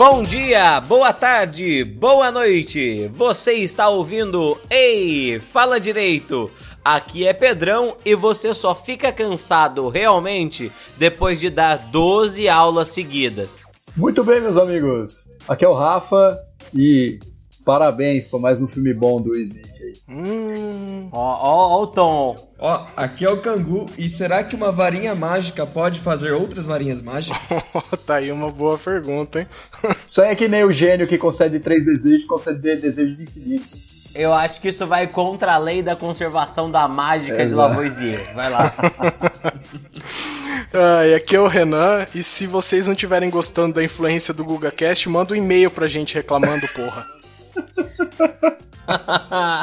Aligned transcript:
Bom 0.00 0.22
dia, 0.22 0.80
boa 0.80 1.12
tarde, 1.12 1.84
boa 1.84 2.30
noite. 2.30 3.06
Você 3.14 3.52
está 3.52 3.90
ouvindo 3.90 4.56
Ei, 4.70 5.38
fala 5.38 5.78
direito. 5.78 6.50
Aqui 6.82 7.26
é 7.26 7.34
Pedrão 7.34 7.98
e 8.02 8.14
você 8.14 8.54
só 8.54 8.74
fica 8.74 9.12
cansado 9.12 9.90
realmente 9.90 10.72
depois 10.96 11.38
de 11.38 11.50
dar 11.50 11.76
12 11.76 12.48
aulas 12.48 12.88
seguidas. 12.88 13.64
Muito 13.94 14.24
bem, 14.24 14.40
meus 14.40 14.56
amigos. 14.56 15.30
Aqui 15.46 15.66
é 15.66 15.68
o 15.68 15.74
Rafa 15.74 16.34
e 16.74 17.18
parabéns 17.62 18.26
por 18.26 18.40
mais 18.40 18.62
um 18.62 18.66
filme 18.66 18.94
bom 18.94 19.20
do 19.20 19.32
Will 19.32 19.42
Smith 19.42 19.69
aí. 19.90 19.92
Hum, 20.08 21.08
ó, 21.12 21.18
ó, 21.18 21.78
ó 21.78 21.82
o 21.82 21.86
tom. 21.86 22.34
Ó, 22.58 22.86
aqui 22.96 23.24
é 23.24 23.30
o 23.30 23.40
Cangu. 23.40 23.86
E 23.98 24.08
será 24.08 24.44
que 24.44 24.54
uma 24.54 24.72
varinha 24.72 25.14
mágica 25.14 25.66
pode 25.66 26.00
fazer 26.00 26.32
outras 26.32 26.66
varinhas 26.66 27.02
mágicas? 27.02 27.38
tá 28.06 28.16
aí 28.16 28.30
uma 28.30 28.50
boa 28.50 28.78
pergunta, 28.78 29.40
hein? 29.40 29.46
Isso 30.06 30.22
aí 30.22 30.30
é 30.30 30.34
que 30.34 30.48
nem 30.48 30.64
o 30.64 30.72
gênio 30.72 31.06
que 31.06 31.18
concede 31.18 31.60
três 31.60 31.84
desejos, 31.84 32.26
concede 32.26 32.76
desejos 32.76 33.20
infinitos. 33.20 34.00
Eu 34.14 34.34
acho 34.34 34.60
que 34.60 34.68
isso 34.68 34.84
vai 34.88 35.06
contra 35.06 35.54
a 35.54 35.58
lei 35.58 35.82
da 35.82 35.94
conservação 35.94 36.68
da 36.68 36.88
mágica 36.88 37.46
de 37.46 37.54
Lavoisier. 37.54 38.34
Vai 38.34 38.50
lá. 38.50 38.74
ah, 40.74 41.06
e 41.06 41.14
aqui 41.14 41.36
é 41.36 41.40
o 41.40 41.46
Renan, 41.46 42.04
e 42.12 42.20
se 42.20 42.44
vocês 42.44 42.86
não 42.86 42.92
estiverem 42.92 43.30
gostando 43.30 43.74
da 43.74 43.84
influência 43.84 44.34
do 44.34 44.44
GugaCast, 44.44 45.08
manda 45.08 45.32
um 45.32 45.36
e-mail 45.36 45.70
pra 45.70 45.86
gente 45.86 46.16
reclamando, 46.16 46.66
porra. 46.74 47.06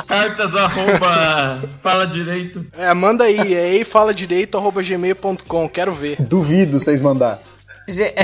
Cartas 0.07 0.55
arroba 0.55 1.61
fala 1.81 2.05
direito. 2.07 2.65
É, 2.77 2.93
manda 2.93 3.25
aí, 3.25 3.53
é 3.53 3.73
eifaladireito 3.75 4.57
arroba 4.57 4.81
gmail.com, 4.81 5.69
quero 5.69 5.93
ver. 5.93 6.15
Duvido 6.21 6.79
vocês 6.79 7.01
mandar. 7.01 7.39
Ge- 7.87 8.13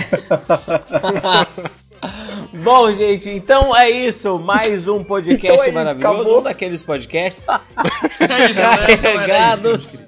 Bom, 2.54 2.92
gente, 2.92 3.30
então 3.30 3.76
é 3.76 3.90
isso. 3.90 4.38
Mais 4.38 4.88
um 4.88 5.04
podcast 5.04 5.54
Então 5.56 5.66
é 5.66 5.72
maravilhoso. 5.72 6.14
acabou. 6.16 6.40
Um 6.40 6.44
daqueles 6.44 6.84
podcasts 6.84 7.48
É 7.48 8.50
isso, 8.50 8.60
né? 8.60 8.68
Era 8.74 8.86
isso 8.86 8.86
que 8.86 8.92
eu 8.92 8.98
carregados. 9.14 10.00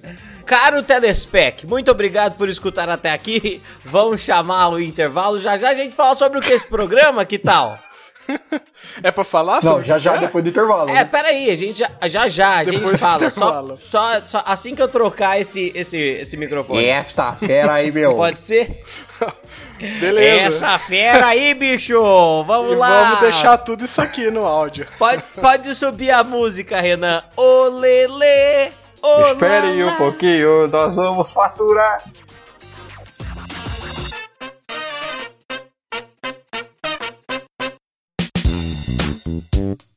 Caro 0.45 0.83
Telespec, 0.83 1.65
muito 1.65 1.89
obrigado 1.89 2.35
por 2.37 2.47
escutar 2.49 2.87
até 2.87 3.11
aqui. 3.11 3.61
Vamos 3.83 4.21
chamar 4.21 4.69
o 4.69 4.79
intervalo. 4.79 5.39
Já 5.39 5.57
já 5.57 5.69
a 5.69 5.73
gente 5.73 5.95
fala 5.95 6.15
sobre 6.15 6.37
o 6.37 6.41
que 6.41 6.53
é 6.53 6.55
esse 6.55 6.67
programa, 6.67 7.25
que 7.25 7.39
tal? 7.39 7.79
É 9.03 9.11
pra 9.11 9.23
falar 9.23 9.55
Não, 9.55 9.61
sobre 9.61 9.83
já 9.83 9.97
já 9.97 10.15
é? 10.15 10.19
depois 10.19 10.43
do 10.43 10.49
intervalo. 10.49 10.89
É, 10.89 10.93
né? 10.93 11.05
peraí, 11.05 11.49
a 11.51 11.55
gente 11.55 11.79
já 11.79 11.89
já, 12.07 12.27
já 12.27 12.55
a 12.57 12.63
gente 12.63 12.77
Depois 12.77 12.99
fala. 12.99 13.29
Só, 13.29 13.77
só, 13.77 14.21
só 14.25 14.43
assim 14.45 14.73
que 14.75 14.81
eu 14.81 14.87
trocar 14.87 15.39
esse, 15.39 15.71
esse, 15.75 15.97
esse 15.97 16.37
microfone. 16.37 16.85
Esta 16.85 17.33
fera 17.33 17.73
aí, 17.73 17.91
meu. 17.91 18.15
Pode 18.15 18.41
ser? 18.41 18.83
Beleza. 19.99 20.57
Essa 20.57 20.79
fera 20.79 21.27
aí, 21.27 21.53
bicho! 21.53 22.01
Vamos 22.45 22.73
E 22.73 22.75
lá! 22.75 23.03
vamos 23.03 23.19
deixar 23.19 23.57
tudo 23.57 23.83
isso 23.83 24.01
aqui 24.01 24.31
no 24.31 24.45
áudio. 24.45 24.87
Pode, 24.97 25.21
pode 25.41 25.75
subir 25.75 26.11
a 26.11 26.23
música, 26.23 26.79
Renan. 26.79 27.21
Olele! 27.35 28.71
Olá, 29.01 29.33
Espere 29.33 29.83
um 29.83 29.95
pouquinho, 29.97 30.67
nós 30.67 30.95
vamos 30.95 31.31
faturar. 31.31 32.01
thank 39.55 39.81
you 39.81 39.94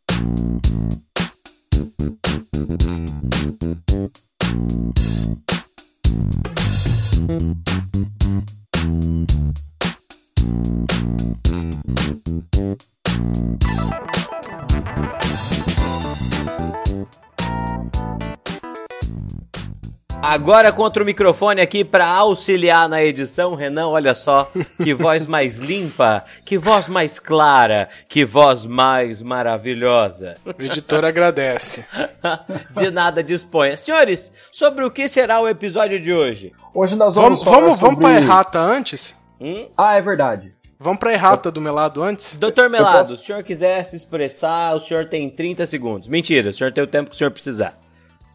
Agora 20.48 20.72
contra 20.72 21.02
o 21.02 21.06
microfone 21.06 21.60
aqui 21.60 21.84
para 21.84 22.06
auxiliar 22.06 22.88
na 22.88 23.04
edição, 23.04 23.54
Renan, 23.54 23.88
olha 23.88 24.14
só, 24.14 24.50
que 24.82 24.94
voz 24.94 25.26
mais 25.26 25.58
limpa, 25.58 26.24
que 26.42 26.56
voz 26.56 26.88
mais 26.88 27.18
clara, 27.18 27.86
que 28.08 28.24
voz 28.24 28.64
mais 28.64 29.20
maravilhosa. 29.20 30.36
O 30.46 30.62
editor 30.62 31.04
agradece. 31.04 31.84
De 32.74 32.90
nada 32.90 33.22
disponha. 33.22 33.76
Senhores, 33.76 34.32
sobre 34.50 34.86
o 34.86 34.90
que 34.90 35.06
será 35.06 35.38
o 35.38 35.46
episódio 35.46 36.00
de 36.00 36.14
hoje? 36.14 36.54
Hoje 36.72 36.96
nós 36.96 37.14
vamos 37.14 37.28
Vamos, 37.28 37.44
falar 37.44 37.56
vamos, 37.60 37.80
vamos 37.80 37.96
sobre... 37.96 38.10
pra 38.10 38.16
errata 38.18 38.58
antes? 38.58 39.14
Hum? 39.38 39.68
Ah, 39.76 39.96
é 39.96 40.00
verdade. 40.00 40.54
Vamos 40.80 40.98
pra 40.98 41.12
errata 41.12 41.50
do 41.50 41.60
meu 41.60 41.74
lado 41.74 42.02
antes? 42.02 42.38
Doutor 42.38 42.70
Melado, 42.70 43.00
posso- 43.00 43.16
se 43.18 43.22
o 43.22 43.26
senhor 43.26 43.42
quiser 43.42 43.84
se 43.84 43.96
expressar, 43.96 44.74
o 44.74 44.80
senhor 44.80 45.04
tem 45.04 45.28
30 45.28 45.66
segundos. 45.66 46.08
Mentira, 46.08 46.48
o 46.48 46.52
senhor 46.54 46.72
tem 46.72 46.82
o 46.82 46.86
tempo 46.86 47.10
que 47.10 47.16
o 47.16 47.18
senhor 47.18 47.30
precisar. 47.30 47.78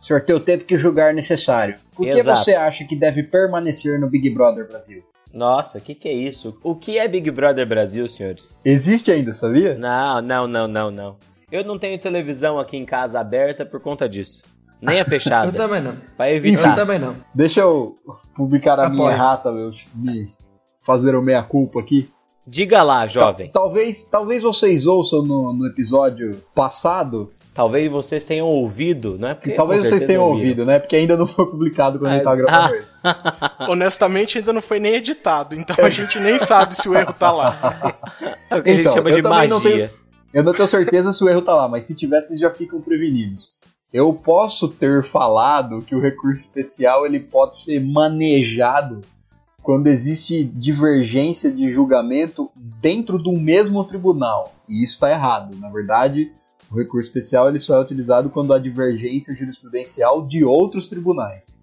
O 0.03 0.05
senhor 0.05 0.21
tem 0.25 0.35
o 0.35 0.39
tempo 0.41 0.65
que 0.65 0.77
julgar 0.77 1.13
necessário. 1.13 1.75
Por 1.95 2.03
que 2.03 2.09
Exato. 2.11 2.39
você 2.43 2.53
acha 2.53 2.83
que 2.83 2.93
deve 2.93 3.23
permanecer 3.23 3.97
no 3.97 4.09
Big 4.09 4.29
Brother 4.31 4.67
Brasil? 4.67 5.01
Nossa, 5.33 5.77
o 5.77 5.81
que, 5.81 5.95
que 5.95 6.09
é 6.09 6.11
isso? 6.13 6.57
O 6.61 6.75
que 6.75 6.97
é 6.99 7.07
Big 7.07 7.31
Brother 7.31 7.65
Brasil, 7.65 8.07
senhores? 8.09 8.59
Existe 8.65 9.09
ainda, 9.13 9.33
sabia? 9.33 9.75
Não, 9.75 10.21
não, 10.21 10.45
não, 10.45 10.67
não, 10.67 10.91
não. 10.91 11.15
Eu 11.49 11.63
não 11.63 11.79
tenho 11.79 11.97
televisão 11.97 12.59
aqui 12.59 12.75
em 12.75 12.83
casa 12.83 13.17
aberta 13.17 13.65
por 13.65 13.79
conta 13.79 14.09
disso. 14.09 14.43
Nem 14.81 14.99
a 14.99 15.05
fechada. 15.07 15.47
Eu 15.47 15.53
também 15.53 15.81
não. 15.81 15.95
Pra 16.17 16.29
Eu 16.29 16.35
evitar. 16.35 16.75
também 16.75 16.99
não. 16.99 17.13
Deixa 17.33 17.61
eu 17.61 17.97
publicar 18.35 18.77
a 18.81 18.89
minha 18.89 19.03
Apoio. 19.03 19.15
errata, 19.15 19.51
meu. 19.53 19.71
Me 19.95 20.33
fazer 20.85 21.15
o 21.15 21.21
meia-culpa 21.21 21.79
aqui. 21.79 22.09
Diga 22.45 22.83
lá, 22.83 23.07
jovem. 23.07 23.49
Talvez, 23.53 24.03
talvez 24.03 24.43
vocês 24.43 24.85
ouçam 24.85 25.23
no, 25.23 25.53
no 25.53 25.65
episódio 25.65 26.43
passado, 26.53 27.31
Talvez 27.53 27.91
vocês 27.91 28.25
tenham 28.25 28.47
ouvido, 28.47 29.15
não 29.19 29.29
é? 29.29 29.33
Porque, 29.35 29.51
talvez 29.51 29.83
vocês 29.87 30.03
tenham 30.05 30.23
ouviram. 30.23 30.49
ouvido, 30.49 30.65
né? 30.65 30.79
Porque 30.79 30.95
ainda 30.95 31.15
não 31.15 31.27
foi 31.27 31.45
publicado 31.45 31.99
quando 31.99 32.11
a 32.11 32.15
gente 32.15 32.23
tá 32.23 32.29
Mas- 32.31 32.39
gravando 32.39 32.75
isso. 32.75 32.99
Honestamente, 33.71 34.37
ainda 34.39 34.51
não 34.53 34.61
foi 34.61 34.79
nem 34.79 34.95
editado, 34.95 35.53
então 35.55 35.75
a 35.85 35.89
gente 35.89 36.19
nem 36.19 36.37
sabe 36.39 36.75
se 36.75 36.89
o 36.89 36.95
erro 36.95 37.13
tá 37.13 37.31
lá. 37.31 37.99
É 38.49 38.55
o 38.57 38.61
que 38.63 38.69
a 38.69 38.73
gente 38.73 38.81
Então, 38.81 38.93
chama 38.93 39.09
eu 39.09 39.15
de 39.17 39.21
também 39.21 39.47
não 39.47 39.59
magia. 39.59 39.91
Eu 40.33 40.43
não 40.43 40.53
tenho 40.53 40.67
certeza 40.67 41.11
se 41.13 41.23
o 41.23 41.29
erro 41.29 41.41
tá 41.41 41.53
lá, 41.55 41.67
mas 41.67 41.85
se 41.85 41.95
tivesse, 41.95 42.29
vocês 42.29 42.39
já 42.39 42.49
ficam 42.51 42.81
prevenidos. 42.81 43.53
Eu 43.91 44.11
posso 44.13 44.67
ter 44.67 45.03
falado 45.03 45.79
que 45.81 45.95
o 45.95 45.99
recurso 45.99 46.41
especial 46.41 47.05
ele 47.05 47.19
pode 47.19 47.57
ser 47.57 47.79
manejado 47.79 49.01
quando 49.61 49.87
existe 49.87 50.43
divergência 50.43 51.51
de 51.51 51.71
julgamento 51.71 52.49
dentro 52.55 53.17
do 53.17 53.31
mesmo 53.33 53.83
tribunal. 53.85 54.53
E 54.67 54.83
isso 54.83 54.93
está 54.93 55.09
errado. 55.11 55.55
Na 55.59 55.69
verdade, 55.69 56.31
o 56.73 56.75
recurso 56.75 57.07
especial 57.07 57.47
ele 57.47 57.59
só 57.59 57.77
é 57.77 57.81
utilizado 57.81 58.31
quando 58.31 58.51
há 58.51 58.57
divergência 58.57 59.35
jurisprudencial 59.35 60.25
de 60.25 60.43
outros 60.43 60.87
tribunais. 60.87 61.55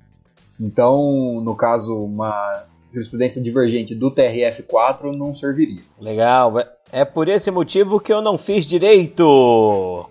Então, 0.59 1.41
no 1.43 1.57
caso, 1.57 1.99
uma 1.99 2.65
jurisprudência 2.93 3.43
divergente 3.43 3.93
do 3.93 4.11
TRF4 4.11 5.17
não 5.17 5.35
serviria. 5.35 5.83
Legal. 5.99 6.55
É 6.93 7.05
por 7.05 7.29
esse 7.29 7.51
motivo 7.51 7.99
que 7.99 8.13
eu 8.13 8.23
não 8.23 8.39
fiz 8.39 8.65
direito. 8.67 10.09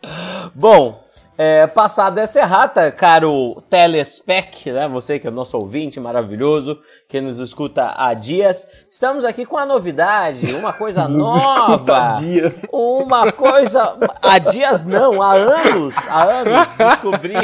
Bom, 0.54 1.05
é, 1.38 1.66
passada 1.66 2.20
essa 2.20 2.38
errata, 2.38 2.90
caro 2.90 3.62
telespec, 3.68 4.70
né? 4.72 4.88
Você 4.88 5.18
que 5.18 5.26
é 5.26 5.30
o 5.30 5.32
nosso 5.32 5.58
ouvinte 5.58 6.00
maravilhoso, 6.00 6.78
que 7.08 7.20
nos 7.20 7.38
escuta 7.38 7.94
há 7.96 8.14
dias, 8.14 8.66
estamos 8.90 9.24
aqui 9.24 9.44
com 9.44 9.56
a 9.56 9.66
novidade, 9.66 10.54
uma 10.54 10.72
coisa 10.72 11.06
nova. 11.08 12.14
Dia. 12.18 12.54
Uma 12.72 13.30
coisa. 13.32 13.96
Há 14.22 14.38
dias 14.38 14.84
não, 14.84 15.20
há 15.20 15.34
anos. 15.34 15.94
Há 16.08 16.22
anos. 16.24 16.68
Descobri, 16.76 17.34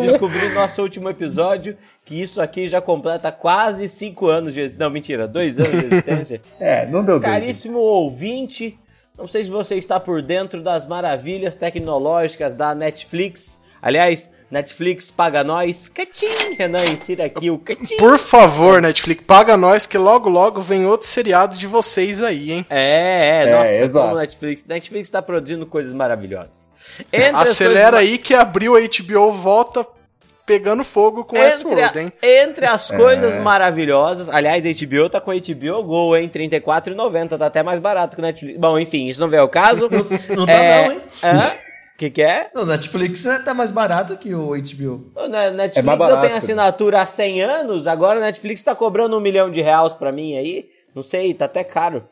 descobri 0.00 0.48
no 0.48 0.54
nosso 0.54 0.82
último 0.82 1.08
episódio 1.08 1.76
que 2.04 2.20
isso 2.20 2.42
aqui 2.42 2.66
já 2.66 2.80
completa 2.80 3.30
quase 3.30 3.88
cinco 3.88 4.26
anos 4.26 4.52
de 4.52 4.60
existência. 4.60 4.84
Não, 4.84 4.92
mentira, 4.92 5.28
dois 5.28 5.58
anos 5.58 5.70
de 5.70 5.86
existência. 5.86 6.40
É, 6.60 6.86
não 6.86 7.04
deu 7.04 7.18
tempo. 7.18 7.32
Caríssimo 7.32 7.78
ouvinte, 7.78 8.78
não 9.20 9.28
sei 9.28 9.44
se 9.44 9.50
você 9.50 9.76
está 9.76 10.00
por 10.00 10.22
dentro 10.22 10.62
das 10.62 10.86
maravilhas 10.86 11.54
tecnológicas 11.56 12.54
da 12.54 12.74
Netflix. 12.74 13.58
Aliás, 13.82 14.30
Netflix 14.50 15.10
paga 15.10 15.44
nós. 15.44 15.88
Catim, 15.88 16.26
Renan, 16.58 16.84
insira 16.84 17.24
aqui 17.26 17.50
o 17.50 17.58
catim. 17.58 17.96
Por 17.96 18.18
favor, 18.18 18.80
Netflix, 18.82 19.22
paga 19.24 19.56
nós 19.56 19.86
que 19.86 19.96
logo 19.96 20.28
logo 20.28 20.60
vem 20.60 20.84
outro 20.86 21.06
seriado 21.06 21.56
de 21.56 21.66
vocês 21.66 22.22
aí, 22.22 22.50
hein? 22.52 22.66
É, 22.68 22.80
é, 22.80 23.48
É, 23.48 23.52
nossa, 23.52 23.72
exato. 23.72 24.06
como 24.08 24.20
Netflix. 24.20 24.66
Netflix 24.66 25.08
está 25.08 25.22
produzindo 25.22 25.64
coisas 25.66 25.92
maravilhosas. 25.92 26.68
Entre 27.12 27.28
Acelera 27.50 27.92
coisas- 27.98 28.10
aí 28.10 28.18
que 28.18 28.34
abriu 28.34 28.74
a 28.76 28.80
HBO 28.80 29.32
volta 29.32 29.86
pegando 30.46 30.82
fogo 30.84 31.24
com 31.24 31.36
Entre, 31.36 31.46
Westworld, 31.48 31.98
a- 31.98 32.02
hein? 32.02 32.12
entre 32.22 32.66
as 32.66 32.90
coisas 32.90 33.36
maravilhosas, 33.36 34.28
aliás, 34.28 34.64
a 34.66 34.68
HBO 34.70 35.08
tá 35.08 35.20
com 35.20 35.30
a 35.30 35.34
HBO 35.34 35.82
Go, 35.84 36.16
hein? 36.16 36.30
R$ 36.32 36.48
34,90, 36.48 37.38
tá 37.38 37.46
até 37.46 37.62
mais 37.62 37.78
barato 37.78 38.16
que 38.16 38.22
o 38.22 38.24
Netflix. 38.24 38.58
Bom, 38.58 38.78
enfim, 38.78 39.06
isso 39.06 39.20
não 39.20 39.28
vem 39.28 39.38
ao 39.40 39.48
caso. 39.48 39.88
Não 40.34 40.46
tá 40.46 40.52
É, 40.52 40.84
não, 40.86 40.92
hein? 40.92 41.00
Hã? 41.22 41.50
que 41.98 42.08
que 42.10 42.22
é? 42.22 42.50
No 42.54 42.64
Netflix 42.64 43.24
tá 43.44 43.52
mais 43.52 43.70
barato 43.70 44.16
que 44.16 44.34
o 44.34 44.52
HBO. 44.56 45.12
O 45.14 45.26
Ne- 45.28 45.50
Netflix 45.50 45.76
É 45.76 45.82
mais 45.82 45.98
eu 46.00 46.06
barato, 46.06 46.22
tenho 46.22 46.36
assinatura 46.36 47.00
há 47.02 47.06
100 47.06 47.42
anos, 47.42 47.86
agora 47.86 48.18
a 48.18 48.22
Netflix 48.22 48.62
tá 48.62 48.74
cobrando 48.74 49.16
um 49.16 49.20
milhão 49.20 49.50
de 49.50 49.60
reais 49.60 49.94
pra 49.94 50.10
mim 50.10 50.36
aí. 50.36 50.66
Não 50.94 51.02
sei, 51.02 51.34
tá 51.34 51.44
até 51.44 51.62
caro. 51.62 52.04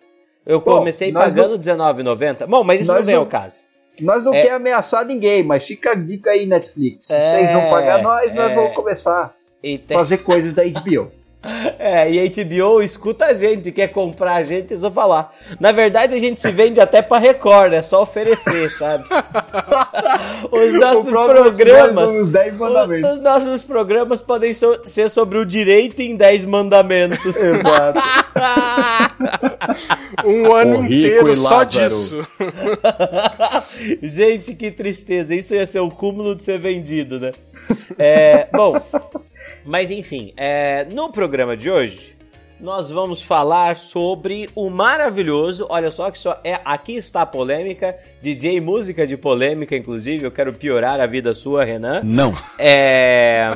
Eu 0.46 0.60
Bom, 0.60 0.78
comecei 0.78 1.10
pagando 1.12 1.52
R$19,90. 1.56 2.46
Bom, 2.46 2.62
mas 2.64 2.80
isso 2.80 2.88
Nós 2.88 2.98
não 3.00 3.04
vem 3.06 3.14
não- 3.14 3.22
ao 3.22 3.26
caso. 3.28 3.62
Nós 4.00 4.24
não 4.24 4.34
É. 4.34 4.42
quer 4.42 4.52
ameaçar 4.52 5.04
ninguém, 5.04 5.42
mas 5.42 5.64
fica 5.64 5.92
a 5.92 5.94
dica 5.94 6.30
aí, 6.30 6.46
Netflix. 6.46 7.06
Se 7.06 7.14
É, 7.14 7.30
vocês 7.32 7.52
não 7.52 7.70
pagar 7.70 8.02
nós, 8.02 8.34
nós 8.34 8.50
é. 8.50 8.54
vamos 8.54 8.74
começar 8.74 9.24
a 9.24 9.30
tem- 9.60 9.78
fazer 9.88 10.18
coisas 10.18 10.54
da 10.54 10.62
HBO. 10.68 11.10
É, 11.78 12.10
e 12.10 12.18
a 12.18 12.44
HBO 12.44 12.82
escuta 12.82 13.26
a 13.26 13.34
gente, 13.34 13.70
quer 13.70 13.86
comprar 13.88 14.34
a 14.34 14.42
gente, 14.42 14.74
é 14.74 14.76
só 14.76 14.90
falar. 14.90 15.32
Na 15.60 15.70
verdade, 15.70 16.14
a 16.14 16.18
gente 16.18 16.40
se 16.40 16.50
vende 16.50 16.80
até 16.80 17.00
pra 17.00 17.18
Record, 17.18 17.72
é 17.74 17.80
só 17.82 18.02
oferecer, 18.02 18.70
sabe? 18.72 19.04
Os 20.50 20.74
nossos 20.74 21.08
programas. 21.08 22.28
10 22.28 22.54
mandamentos. 22.56 23.10
Os 23.12 23.20
nossos 23.20 23.62
programas 23.62 24.20
podem 24.20 24.52
so- 24.52 24.80
ser 24.84 25.08
sobre 25.08 25.38
o 25.38 25.44
direito 25.46 26.02
em 26.02 26.16
10 26.16 26.44
mandamentos. 26.44 27.36
Exato. 27.36 28.00
Um 30.24 30.52
ano 30.54 30.84
inteiro 30.84 31.34
só 31.34 31.58
Lázaro. 31.58 31.88
disso. 31.88 32.26
Gente, 34.02 34.54
que 34.54 34.70
tristeza. 34.70 35.34
Isso 35.34 35.54
ia 35.54 35.66
ser 35.66 35.80
o 35.80 35.90
cúmulo 35.90 36.34
de 36.34 36.42
ser 36.42 36.58
vendido, 36.58 37.20
né? 37.20 37.32
É, 37.98 38.48
bom, 38.52 38.80
mas 39.68 39.90
enfim, 39.90 40.32
é, 40.34 40.86
no 40.86 41.12
programa 41.12 41.54
de 41.54 41.70
hoje, 41.70 42.16
nós 42.58 42.90
vamos 42.90 43.22
falar 43.22 43.76
sobre 43.76 44.48
o 44.54 44.70
maravilhoso. 44.70 45.66
Olha 45.68 45.90
só 45.90 46.10
que 46.10 46.18
só 46.18 46.40
é 46.42 46.58
aqui 46.64 46.96
está 46.96 47.20
a 47.20 47.26
polêmica. 47.26 47.94
DJ 48.22 48.62
música 48.62 49.06
de 49.06 49.14
polêmica, 49.14 49.76
inclusive. 49.76 50.24
Eu 50.24 50.30
quero 50.30 50.54
piorar 50.54 50.98
a 51.00 51.06
vida 51.06 51.34
sua, 51.34 51.64
Renan. 51.64 52.00
Não. 52.02 52.34
É. 52.58 53.50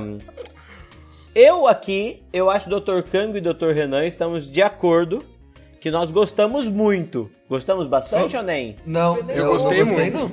Eu 1.35 1.67
aqui, 1.67 2.23
eu 2.31 2.51
acho 2.51 2.69
que 2.69 2.75
o 2.75 2.79
Dr. 2.79 3.09
Kango 3.11 3.39
e 3.39 3.41
o 3.41 3.55
Dr. 3.55 3.71
Renan 3.71 4.05
estamos 4.05 4.51
de 4.51 4.61
acordo 4.61 5.25
que 5.81 5.91
nós 5.91 6.11
gostamos 6.11 6.69
muito. 6.69 7.31
Gostamos 7.49 7.87
bastante 7.87 8.33
Sim. 8.33 8.37
ou 8.37 8.43
nem? 8.43 8.77
Não, 8.85 9.17
eu, 9.31 9.53
gostei 9.53 9.79
não 9.79 9.87
gostei, 9.87 10.11
muito. 10.11 10.19
não. 10.19 10.33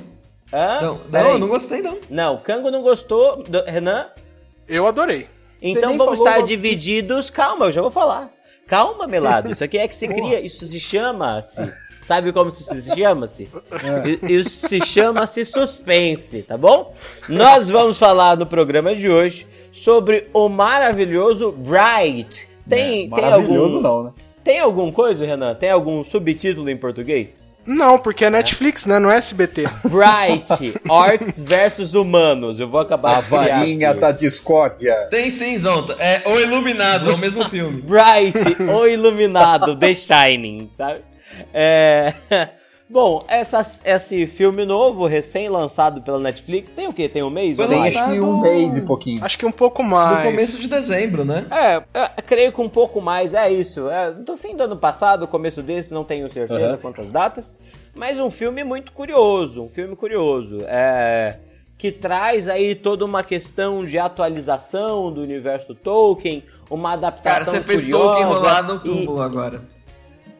Hã? 0.52 0.80
Não, 0.82 1.00
não, 1.10 1.30
eu 1.30 1.38
não 1.38 1.48
gostei, 1.48 1.80
não. 1.80 1.98
Não, 2.10 2.36
Kango 2.36 2.70
não 2.70 2.82
gostou. 2.82 3.42
Renan? 3.66 4.08
Eu 4.68 4.86
adorei. 4.86 5.26
Então 5.62 5.96
vamos 5.98 6.18
estar 6.20 6.40
o- 6.40 6.42
divididos. 6.42 7.30
Calma, 7.30 7.66
eu 7.66 7.72
já 7.72 7.80
vou 7.80 7.90
falar. 7.90 8.30
Calma, 8.66 9.06
Melado. 9.06 9.50
Isso 9.52 9.62
aqui 9.64 9.78
é 9.78 9.86
que 9.88 9.94
se 9.96 10.08
cria. 10.08 10.40
Isso 10.40 10.66
se 10.66 10.78
chama-se. 10.80 11.70
Sabe 12.02 12.32
como 12.32 12.50
isso 12.50 12.64
se 12.64 12.94
chama-se? 12.96 13.48
I- 14.06 14.32
Isso 14.34 14.66
se 14.68 14.80
chama-se 14.80 15.44
suspense, 15.44 16.42
tá 16.42 16.56
bom? 16.56 16.94
Nós 17.28 17.68
vamos 17.68 17.98
falar 17.98 18.36
no 18.38 18.46
programa 18.46 18.94
de 18.94 19.08
hoje 19.08 19.46
sobre 19.70 20.28
o 20.32 20.48
maravilhoso 20.48 21.52
Bright. 21.52 22.48
Tem, 22.68 23.08
tem 23.10 23.22
Maravilhoso 23.22 23.76
algum. 23.76 23.88
não, 23.88 24.02
né? 24.04 24.10
Tem 24.42 24.58
algum 24.60 24.90
coisa, 24.90 25.26
Renan? 25.26 25.54
Tem 25.54 25.70
algum 25.70 26.02
subtítulo 26.02 26.70
em 26.70 26.76
português? 26.76 27.42
Não, 27.70 28.00
porque 28.00 28.24
é 28.24 28.30
Netflix, 28.30 28.84
né? 28.84 28.98
Não 28.98 29.08
é 29.08 29.16
SBT. 29.16 29.62
Bright, 29.84 30.74
Orcs 30.90 31.40
versus 31.40 31.94
Humanos. 31.94 32.58
Eu 32.58 32.68
vou 32.68 32.80
acabar 32.80 33.18
A 33.18 33.20
varinha 33.20 33.94
da 33.94 34.10
discórdia. 34.10 35.06
Tem 35.08 35.30
sim, 35.30 35.56
Zonta. 35.56 35.94
É 36.00 36.22
O 36.26 36.40
Iluminado, 36.40 37.08
é 37.08 37.14
o 37.14 37.18
mesmo 37.18 37.48
filme. 37.48 37.80
Bright, 37.80 38.60
o 38.60 38.86
Iluminado, 38.88 39.76
The 39.76 39.94
Shining, 39.94 40.70
sabe? 40.76 41.02
É... 41.54 42.12
Bom, 42.92 43.24
essa, 43.28 43.60
esse 43.84 44.26
filme 44.26 44.64
novo, 44.64 45.06
recém-lançado 45.06 46.02
pela 46.02 46.18
Netflix, 46.18 46.72
tem 46.72 46.88
o 46.88 46.92
quê? 46.92 47.08
Tem 47.08 47.22
um 47.22 47.30
mês? 47.30 47.56
Foi 47.56 47.68
Tem 47.68 47.78
lançado- 47.78 48.02
acho 48.04 48.12
que 48.14 48.20
um 48.20 48.40
mês 48.40 48.76
e 48.76 48.80
pouquinho. 48.80 49.24
Acho 49.24 49.38
que 49.38 49.46
um 49.46 49.52
pouco 49.52 49.80
No 49.82 49.90
mais. 49.90 50.24
começo 50.28 50.60
de 50.60 50.66
dezembro, 50.66 51.24
né? 51.24 51.46
É, 51.52 51.76
eu 51.76 52.08
creio 52.26 52.50
que 52.52 52.60
um 52.60 52.68
pouco 52.68 53.00
mais, 53.00 53.32
é 53.32 53.48
isso. 53.48 53.88
É, 53.88 54.10
do 54.10 54.36
fim 54.36 54.56
do 54.56 54.64
ano 54.64 54.76
passado, 54.76 55.28
começo 55.28 55.62
desse, 55.62 55.94
não 55.94 56.02
tenho 56.02 56.28
certeza 56.28 56.72
Uhum. 56.72 56.78
quantas 56.78 57.12
datas. 57.12 57.56
Mas 57.94 58.18
um 58.18 58.28
filme 58.28 58.64
muito 58.64 58.90
curioso, 58.90 59.62
um 59.62 59.68
filme 59.68 59.94
curioso. 59.94 60.62
É, 60.66 61.36
que 61.78 61.92
traz 61.92 62.48
aí 62.48 62.74
toda 62.74 63.04
uma 63.04 63.22
questão 63.22 63.86
de 63.86 63.98
atualização 64.00 65.12
do 65.12 65.20
universo 65.22 65.76
Tolkien, 65.76 66.42
uma 66.68 66.94
adaptação 66.94 67.32
Cara, 67.32 67.44
você 67.44 67.60
fez 67.60 67.88
Tolkien 67.88 68.22
enrolar 68.24 68.64
no 68.66 68.74
e- 68.74 68.80
túmulo 68.80 69.20
agora. 69.22 69.62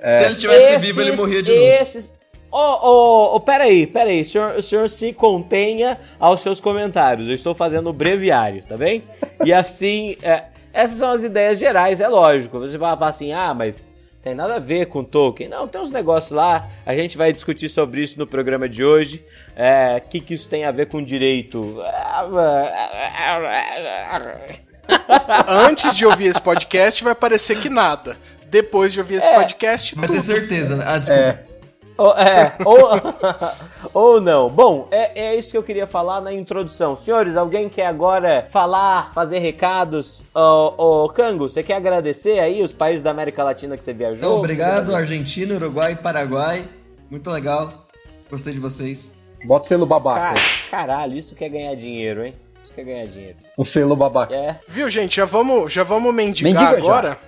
Se 0.03 0.25
ele 0.25 0.35
tivesse 0.35 0.79
vivo, 0.79 1.01
ele 1.01 1.15
morria 1.15 1.43
de 1.43 1.51
novo. 1.53 1.63
esses... 1.63 2.19
Ô, 2.51 2.59
ô, 2.59 3.37
ô, 3.37 3.41
peraí, 3.41 3.87
peraí, 3.87 4.23
o 4.23 4.25
senhor, 4.25 4.57
o 4.57 4.63
senhor 4.63 4.91
se 4.91 5.13
contenha 5.13 5.99
aos 6.19 6.41
seus 6.41 6.61
comentários. 6.61 7.29
Eu 7.29 7.35
estou 7.35 7.55
fazendo 7.55 7.91
o 7.91 7.93
breviário, 7.93 8.63
tá 8.69 8.77
bem? 8.77 9.05
E 9.45 9.53
assim, 9.55 10.17
é, 10.23 10.45
essas 10.73 10.97
são 10.99 11.11
as 11.11 11.23
ideias 11.23 11.59
gerais, 11.59 12.01
é 12.01 12.09
lógico. 12.09 12.59
Você 12.59 12.77
vai 12.77 12.97
falar 12.97 13.11
assim, 13.11 13.33
ah, 13.33 13.55
mas 13.55 13.89
tem 14.23 14.35
nada 14.35 14.57
a 14.57 14.59
ver 14.59 14.87
com 14.87 15.05
Tolkien. 15.05 15.49
Não, 15.49 15.69
tem 15.69 15.81
uns 15.81 15.91
negócios 15.93 16.33
lá, 16.33 16.69
a 16.85 16.95
gente 16.95 17.17
vai 17.17 17.33
discutir 17.33 17.69
sobre 17.69 18.03
isso 18.03 18.19
no 18.19 18.27
programa 18.27 18.69
de 18.69 18.85
hoje. 18.85 19.25
O 20.05 20.09
que, 20.09 20.21
que 20.21 20.35
isso 20.35 20.49
tem 20.49 20.65
a 20.65 20.73
ver 20.73 20.87
com 20.87 21.01
direito? 21.03 21.77
Antes 25.47 25.97
de 25.97 26.05
ouvir 26.05 26.27
esse 26.27 26.41
podcast, 26.41 27.03
vai 27.05 27.15
parecer 27.15 27.59
que 27.61 27.69
nada. 27.69 28.17
Depois 28.47 28.93
de 28.93 28.99
ouvir 28.99 29.17
esse 29.17 29.29
É. 29.29 29.35
podcast, 29.35 29.95
Vai 29.95 30.09
tudo. 30.09 30.17
ter 30.17 30.23
certeza, 30.23 30.75
né? 30.77 30.85
Ah, 30.87 30.99
desculpa. 30.99 31.23
É. 31.23 31.50
Ou, 32.01 32.15
é, 32.17 32.57
ou, 32.65 32.79
ou 33.93 34.21
não. 34.23 34.49
Bom, 34.49 34.89
é, 34.91 35.21
é 35.27 35.37
isso 35.37 35.51
que 35.51 35.59
eu 35.59 35.63
queria 35.63 35.87
falar 35.87 36.23
na 36.23 36.33
introdução. 36.33 36.97
Senhores, 36.97 37.37
alguém 37.37 37.69
quer 37.69 37.85
agora 37.85 38.47
falar, 38.49 39.13
fazer 39.13 39.39
recados? 39.39 40.25
Ô, 40.35 41.05
ô 41.05 41.09
Cango, 41.11 41.51
você 41.51 41.63
quer 41.63 41.75
agradecer 41.75 42.39
aí 42.39 42.63
os 42.63 42.73
países 42.73 43.03
da 43.03 43.11
América 43.11 43.45
Latina 43.45 43.77
que 43.77 43.85
você 43.85 43.93
viajou? 43.93 44.17
Então, 44.17 44.39
obrigado, 44.39 44.87
Você 44.87 44.95
Argentina, 44.95 45.55
Uruguai, 45.55 45.95
Paraguai. 45.95 46.65
Muito 47.11 47.31
legal. 47.31 47.87
Gostei 48.31 48.55
de 48.55 48.61
vocês. 48.61 49.15
Bota 49.45 49.67
o 49.67 49.69
selo 49.69 49.85
babaca. 49.85 50.21
Cara, 50.21 50.41
caralho, 50.71 51.19
isso 51.19 51.35
quer 51.35 51.51
ganhar 51.51 51.75
dinheiro, 51.75 52.25
hein? 52.25 52.35
Isso 52.65 52.73
quer 52.73 52.85
ganhar 52.85 53.07
dinheiro. 53.09 53.37
Um 53.59 53.65
selo 53.65 53.95
babaca. 53.95 54.35
É. 54.35 54.59
Viu, 54.67 54.89
gente? 54.89 55.17
Já 55.17 55.27
vamos, 55.27 55.71
já 55.71 55.83
vamos 55.83 56.15
mendigar 56.15 56.51
Mendiga 56.55 56.71
já. 56.71 56.79
agora? 56.79 57.19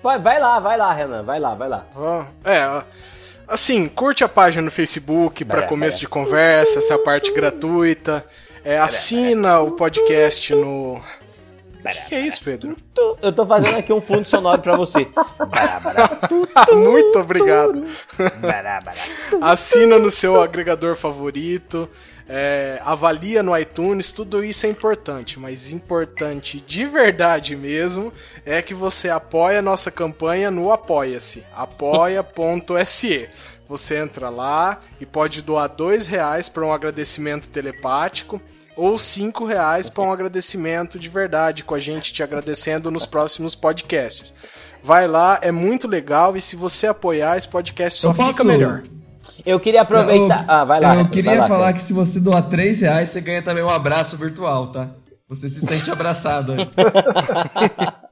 Vai, 0.00 0.18
vai 0.20 0.38
lá, 0.38 0.60
vai 0.60 0.76
lá, 0.76 0.92
Renan, 0.92 1.22
vai 1.24 1.40
lá, 1.40 1.54
vai 1.54 1.68
lá. 1.68 1.86
Ó, 1.96 2.24
É, 2.44 2.66
ó. 2.68 2.82
Assim, 3.52 3.86
curte 3.86 4.24
a 4.24 4.28
página 4.28 4.62
no 4.62 4.70
Facebook 4.70 5.44
para 5.44 5.56
Bara, 5.58 5.68
começo 5.68 5.98
bara. 5.98 6.00
de 6.00 6.08
conversa, 6.08 6.78
essa 6.78 6.98
parte 6.98 7.32
gratuita. 7.32 8.24
É, 8.64 8.78
assina 8.78 9.60
o 9.60 9.72
podcast 9.72 10.54
no. 10.54 10.94
O 10.94 11.88
que, 11.88 12.04
que 12.08 12.14
é 12.14 12.20
isso, 12.20 12.42
Pedro? 12.44 12.76
Eu 13.20 13.32
tô 13.32 13.44
fazendo 13.44 13.76
aqui 13.76 13.92
um 13.92 14.00
fundo 14.00 14.24
sonoro 14.24 14.62
pra 14.62 14.76
você. 14.76 15.08
Muito 16.72 17.18
obrigado. 17.18 17.84
Assina 19.40 19.98
no 19.98 20.10
seu 20.10 20.40
agregador 20.40 20.94
favorito. 20.94 21.88
É, 22.28 22.80
avalia 22.84 23.42
no 23.42 23.56
iTunes, 23.56 24.12
tudo 24.12 24.44
isso 24.44 24.66
é 24.66 24.68
importante, 24.68 25.38
mas 25.38 25.70
importante 25.70 26.60
de 26.60 26.86
verdade 26.86 27.56
mesmo 27.56 28.12
é 28.44 28.62
que 28.62 28.74
você 28.74 29.08
apoia 29.08 29.58
a 29.58 29.62
nossa 29.62 29.90
campanha 29.90 30.50
no 30.50 30.70
Apoia-se, 30.70 31.44
apoia.se. 31.54 33.28
Você 33.68 33.96
entra 33.96 34.28
lá 34.28 34.80
e 35.00 35.06
pode 35.06 35.40
doar 35.42 35.68
dois 35.68 36.06
reais 36.06 36.48
para 36.48 36.64
um 36.64 36.72
agradecimento 36.72 37.48
telepático 37.48 38.40
ou 38.76 38.98
cinco 38.98 39.44
reais 39.44 39.88
para 39.88 40.02
um 40.02 40.12
agradecimento 40.12 40.98
de 40.98 41.08
verdade 41.08 41.64
com 41.64 41.74
a 41.74 41.78
gente 41.78 42.12
te 42.12 42.22
agradecendo 42.22 42.90
nos 42.90 43.06
próximos 43.06 43.54
podcasts. 43.54 44.32
Vai 44.82 45.06
lá, 45.06 45.38
é 45.42 45.52
muito 45.52 45.86
legal 45.86 46.36
e 46.36 46.40
se 46.40 46.56
você 46.56 46.86
apoiar, 46.86 47.36
esse 47.36 47.48
podcast 47.48 48.00
só 48.00 48.12
fica 48.12 48.42
melhor. 48.42 48.82
Eu 49.46 49.58
queria 49.60 49.82
aproveitar. 49.82 50.40
Eu- 50.40 50.44
ah, 50.48 50.64
vai 50.64 50.80
lá. 50.80 50.96
Eu 50.96 51.08
queria 51.08 51.40
lá, 51.40 51.48
falar 51.48 51.60
cara. 51.66 51.72
que 51.74 51.82
se 51.82 51.92
você 51.92 52.18
doar 52.20 52.42
3 52.48 52.80
reais, 52.80 53.08
você 53.10 53.20
ganha 53.20 53.42
também 53.42 53.62
um 53.62 53.70
abraço 53.70 54.16
virtual, 54.16 54.68
tá? 54.72 54.88
Você 55.28 55.48
se 55.48 55.60
sente 55.66 55.90
abraçado 55.92 56.52
aí. 56.52 56.58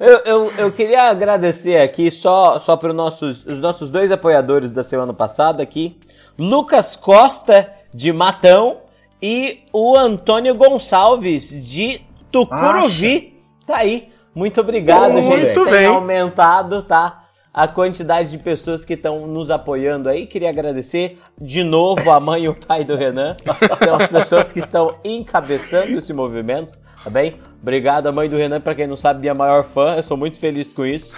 Eu, 0.00 0.18
eu, 0.24 0.52
eu 0.56 0.72
queria 0.72 1.10
agradecer 1.10 1.76
aqui 1.80 2.10
só, 2.10 2.58
só 2.58 2.76
para 2.76 2.92
nossos, 2.92 3.44
os 3.44 3.58
nossos 3.58 3.90
dois 3.90 4.10
apoiadores 4.10 4.70
da 4.70 4.82
semana 4.82 5.12
passada 5.12 5.62
aqui. 5.62 5.98
Lucas 6.38 6.96
Costa, 6.96 7.68
de 7.92 8.12
Matão, 8.12 8.78
e 9.20 9.60
o 9.72 9.96
Antônio 9.96 10.54
Gonçalves, 10.54 11.50
de 11.66 12.00
Tucuruvi. 12.30 13.36
Tá 13.66 13.78
aí. 13.78 14.08
Muito 14.34 14.60
obrigado, 14.60 15.12
Muito 15.12 15.26
gente. 15.26 15.54
Tem 15.54 15.64
bem. 15.70 15.86
aumentado, 15.86 16.82
tá? 16.82 17.23
A 17.54 17.68
quantidade 17.68 18.32
de 18.32 18.38
pessoas 18.38 18.84
que 18.84 18.94
estão 18.94 19.28
nos 19.28 19.48
apoiando 19.48 20.08
aí. 20.08 20.26
Queria 20.26 20.50
agradecer 20.50 21.20
de 21.40 21.62
novo 21.62 22.10
a 22.10 22.18
mãe 22.18 22.42
e 22.42 22.48
o 22.48 22.54
pai 22.54 22.82
do 22.82 22.96
Renan. 22.96 23.36
São 23.78 23.94
as 23.94 24.08
pessoas 24.08 24.52
que 24.52 24.58
estão 24.58 24.96
encabeçando 25.04 25.96
esse 25.96 26.12
movimento, 26.12 26.76
tá 27.04 27.08
bem? 27.08 27.34
Obrigado, 27.62 28.08
a 28.08 28.12
mãe 28.12 28.28
do 28.28 28.36
Renan, 28.36 28.60
pra 28.60 28.74
quem 28.74 28.86
não 28.86 28.96
sabe, 28.96 29.20
minha 29.20 29.34
maior 29.34 29.64
fã. 29.64 29.94
Eu 29.96 30.02
sou 30.02 30.16
muito 30.16 30.36
feliz 30.36 30.72
com 30.72 30.84
isso. 30.84 31.14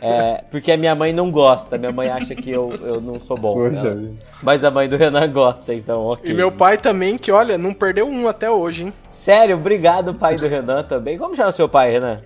É, 0.00 0.44
porque 0.50 0.70
a 0.70 0.76
minha 0.76 0.94
mãe 0.94 1.12
não 1.12 1.32
gosta. 1.32 1.76
Minha 1.78 1.90
mãe 1.90 2.08
acha 2.08 2.34
que 2.34 2.48
eu, 2.48 2.72
eu 2.82 3.00
não 3.00 3.18
sou 3.18 3.36
bom. 3.36 3.54
Poxa 3.54 3.94
né? 3.94 4.12
Mas 4.42 4.62
a 4.64 4.70
mãe 4.70 4.88
do 4.88 4.96
Renan 4.96 5.26
gosta, 5.32 5.74
então 5.74 6.02
ok. 6.02 6.30
E 6.30 6.34
meu 6.34 6.52
pai 6.52 6.76
também, 6.78 7.18
que 7.18 7.32
olha, 7.32 7.58
não 7.58 7.72
perdeu 7.74 8.06
um 8.06 8.28
até 8.28 8.48
hoje, 8.48 8.84
hein? 8.84 8.92
Sério, 9.10 9.56
obrigado, 9.56 10.14
pai 10.14 10.36
do 10.36 10.46
Renan 10.46 10.82
também. 10.84 11.18
Como 11.18 11.34
chama 11.34 11.50
seu 11.50 11.68
pai, 11.68 11.90
Renan? 11.90 12.20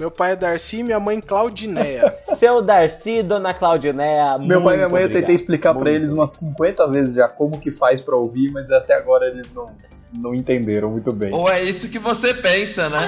Meu 0.00 0.10
pai 0.10 0.32
é 0.32 0.36
Darcy 0.36 0.78
e 0.78 0.82
minha 0.82 0.98
mãe 0.98 1.20
Claudineia. 1.20 2.16
Seu 2.22 2.62
Darcy 2.62 3.18
e 3.18 3.22
Dona 3.22 3.52
Claudineia, 3.52 4.38
Meu 4.38 4.62
pai 4.62 4.76
e 4.76 4.76
minha 4.78 4.88
mãe 4.88 5.02
eu 5.02 5.08
muito 5.08 5.12
tentei 5.12 5.18
obrigado. 5.24 5.30
explicar 5.34 5.74
pra 5.74 5.82
Muito 5.82 5.94
eles 5.94 6.10
umas 6.12 6.32
50 6.38 6.88
vezes 6.88 7.14
já 7.14 7.28
como 7.28 7.58
que 7.60 7.70
faz 7.70 8.00
pra 8.00 8.16
ouvir, 8.16 8.50
mas 8.50 8.70
até 8.70 8.94
agora 8.94 9.26
eles 9.26 9.46
não, 9.54 9.66
não 10.18 10.34
entenderam 10.34 10.90
muito 10.90 11.12
bem. 11.12 11.34
Ou 11.34 11.50
é 11.50 11.62
isso 11.62 11.90
que 11.90 11.98
você 11.98 12.32
pensa, 12.32 12.88
né? 12.88 13.06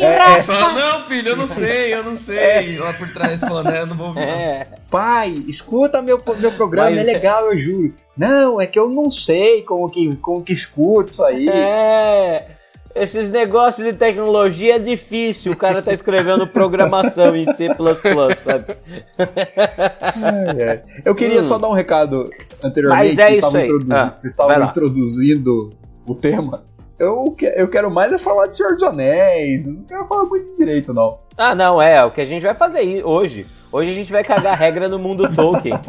É, 0.00 0.30
Você 0.40 0.46
fala, 0.46 0.72
não, 0.72 1.02
filho, 1.04 1.28
eu 1.28 1.36
não 1.36 1.46
sei, 1.46 1.92
eu 1.92 2.02
não 2.02 2.16
sei. 2.16 2.78
Lá 2.78 2.94
por 2.94 3.12
trás 3.12 3.38
falando, 3.42 3.66
né, 3.70 3.82
eu 3.82 3.86
não 3.86 3.96
vou 3.98 4.06
ouvir. 4.08 4.20
não. 4.20 4.26
É. 4.26 4.66
Pai, 4.90 5.44
escuta 5.46 6.00
meu, 6.00 6.22
meu 6.38 6.52
programa, 6.52 6.88
Mas 6.90 7.06
é 7.06 7.10
é- 7.10 7.12
legal, 7.12 7.52
eu 7.52 7.58
juro. 7.58 7.92
Não, 8.16 8.58
é 8.58 8.66
que 8.66 8.78
eu 8.78 8.88
não 8.88 9.10
sei 9.10 9.60
como 9.62 9.90
que, 9.90 10.16
como 10.16 10.42
que 10.42 10.54
escuta 10.54 11.10
isso 11.10 11.22
aí. 11.22 11.46
É. 11.50 12.46
Esses 12.94 13.30
negócios 13.30 13.86
de 13.86 13.92
tecnologia 13.92 14.74
é 14.76 14.78
difícil. 14.78 15.52
O 15.52 15.56
cara 15.56 15.80
tá 15.80 15.92
escrevendo 15.92 16.46
programação 16.46 17.36
em 17.36 17.44
C, 17.44 17.68
sabe? 18.36 18.76
Ai, 19.18 20.68
ai. 20.68 20.82
Eu 21.04 21.14
queria 21.14 21.40
Hum. 21.40 21.44
só 21.44 21.58
dar 21.58 21.68
um 21.68 21.72
recado 21.72 22.28
anteriormente. 22.64 23.04
Mas 23.08 23.18
é 23.18 23.22
vocês 23.26 23.38
isso 23.38 23.46
estavam 23.46 23.60
aí. 23.60 23.66
introduzi- 23.66 23.92
Ah, 23.92 24.12
vocês 24.16 24.32
estavam 24.32 24.64
introduzindo 24.64 25.70
o 26.06 26.14
tema. 26.14 26.64
Eu, 26.98 27.24
que- 27.36 27.46
eu 27.56 27.68
quero 27.68 27.90
mais 27.90 28.12
é 28.12 28.18
falar 28.18 28.46
de 28.48 28.56
Senhor 28.56 28.74
dos 28.74 28.82
Anéis. 28.82 29.64
Não 29.64 29.84
quero 29.84 30.04
falar 30.04 30.24
muito 30.24 30.44
de 30.50 30.56
direito, 30.56 30.92
não. 30.92 31.18
Ah, 31.36 31.54
não, 31.54 31.80
é. 31.80 32.04
O 32.04 32.10
que 32.10 32.20
a 32.20 32.24
gente 32.26 32.42
vai 32.42 32.54
fazer 32.54 33.02
hoje. 33.04 33.46
Hoje 33.72 33.90
a 33.90 33.94
gente 33.94 34.10
vai 34.10 34.24
cagar 34.24 34.56
regra 34.56 34.88
no 34.88 34.98
mundo 34.98 35.32
Tolkien. 35.32 35.74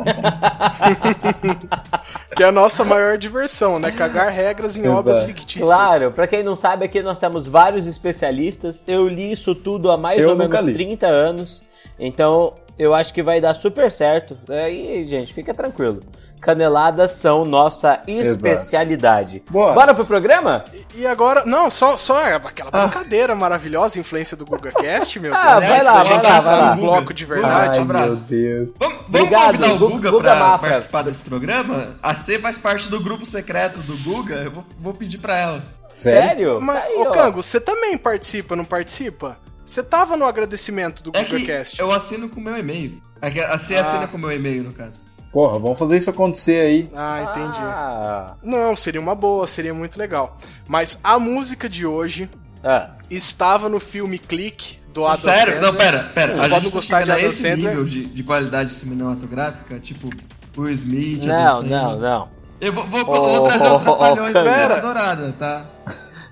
Que 2.35 2.43
é 2.43 2.47
a 2.47 2.51
nossa 2.51 2.83
maior 2.85 3.17
diversão, 3.17 3.77
né? 3.77 3.91
Cagar 3.91 4.29
regras 4.29 4.77
em 4.77 4.81
Exato. 4.81 4.97
obras 4.97 5.23
fictícias. 5.23 5.67
Claro, 5.67 6.11
pra 6.11 6.25
quem 6.27 6.43
não 6.43 6.55
sabe, 6.55 6.85
aqui 6.85 7.01
nós 7.01 7.19
temos 7.19 7.47
vários 7.47 7.87
especialistas. 7.87 8.83
Eu 8.87 9.07
li 9.07 9.31
isso 9.31 9.53
tudo 9.53 9.91
há 9.91 9.97
mais 9.97 10.21
Eu 10.21 10.29
ou 10.29 10.35
menos 10.35 10.59
li. 10.61 10.73
30 10.73 11.07
anos. 11.07 11.61
Então, 11.99 12.53
eu 12.81 12.93
acho 12.93 13.13
que 13.13 13.21
vai 13.23 13.39
dar 13.41 13.53
super 13.53 13.91
certo. 13.91 14.37
Aí, 14.49 15.03
gente, 15.03 15.33
fica 15.33 15.53
tranquilo. 15.53 16.01
Caneladas 16.39 17.11
são 17.11 17.45
nossa 17.45 18.01
especialidade. 18.07 19.43
Bora. 19.49 19.73
Bora 19.73 19.93
pro 19.93 20.05
programa? 20.05 20.63
E 20.95 21.05
agora, 21.05 21.45
não, 21.45 21.69
só, 21.69 21.97
só 21.97 22.19
aquela 22.35 22.69
Ah. 22.73 22.87
brincadeira 22.87 23.35
maravilhosa, 23.35 23.99
influência 23.99 24.35
do 24.35 24.45
GugaCast, 24.45 25.19
meu 25.19 25.33
Ah, 25.35 25.59
vai 25.59 25.83
lá, 25.83 26.03
vai 26.03 26.05
gente 26.15 26.23
lá, 26.23 26.39
vai 26.39 26.55
lá. 26.59 26.75
no 26.75 26.81
bloco 26.81 27.13
de 27.13 27.25
verdade. 27.25 27.69
Ai, 27.75 27.79
um 27.79 27.83
abraço. 27.83 28.07
meu 28.07 28.39
Deus. 28.39 28.69
Vamos, 28.79 28.95
vamos 28.97 29.07
Obrigado, 29.09 29.45
convidar 29.45 29.73
o 29.73 29.77
Gu- 29.77 29.89
Guga, 29.89 30.11
Guga 30.11 30.23
pra 30.23 30.35
Mafra. 30.35 30.69
participar 30.69 31.01
desse 31.03 31.21
programa? 31.21 31.87
A 32.01 32.15
C 32.15 32.39
faz 32.39 32.57
parte 32.57 32.89
do 32.89 32.99
grupo 32.99 33.25
secreto 33.25 33.77
do 33.79 33.97
Guga, 34.03 34.35
eu 34.35 34.51
vou, 34.51 34.65
vou 34.79 34.93
pedir 34.93 35.19
pra 35.19 35.37
ela. 35.37 35.63
Sério? 35.93 36.59
Mas, 36.61 36.79
Tá 36.79 36.85
aí, 36.87 36.95
ô 36.95 37.01
ó. 37.01 37.11
Cango, 37.11 37.43
você 37.43 37.59
também 37.59 37.97
participa, 37.97 38.55
não 38.55 38.63
participa? 38.65 39.37
Você 39.71 39.81
tava 39.81 40.17
no 40.17 40.25
agradecimento 40.25 41.01
do 41.01 41.11
É 41.15 41.23
GugaCast. 41.23 41.79
eu 41.79 41.93
assino 41.93 42.27
com 42.27 42.41
o 42.41 42.43
meu 42.43 42.57
e-mail. 42.57 43.01
É 43.21 43.31
que 43.31 43.39
A 43.39 43.57
C 43.57 43.77
assina 43.77 44.05
com 44.05 44.17
o 44.17 44.19
meu 44.19 44.29
e-mail, 44.29 44.65
no 44.65 44.73
caso. 44.73 44.99
Porra, 45.31 45.57
vamos 45.57 45.79
fazer 45.79 45.95
isso 45.95 46.09
acontecer 46.09 46.61
aí. 46.61 46.89
Ah, 46.93 47.29
entendi. 47.29 47.57
Ah, 47.57 48.35
Não, 48.43 48.75
seria 48.75 48.99
uma 48.99 49.15
boa, 49.15 49.47
seria 49.47 49.73
muito 49.73 49.97
legal. 49.97 50.37
Mas 50.67 50.99
a 51.01 51.17
música 51.17 51.69
de 51.69 51.85
hoje 51.85 52.29
ah. 52.61 52.89
estava 53.09 53.69
no 53.69 53.79
filme 53.79 54.19
Clique 54.19 54.77
do 54.93 55.05
Adam 55.05 55.15
Sério? 55.21 55.53
Sandler. 55.53 55.61
Não, 55.61 55.73
pera, 55.73 56.11
pera. 56.13 56.33
Vocês 56.33 56.43
A 56.43 56.49
gente 56.49 56.63
tá 56.65 56.69
gostar 56.71 56.99
de 56.99 57.05
chegando 57.05 57.09
a 57.11 57.13
Adam 57.19 57.27
esse 57.29 57.41
Sandler. 57.41 57.69
nível 57.69 57.85
de, 57.85 58.05
de 58.07 58.23
qualidade 58.25 58.73
cinematográfica, 58.73 59.79
tipo 59.79 60.09
Will 60.57 60.69
Smith, 60.73 61.23
Não, 61.23 61.33
Adam 61.33 61.55
Sandler. 61.61 61.81
não, 61.81 61.97
não. 61.97 62.29
Eu 62.59 62.73
vou, 62.73 62.85
vou, 62.87 63.05
Oh, 63.07 63.37
vou 63.39 63.47
trazer 63.47 63.67
os 63.71 63.77
oh, 63.77 63.79
trapalhões 63.79 64.31
oh, 64.31 64.33
da. 64.33 64.43
Serra 64.53 64.79
Dourada, 64.81 65.33
tá? 65.39 65.65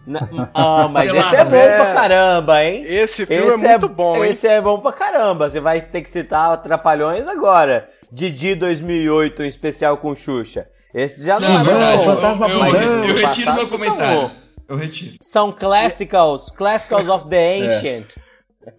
Não, 0.10 0.50
Ah, 0.56 0.88
mas 0.92 1.13
esse 1.13 1.36
é 1.36 1.44
bom 1.44 1.51
pera. 1.51 1.84
pra 1.84 1.94
caramba, 1.94 2.63
hein? 2.63 2.84
Esse 2.88 3.25
filme 3.28 3.63
é 3.63 3.70
muito 3.70 3.88
bom, 3.88 4.24
hein? 4.24 4.32
Esse 4.32 4.48
é 4.48 4.60
bom 4.60 4.80
pra 4.80 4.92
caramba. 4.92 5.48
Você 5.50 5.60
vai 5.60 5.80
ter 5.80 6.01
que 6.01 6.10
citar 6.10 6.58
Trapalhões 6.63 7.28
agora. 7.28 7.88
Didi 8.12 8.56
2008, 8.56 9.44
um 9.44 9.46
especial 9.46 9.98
com 9.98 10.16
Xuxa. 10.16 10.68
Esse 10.94 11.24
já 11.24 11.36
não, 11.36 11.42
Sim, 11.42 11.56
é 11.56 11.98
bom. 11.98 12.04
fantasma 12.16 12.50
eu, 12.50 12.66
eu, 12.66 13.06
eu, 13.10 13.16
retiro 13.16 13.54
meu 13.54 13.62
são 13.62 13.70
comentário. 13.70 14.32
Eu 14.68 14.75
retiro. 14.75 15.16
São 15.22 15.51
classicals, 15.51 16.50
classicals 16.50 17.08
of 17.08 17.28
the 17.28 17.58
ancient. 17.60 18.16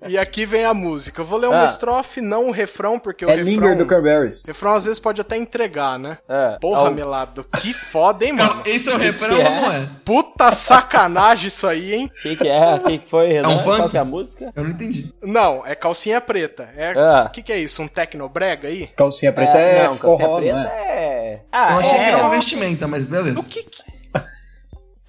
E 0.07 0.19
aqui 0.19 0.45
vem 0.45 0.65
a 0.67 0.75
música. 0.75 1.23
Eu 1.23 1.25
vou 1.25 1.39
ler 1.39 1.47
uma 1.49 1.63
Ah. 1.63 1.65
estrofe, 1.65 2.21
não 2.21 2.47
um 2.49 2.51
refrão, 2.51 2.99
porque 2.99 3.25
o 3.25 3.31
É 3.31 3.37
refrão... 3.37 3.51
Linger 3.53 3.79
do 3.79 3.87
Cranberries. 3.87 4.45
refrão 4.45 4.75
às 4.75 4.85
vezes 4.85 5.01
pode 5.01 5.21
até 5.23 5.37
entregar, 5.39 5.99
né? 5.99 6.19
É. 6.29 6.59
Porra, 6.61 6.81
Ao- 6.89 6.93
melado. 6.95 7.45
Que 7.61 7.73
foda, 7.73 8.25
hein, 8.27 8.35
mano? 8.35 8.63
Esse 8.67 8.91
é 8.91 8.95
o 8.95 8.99
refrão 8.99 9.37
que 9.37 9.41
é? 9.43 9.51
não 9.51 9.73
é? 9.73 9.91
Puta 10.05 10.53
sacanagem 10.53 11.49
isso 11.49 11.67
aí, 11.67 11.95
hein? 11.95 12.11
O 12.15 12.23
que, 12.23 12.37
que 12.37 12.47
é? 12.49 12.75
O 12.75 12.81
que, 12.81 12.99
que 12.99 13.09
foi, 13.09 13.29
Renan? 13.29 13.49
um 13.49 13.59
funk? 13.61 13.77
Qual 13.79 13.89
que 13.89 13.97
é 13.97 14.01
a 14.01 14.05
música? 14.05 14.53
Eu 14.55 14.65
não 14.65 14.71
entendi. 14.71 15.15
Não, 15.23 15.67
é 15.67 15.75
calcinha 15.75 16.21
preta. 16.21 16.69
É 16.77 16.93
o 16.95 17.01
Ah. 17.01 17.31
que, 17.33 17.43
que 17.43 17.53
é 17.53 17.59
isso? 17.59 17.83
Um 17.83 17.89
tecnobrega 17.89 18.69
aí? 18.69 18.87
Calcinha 18.89 19.33
preta 19.33 19.57
é, 19.59 19.85
não, 19.89 19.97
calcinha 19.97 20.29
forró, 20.29 20.41
preta 20.41 20.57
não 20.59 20.65
é? 20.71 20.75
é. 20.77 21.41
Ah, 21.51 21.73
Eu 21.73 21.79
achei 21.79 21.99
é. 21.99 22.03
que 22.05 22.09
era 22.11 22.19
uma 22.19 22.31
vestimenta, 22.31 22.87
mas 22.87 23.05
beleza. 23.05 23.41
O 23.41 23.45
que, 23.45 23.63
que... 23.63 23.83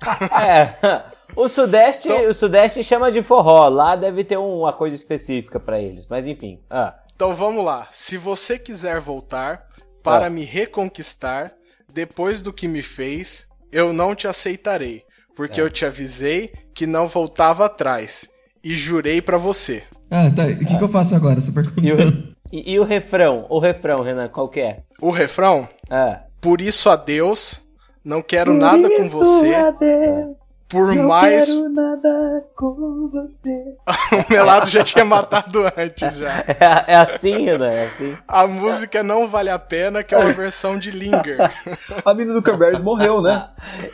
É. 0.42 1.04
O 1.36 1.48
Sudeste, 1.48 2.08
Então- 2.10 2.28
o 2.30 2.34
Sudeste 2.34 2.84
chama 2.84 3.12
de 3.12 3.22
forró. 3.22 3.68
Lá 3.70 3.96
deve 3.96 4.24
ter 4.24 4.38
uma 4.38 4.74
coisa 4.74 4.96
específica 4.96 5.60
pra 5.60 5.80
eles. 5.80 6.06
Mas 6.08 6.28
enfim. 6.28 6.60
Ah. 6.70 6.96
Então 7.16 7.34
vamos 7.36 7.64
lá. 7.64 7.88
Se 7.92 8.18
você 8.18 8.58
quiser 8.60 9.00
voltar 9.00 9.66
para 10.04 10.26
Ah. 10.26 10.30
me 10.30 10.44
reconquistar, 10.44 11.52
depois 11.92 12.42
do 12.42 12.52
que 12.52 12.68
me 12.68 12.82
fez, 12.82 13.48
eu 13.72 13.94
não 13.94 14.16
te 14.16 14.28
aceitarei. 14.28 15.04
Porque 15.36 15.60
É. 15.62 15.64
eu 15.64 15.70
te 15.70 15.86
avisei 15.86 16.52
que 16.74 16.86
não 16.86 17.08
voltava 17.08 17.66
atrás. 17.66 18.28
E 18.64 18.76
jurei 18.76 19.22
pra 19.22 19.38
você. 19.38 19.84
Ah, 20.12 20.30
tá. 20.36 20.48
E 20.48 20.54
o 20.54 20.60
que, 20.60 20.78
que 20.78 20.84
eu 20.84 20.90
faço 20.90 21.16
agora? 21.16 21.40
Super 21.42 21.66
E 21.82 21.92
o, 21.94 22.36
e, 22.52 22.74
e 22.74 22.80
o 22.80 22.84
refrão? 22.84 23.46
O 23.50 23.58
refrão, 23.60 24.02
Renan, 24.04 24.28
qual 24.28 24.50
que 24.50 24.60
é? 24.60 24.84
O 25.02 25.10
refrão? 25.10 25.68
Ah. 25.90 26.22
Por 26.40 26.60
isso 26.62 26.90
adeus, 26.90 27.62
não 28.04 28.22
quero 28.22 28.54
nada 28.54 28.88
com 28.90 29.08
você. 29.08 29.52
Por 30.72 30.96
mais. 30.96 31.54
nada 31.70 32.44
com 32.56 33.10
você. 33.12 33.50
o 34.30 34.32
Melado 34.34 34.70
já 34.70 34.84
tinha 34.84 35.04
matado 35.04 35.66
antes 35.78 36.16
já. 36.16 36.44
É, 36.48 36.94
é 36.94 36.96
assim, 36.96 37.44
Renan, 37.46 37.70
é 37.70 37.86
assim. 37.88 38.18
A 38.28 38.48
música 38.48 39.04
Não 39.04 39.28
Vale 39.28 39.50
a 39.50 39.60
Pena, 39.60 40.02
que 40.04 40.16
é 40.16 40.18
uma 40.18 40.32
versão 40.32 40.78
de 40.80 40.92
Linger. 40.92 41.38
A 42.06 42.14
menina 42.14 42.34
do 42.36 42.42
Cranberries 42.42 42.82
morreu, 42.82 43.22
né? 43.22 43.50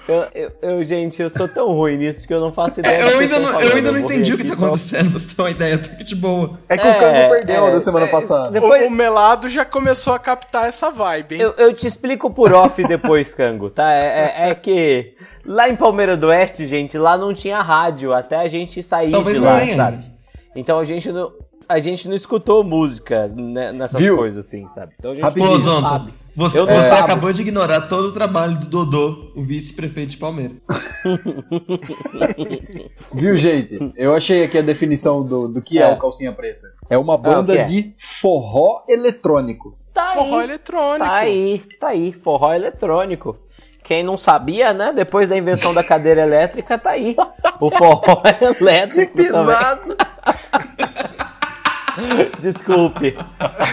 Eu, 0.07 0.25
eu, 0.35 0.51
eu, 0.61 0.83
gente, 0.83 1.21
eu 1.21 1.29
sou 1.29 1.47
tão 1.47 1.71
ruim 1.71 1.97
nisso 1.97 2.27
que 2.27 2.33
eu 2.33 2.39
não 2.39 2.53
faço 2.53 2.79
ideia. 2.79 3.03
É, 3.03 3.13
eu 3.13 3.19
ainda 3.19 3.39
não, 3.39 3.59
eu 3.61 3.75
ainda 3.75 3.91
não 3.91 3.99
entendi 3.99 4.33
o 4.33 4.37
que 4.37 4.43
tá 4.43 4.53
acontecendo, 4.53 5.09
pra 5.11 5.19
você 5.19 5.35
ter 5.35 5.41
uma 5.41 5.51
ideia, 5.51 5.77
tô 5.79 5.89
aqui 5.91 6.03
de 6.03 6.15
boa. 6.15 6.59
É 6.69 6.77
que 6.77 6.85
o 6.85 6.89
É, 6.89 6.93
Cango 6.93 7.33
perdeu 7.35 7.67
é, 7.67 7.71
da 7.71 7.81
semana 7.81 8.05
é, 8.05 8.09
passada. 8.09 8.51
Depois- 8.51 8.83
O, 8.83 8.87
o 8.87 8.91
Melado 8.91 9.49
já 9.49 9.65
começou 9.65 10.13
a 10.13 10.19
captar 10.19 10.67
essa 10.67 10.91
vibe, 10.91 11.35
hein? 11.35 11.41
Eu, 11.41 11.53
eu 11.57 11.73
te 11.73 11.87
explico 11.87 12.29
por 12.29 12.53
off 12.53 12.83
depois, 12.87 13.33
Cango, 13.33 13.69
tá? 13.71 13.91
É, 13.91 14.33
é- 14.37 14.49
é 14.49 14.55
que 14.55 15.15
lá 15.45 15.67
em 15.69 15.75
Palmeira 15.75 16.15
do 16.15 16.27
Oeste, 16.27 16.65
gente, 16.67 16.97
lá 16.97 17.17
não 17.17 17.33
tinha 17.33 17.61
rádio 17.61 18.13
até 18.13 18.37
a 18.37 18.47
gente 18.47 18.81
sair 18.83 19.11
Talvez 19.11 19.35
de 19.37 19.41
não 19.41 19.49
lá, 19.51 19.59
tenha. 19.59 19.75
sabe? 19.75 20.05
Então 20.55 20.79
a 20.79 20.83
gente 20.83 21.11
não, 21.11 21.31
a 21.67 21.79
gente 21.79 22.07
não 22.07 22.15
escutou 22.15 22.63
música 22.63 23.27
né, 23.27 23.71
nessas 23.71 23.99
Viu? 23.99 24.17
coisas 24.17 24.45
assim, 24.45 24.67
sabe? 24.67 24.93
Então 24.99 25.11
a 25.11 25.15
gente 25.15 25.23
Rapidinho. 25.23 25.51
Não 25.51 25.81
sabe. 25.81 26.13
você, 26.35 26.61
você 26.65 26.93
acabou 26.93 27.31
de 27.31 27.41
ignorar 27.41 27.81
todo 27.81 28.07
o 28.07 28.11
trabalho 28.11 28.59
do 28.59 28.65
Dodô, 28.67 29.31
o 29.35 29.41
vice-prefeito 29.41 30.11
de 30.11 30.17
Palmeiras. 30.17 30.57
Viu, 33.13 33.37
gente? 33.37 33.77
Eu 33.95 34.15
achei 34.15 34.43
aqui 34.43 34.57
a 34.57 34.61
definição 34.61 35.21
do, 35.21 35.47
do 35.47 35.61
que 35.61 35.79
é. 35.79 35.83
É. 35.83 35.93
o 35.93 35.97
Calcinha 35.97 36.31
Preta. 36.31 36.67
É 36.89 36.97
uma 36.97 37.17
banda 37.17 37.53
o 37.53 37.55
que 37.55 37.61
é? 37.61 37.63
de 37.63 37.93
forró 37.97 38.83
eletrônico. 38.87 39.77
Tá 39.93 40.13
Forró 40.13 40.37
aí, 40.37 40.43
eletrônico. 40.43 41.05
tá 41.05 41.13
aí, 41.15 41.61
tá 41.79 41.87
aí, 41.87 42.13
forró 42.13 42.53
eletrônico. 42.53 43.37
Quem 43.87 44.03
não 44.03 44.17
sabia, 44.17 44.73
né? 44.73 44.91
Depois 44.93 45.29
da 45.29 45.37
invenção 45.37 45.73
da 45.73 45.81
cadeira 45.83 46.21
elétrica, 46.21 46.77
tá 46.77 46.89
aí. 46.91 47.15
O 47.59 47.69
forró 47.71 48.21
elétrico 48.59 49.17
também. 49.23 49.55
Desculpe. 52.39 53.17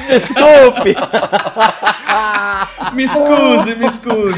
Desculpe. 0.09 0.97
Me 2.95 3.05
excuse, 3.05 3.75
me 3.77 3.87
excuse. 3.87 4.37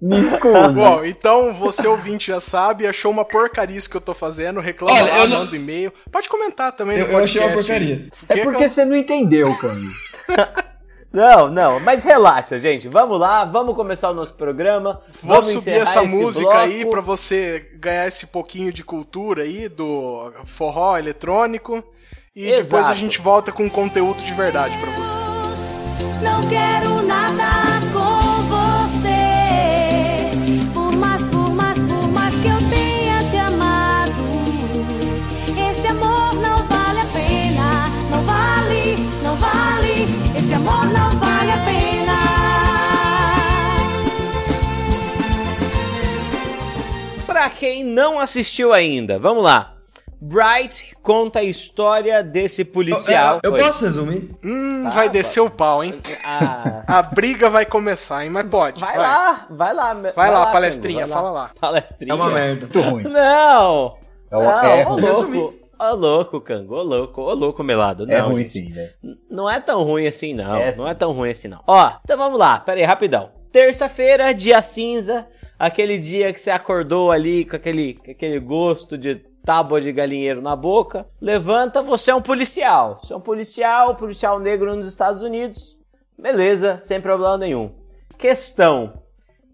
Me 0.00 0.20
escuta. 0.20 0.68
Bom, 0.68 1.04
então 1.04 1.52
você 1.52 1.86
ouvinte 1.88 2.28
já 2.28 2.40
sabe, 2.40 2.86
achou 2.86 3.10
uma 3.10 3.24
porcaria 3.24 3.76
isso 3.76 3.90
que 3.90 3.96
eu 3.96 4.00
tô 4.00 4.14
fazendo, 4.14 4.60
reclama 4.60 4.94
Olha, 4.96 5.12
lá, 5.16 5.26
não- 5.26 5.38
manda 5.40 5.56
e-mail. 5.56 5.92
Pode 6.10 6.28
comentar 6.28 6.72
também 6.72 6.98
Eu- 6.98 7.08
no 7.08 7.12
eu 7.14 7.24
achei 7.24 7.40
uma 7.42 7.50
podcast. 7.52 8.08
porcaria. 8.22 8.40
É 8.40 8.44
porque 8.44 8.68
você 8.68 8.84
não 8.84 8.96
entendeu, 8.96 9.52
Cango. 9.56 9.90
Não, 11.12 11.48
não, 11.48 11.80
mas 11.80 12.04
relaxa, 12.04 12.58
gente. 12.58 12.86
Vamos 12.88 13.18
lá, 13.18 13.44
vamos 13.44 13.74
começar 13.74 14.10
o 14.10 14.14
nosso 14.14 14.34
programa. 14.34 15.00
Vou 15.22 15.40
Vamos 15.40 15.46
subir 15.46 15.80
essa 15.80 16.02
música 16.02 16.44
bloco. 16.50 16.58
aí 16.58 16.84
pra 16.84 17.00
você 17.00 17.66
ganhar 17.76 18.06
esse 18.06 18.26
pouquinho 18.26 18.72
de 18.72 18.84
cultura 18.84 19.42
aí 19.42 19.68
do 19.68 20.30
forró 20.44 20.98
eletrônico. 20.98 21.82
E 22.36 22.46
Exato. 22.48 22.62
depois 22.62 22.88
a 22.88 22.94
gente 22.94 23.20
volta 23.20 23.50
com 23.50 23.68
conteúdo 23.70 24.22
de 24.22 24.32
verdade 24.34 24.76
pra 24.78 24.90
você. 24.92 25.16
Não 26.22 26.46
quero 26.48 27.02
nada 27.02 27.57
quem 47.58 47.84
não 47.84 48.18
assistiu 48.18 48.72
ainda, 48.72 49.18
vamos 49.18 49.42
lá. 49.42 49.74
Bright 50.20 50.96
conta 51.00 51.38
a 51.38 51.44
história 51.44 52.24
desse 52.24 52.64
policial. 52.64 53.38
Eu 53.42 53.52
Oi. 53.52 53.60
posso 53.62 53.84
resumir? 53.84 54.30
Hum, 54.42 54.82
Tá, 54.84 54.90
vai 54.90 55.08
descer 55.08 55.40
o 55.40 55.48
pau, 55.50 55.84
hein? 55.84 55.94
Ah, 56.24 56.82
A 56.88 57.02
briga 57.02 57.48
vai 57.48 57.64
começar, 57.64 58.24
hein? 58.24 58.30
Mas 58.30 58.48
pode. 58.48 58.80
vai, 58.80 58.98
lá, 58.98 59.46
vai 59.48 59.72
lá. 59.74 59.94
Vai, 59.94 60.30
lá, 60.30 60.40
Cango, 60.40 60.52
palestrinha, 60.52 61.06
vai 61.06 61.16
fala 61.16 61.30
lá. 61.30 61.50
Palestrinha. 61.60 62.12
É 62.12 62.14
uma 62.16 62.30
merda. 62.30 62.62
Muito 62.66 62.80
ruim. 62.80 63.02
Não! 63.04 63.96
É, 64.30 64.36
o- 64.36 64.42
não, 64.42 64.60
é 64.60 64.82
ruim. 64.82 65.00
louco. 65.38 65.54
Ô 65.80 65.94
louco, 65.94 66.40
Cango, 66.40 66.74
ô 66.74 66.82
louco, 66.82 67.20
ô 67.22 67.34
louco, 67.34 67.62
melado. 67.62 68.04
Não, 68.04 68.12
É 68.12 68.18
ruim 68.18 68.38
gente. 68.38 68.48
sim, 68.50 68.72
velho. 68.72 68.90
Não 69.30 69.48
é 69.48 69.60
tão 69.60 69.84
ruim 69.84 70.08
assim, 70.08 70.34
não. 70.34 70.56
É, 70.56 70.74
não 70.74 70.88
é 70.88 70.94
tão 70.94 71.12
ruim 71.12 71.30
assim, 71.30 71.46
não. 71.46 71.60
Ó, 71.64 71.92
então 72.02 72.18
vamos 72.18 72.36
lá. 72.40 72.58
Pera 72.58 72.80
aí, 72.80 72.84
rapidão. 72.84 73.30
Terça-feira, 73.52 74.32
dia 74.32 74.60
cinza. 74.60 75.26
Aquele 75.58 75.98
dia 75.98 76.32
que 76.32 76.40
você 76.40 76.50
acordou 76.50 77.10
ali 77.10 77.44
com 77.44 77.56
aquele, 77.56 77.94
com 77.94 78.10
aquele 78.10 78.38
gosto 78.38 78.96
de 78.96 79.16
tábua 79.44 79.80
de 79.80 79.90
galinheiro 79.90 80.42
na 80.42 80.54
boca. 80.54 81.06
Levanta, 81.20 81.82
você 81.82 82.10
é 82.10 82.14
um 82.14 82.20
policial. 82.20 83.00
Você 83.02 83.12
é 83.12 83.16
um 83.16 83.20
policial, 83.20 83.94
policial 83.96 84.38
negro 84.38 84.76
nos 84.76 84.86
Estados 84.86 85.22
Unidos. 85.22 85.76
Beleza, 86.18 86.78
sem 86.80 87.00
problema 87.00 87.38
nenhum. 87.38 87.70
Questão. 88.18 89.02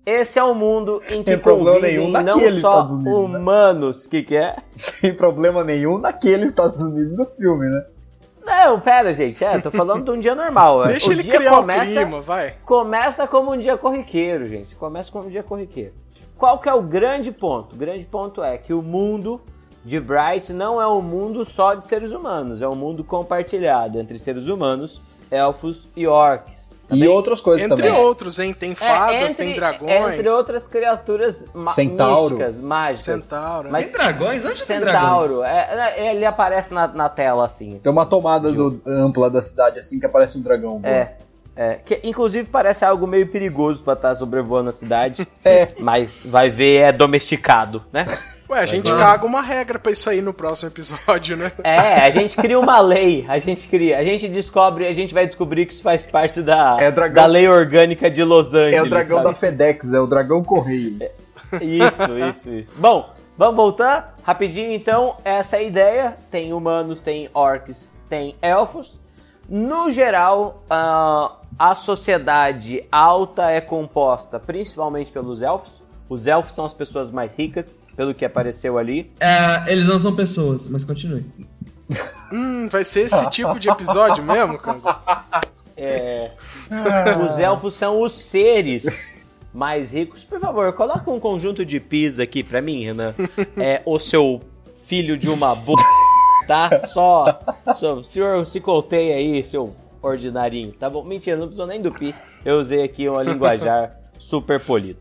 Esse 0.04 0.38
é 0.38 0.44
um 0.44 0.54
mundo 0.54 1.00
em 1.10 1.22
que 1.22 1.36
problema 1.36 1.76
convivem 1.76 1.96
nenhum 1.96 2.10
não 2.10 2.22
naquele 2.24 2.60
só 2.60 2.82
Estados 2.82 2.92
Unidos, 2.92 3.30
né? 3.30 3.38
humanos, 3.38 4.06
que 4.06 4.22
que 4.22 4.36
é? 4.36 4.56
Sem 4.74 5.14
problema 5.14 5.64
nenhum 5.64 5.96
naqueles 5.98 6.50
Estados 6.50 6.78
Unidos 6.78 7.16
do 7.16 7.24
filme, 7.36 7.68
né? 7.68 7.86
Não, 8.54 8.80
pera, 8.80 9.12
gente. 9.12 9.44
É, 9.44 9.58
tô 9.58 9.70
falando 9.70 10.04
de 10.04 10.11
um 10.11 10.18
dia 10.18 10.34
normal. 10.34 10.87
Deixa 10.87 11.08
o 11.08 11.12
ele 11.12 11.23
dia 11.23 11.37
criar 11.37 11.56
começa, 11.56 11.90
o 11.90 11.94
clima, 11.94 12.20
vai. 12.20 12.54
Começa 12.64 13.26
como 13.26 13.52
um 13.52 13.58
dia 13.58 13.76
corriqueiro, 13.76 14.46
gente. 14.46 14.76
Começa 14.76 15.11
como 15.11 15.26
um 15.26 15.30
dia 15.30 15.42
corriqueiro. 15.42 15.92
Qual 16.38 16.58
que 16.58 16.68
é 16.68 16.75
o 16.75 16.82
grande 16.82 17.32
ponto? 17.32 17.75
O 17.75 17.78
grande 17.78 18.04
ponto 18.06 18.42
é 18.42 18.56
que 18.56 18.73
o 18.73 18.80
mundo 18.80 19.40
de 19.84 20.00
Bright 20.00 20.52
não 20.52 20.80
é 20.80 20.87
um 20.87 21.02
mundo 21.02 21.44
só 21.44 21.75
de 21.75 21.87
seres 21.87 22.12
humanos. 22.12 22.62
É 22.62 22.68
um 22.68 22.76
mundo 22.76 23.02
compartilhado 23.02 23.99
entre 23.99 24.18
seres 24.18 24.46
humanos, 24.46 25.02
elfos 25.30 25.88
e 25.96 26.06
orcs. 26.06 26.74
E 26.90 27.08
outras 27.08 27.40
coisas 27.40 27.64
Entre 27.64 27.86
também. 27.88 28.00
outros, 28.00 28.38
hein? 28.38 28.52
Tem 28.52 28.74
fadas, 28.74 29.14
É, 29.14 29.22
entre- 29.24 29.34
tem 29.34 29.54
dragões. 29.56 29.90
Entre 30.14 30.28
outras 30.28 30.66
criaturas 30.66 31.46
ma- 31.54 31.72
Centauro. 31.72 32.22
místicas, 32.36 32.58
mágicas. 32.58 33.22
Centauro. 33.24 33.68
Mas 33.70 33.84
Tem 33.86 33.92
dragões? 33.94 34.44
Onde 34.44 34.64
tem 34.64 34.80
dragões? 34.80 35.22
Centauro, 35.22 35.44
é, 35.44 35.94
é, 35.96 36.14
ele 36.14 36.24
aparece 36.26 36.74
na, 36.74 36.86
na 36.86 37.08
tela 37.08 37.46
assim. 37.46 37.80
Tem 37.82 37.90
uma 37.90 38.04
tomada 38.06 38.52
do- 38.52 38.80
ampla 38.86 39.30
da 39.30 39.40
cidade 39.40 39.78
assim 39.78 39.98
que 39.98 40.06
aparece 40.06 40.36
um 40.38 40.42
dragão. 40.42 40.80
É. 40.84 41.12
É, 41.56 41.74
que 41.84 42.00
inclusive 42.02 42.48
parece 42.50 42.84
algo 42.84 43.06
meio 43.06 43.28
perigoso 43.28 43.82
pra 43.82 43.92
estar 43.92 44.14
sobrevoando 44.16 44.70
a 44.70 44.72
cidade. 44.72 45.26
É. 45.44 45.68
Mas 45.78 46.26
vai 46.26 46.50
ver, 46.50 46.76
é 46.82 46.92
domesticado, 46.92 47.82
né? 47.92 48.06
Ué, 48.48 48.60
a 48.60 48.66
gente 48.66 48.90
caga 48.92 49.24
uma 49.24 49.40
regra 49.40 49.78
pra 49.78 49.90
isso 49.90 50.08
aí 50.10 50.20
no 50.20 50.32
próximo 50.34 50.68
episódio, 50.68 51.36
né? 51.36 51.50
É, 51.62 51.78
a 52.02 52.10
gente 52.10 52.36
cria 52.36 52.58
uma 52.60 52.78
lei, 52.80 53.24
a 53.26 53.38
gente 53.38 53.66
cria, 53.68 53.98
a 53.98 54.04
gente 54.04 54.28
descobre, 54.28 54.86
a 54.86 54.92
gente 54.92 55.14
vai 55.14 55.26
descobrir 55.26 55.64
que 55.64 55.72
isso 55.72 55.82
faz 55.82 56.04
parte 56.04 56.42
da, 56.42 56.76
É 56.78 56.90
dragão- 56.90 57.23
da 57.23 57.26
lei 57.26 57.49
orgânica 57.49 58.10
de 58.10 58.23
Los 58.23 58.52
Angeles. 58.52 58.78
É 58.78 58.82
o 58.82 58.88
dragão 58.90 59.19
sabe? 59.19 59.28
da 59.30 59.34
FedEx, 59.34 59.92
é 59.92 59.99
o 60.00 60.06
dragão 60.06 60.45
Correio. 60.45 60.99
Isso, 61.60 62.02
isso, 62.19 62.50
isso. 62.50 62.73
Bom, 62.76 63.08
vamos 63.38 63.56
voltar 63.56 64.14
rapidinho 64.23 64.73
então. 64.75 65.16
Essa 65.25 65.56
é 65.56 65.60
a 65.60 65.62
ideia. 65.62 66.16
Tem 66.30 66.52
humanos, 66.52 67.00
tem 67.00 67.30
orcs, 67.32 67.97
tem 68.10 68.34
elfos. 68.42 69.00
No 69.49 69.90
geral, 69.90 70.62
ah, 70.69 71.32
a 71.58 71.75
sociedade 71.75 72.84
alta 72.90 73.50
é 73.50 73.60
composta 73.60 74.38
principalmente 74.38 75.10
pelos 75.12 75.40
elfos. 75.42 75.82
Os 76.14 76.28
elfos 76.28 76.54
são 76.54 76.64
as 76.64 76.72
pessoas 76.72 77.10
mais 77.10 77.34
ricas, 77.34 77.76
pelo 77.96 78.14
que 78.14 78.24
apareceu 78.24 78.78
ali. 78.78 79.10
É, 79.18 79.64
eles 79.66 79.88
não 79.88 79.98
são 79.98 80.14
pessoas, 80.14 80.68
mas 80.68 80.84
continue. 80.84 81.26
Hum, 82.32 82.68
vai 82.68 82.84
ser 82.84 83.00
esse 83.00 83.30
tipo 83.30 83.58
de 83.58 83.68
episódio 83.68 84.22
mesmo, 84.22 84.56
Kango? 84.58 84.88
É, 85.76 86.30
os 87.26 87.36
elfos 87.36 87.74
são 87.74 88.00
os 88.00 88.12
seres 88.12 89.12
mais 89.52 89.92
ricos. 89.92 90.22
Por 90.22 90.38
favor, 90.38 90.72
coloca 90.72 91.10
um 91.10 91.18
conjunto 91.18 91.64
de 91.64 91.80
pis 91.80 92.20
aqui 92.20 92.44
pra 92.44 92.62
mim, 92.62 92.84
Renan. 92.84 93.12
É, 93.56 93.82
o 93.84 93.98
seu 93.98 94.40
filho 94.86 95.18
de 95.18 95.28
uma 95.28 95.52
bo... 95.56 95.74
tá? 96.46 96.80
Só, 96.86 97.40
só 97.74 97.94
o 97.94 98.04
senhor 98.04 98.46
se 98.46 98.60
colteia 98.60 99.16
aí, 99.16 99.42
seu 99.44 99.74
ordinarinho, 100.00 100.70
tá 100.72 100.88
bom? 100.88 101.02
Mentira, 101.02 101.36
não 101.36 101.46
precisou 101.46 101.66
nem 101.66 101.82
do 101.82 101.90
pi. 101.90 102.14
Eu 102.44 102.60
usei 102.60 102.84
aqui 102.84 103.08
uma 103.08 103.22
linguajar 103.22 103.98
super 104.16 104.60
polido. 104.60 105.00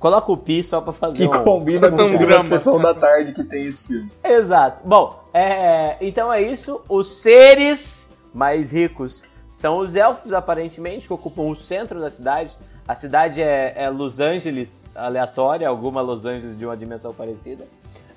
Coloca 0.00 0.32
o 0.32 0.36
pi 0.36 0.64
só 0.64 0.80
pra 0.80 0.94
fazer 0.94 1.28
Que 1.28 1.36
um... 1.36 1.44
combina 1.44 1.90
com 1.90 2.02
um 2.02 2.16
grama. 2.16 2.48
da 2.48 2.58
Sessão 2.58 2.80
da 2.80 2.94
Tarde 2.94 3.34
que 3.34 3.44
tem 3.44 3.66
esse 3.66 3.84
filme. 3.84 4.10
Exato. 4.24 4.82
Bom, 4.82 5.22
é, 5.32 5.96
então 6.00 6.32
é 6.32 6.40
isso. 6.40 6.80
Os 6.88 7.06
seres 7.16 8.08
mais 8.32 8.72
ricos 8.72 9.22
são 9.50 9.76
os 9.78 9.94
elfos, 9.94 10.32
aparentemente, 10.32 11.06
que 11.06 11.12
ocupam 11.12 11.42
o 11.42 11.54
centro 11.54 12.00
da 12.00 12.08
cidade. 12.08 12.56
A 12.88 12.96
cidade 12.96 13.42
é, 13.42 13.74
é 13.76 13.90
Los 13.90 14.18
Angeles 14.20 14.88
aleatória, 14.94 15.68
alguma 15.68 16.00
Los 16.00 16.24
Angeles 16.24 16.56
de 16.56 16.64
uma 16.64 16.76
dimensão 16.76 17.12
parecida. 17.12 17.68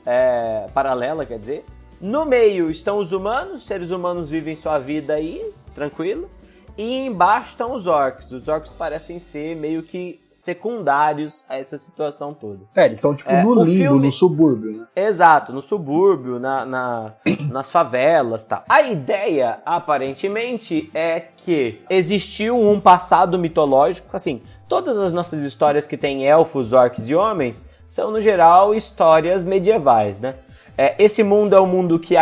É, 0.05 0.67
paralela, 0.73 1.25
quer 1.25 1.37
dizer. 1.37 1.65
No 1.99 2.25
meio 2.25 2.69
estão 2.69 2.97
os 2.97 3.11
humanos, 3.11 3.65
seres 3.65 3.91
humanos 3.91 4.29
vivem 4.29 4.55
sua 4.55 4.79
vida 4.79 5.15
aí, 5.15 5.53
tranquilo. 5.75 6.29
E 6.77 7.05
embaixo 7.05 7.49
estão 7.49 7.73
os 7.75 7.85
orcs. 7.85 8.31
Os 8.31 8.47
orcs 8.47 8.71
parecem 8.73 9.19
ser 9.19 9.55
meio 9.55 9.83
que 9.83 10.19
secundários 10.31 11.43
a 11.47 11.57
essa 11.57 11.77
situação 11.77 12.33
toda. 12.33 12.61
É, 12.75 12.85
eles 12.85 12.97
estão 12.97 13.13
tipo 13.15 13.29
É, 13.29 13.43
no 13.43 13.63
limbo, 13.63 13.65
filme- 13.77 14.05
no 14.07 14.11
subúrbio, 14.11 14.71
né? 14.79 14.85
Exato, 14.95 15.53
no 15.53 15.61
subúrbio, 15.61 16.39
na, 16.39 16.65
na- 16.65 17.13
nas 17.51 17.71
favelas 17.71 18.45
tal. 18.45 18.63
A 18.67 18.81
ideia, 18.81 19.59
aparentemente, 19.65 20.89
é 20.93 21.19
que 21.37 21.81
existiu 21.89 22.59
um 22.59 22.79
passado 22.79 23.37
mitológico. 23.37 24.07
Assim, 24.15 24.41
todas 24.67 24.97
as 24.97 25.13
nossas 25.13 25.41
histórias 25.43 25.85
que 25.85 25.95
tem 25.97 26.25
elfos, 26.25 26.73
orcs 26.73 27.07
e 27.07 27.13
homens 27.13 27.65
são, 27.87 28.09
no 28.09 28.19
geral, 28.19 28.73
histórias 28.73 29.43
medievais, 29.43 30.19
né? 30.19 30.35
É, 30.75 30.95
esse 30.97 31.21
mundo 31.21 31.53
é 31.55 31.61
um 31.61 31.67
mundo 31.67 31.99
que 31.99 32.15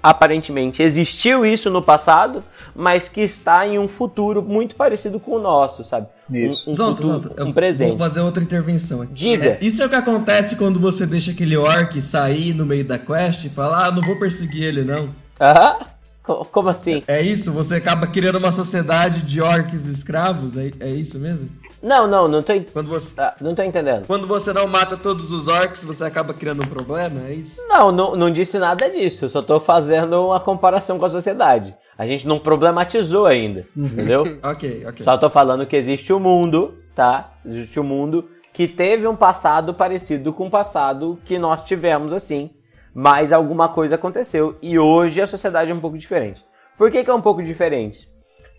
aparentemente 0.00 0.82
existiu 0.84 1.44
isso 1.44 1.68
no 1.68 1.82
passado, 1.82 2.44
mas 2.80 3.08
que 3.08 3.20
está 3.20 3.66
em 3.66 3.76
um 3.76 3.88
futuro 3.88 4.40
muito 4.40 4.76
parecido 4.76 5.18
com 5.18 5.32
o 5.32 5.38
nosso, 5.40 5.82
sabe? 5.82 6.06
Um- 6.30 6.36
Isso. 6.36 6.70
Um, 6.70 6.74
Zonto, 6.74 7.02
futuro, 7.02 7.28
Zonto, 7.30 7.44
um 7.44 7.52
presente. 7.52 7.88
Vou 7.88 7.98
fazer 7.98 8.20
outra 8.20 8.40
intervenção 8.42 9.02
aqui. 9.02 9.12
Diga. 9.14 9.46
É, 9.46 9.58
isso 9.60 9.82
é 9.82 9.86
o 9.86 9.88
que 9.88 9.96
acontece 9.96 10.54
quando 10.54 10.78
você 10.78 11.04
deixa 11.04 11.32
aquele 11.32 11.56
orc 11.56 12.00
sair 12.00 12.54
no 12.54 12.64
meio 12.64 12.84
da 12.84 12.96
quest 12.98 13.44
e 13.44 13.48
falar, 13.50 13.86
ah, 13.86 13.90
não 13.90 14.00
vou 14.02 14.16
perseguir 14.20 14.62
ele 14.62 14.84
não. 14.84 15.08
Aham? 15.40 15.78
Co- 16.22 16.44
Como 16.44 16.68
assim? 16.68 17.02
É 17.08 17.20
isso? 17.20 17.50
Você 17.52 17.74
acaba 17.74 18.06
criando 18.06 18.38
uma 18.38 18.52
sociedade 18.52 19.22
de 19.22 19.40
orcs 19.40 19.86
escravos? 19.86 20.56
É, 20.56 20.70
é 20.78 20.90
isso 20.90 21.18
mesmo? 21.18 21.48
Não, 21.80 22.06
não, 22.08 22.26
não 22.26 22.42
tô, 22.42 22.52
Quando 22.72 22.88
você, 22.88 23.12
ah, 23.20 23.34
não 23.40 23.54
tô 23.54 23.62
entendendo. 23.62 24.06
quando 24.06 24.26
você 24.26 24.52
não 24.52 24.66
mata 24.66 24.96
todos 24.96 25.30
os 25.30 25.46
orcs, 25.46 25.84
você 25.84 26.04
acaba 26.04 26.34
criando 26.34 26.62
um 26.62 26.66
problema? 26.66 27.20
É 27.28 27.34
isso? 27.34 27.60
Não, 27.68 27.92
não, 27.92 28.16
não 28.16 28.30
disse 28.30 28.58
nada 28.58 28.90
disso. 28.90 29.26
Eu 29.26 29.28
só 29.28 29.42
tô 29.42 29.60
fazendo 29.60 30.26
uma 30.26 30.40
comparação 30.40 30.98
com 30.98 31.04
a 31.04 31.08
sociedade. 31.08 31.76
A 31.96 32.06
gente 32.06 32.26
não 32.26 32.38
problematizou 32.38 33.26
ainda, 33.26 33.64
entendeu? 33.76 34.38
Ok, 34.42 34.84
ok. 34.88 35.04
Só 35.04 35.16
tô 35.16 35.30
falando 35.30 35.66
que 35.66 35.76
existe 35.76 36.12
um 36.12 36.18
mundo, 36.18 36.74
tá? 36.94 37.34
Existe 37.44 37.78
um 37.78 37.84
mundo 37.84 38.28
que 38.52 38.66
teve 38.66 39.06
um 39.06 39.14
passado 39.14 39.72
parecido 39.72 40.32
com 40.32 40.46
o 40.46 40.50
passado 40.50 41.18
que 41.24 41.38
nós 41.38 41.62
tivemos, 41.62 42.12
assim. 42.12 42.50
Mas 42.92 43.32
alguma 43.32 43.68
coisa 43.68 43.94
aconteceu. 43.94 44.56
E 44.60 44.78
hoje 44.78 45.20
a 45.20 45.26
sociedade 45.26 45.70
é 45.70 45.74
um 45.74 45.80
pouco 45.80 45.96
diferente. 45.96 46.44
Por 46.76 46.90
que, 46.90 47.04
que 47.04 47.10
é 47.10 47.14
um 47.14 47.20
pouco 47.20 47.42
diferente? 47.42 48.08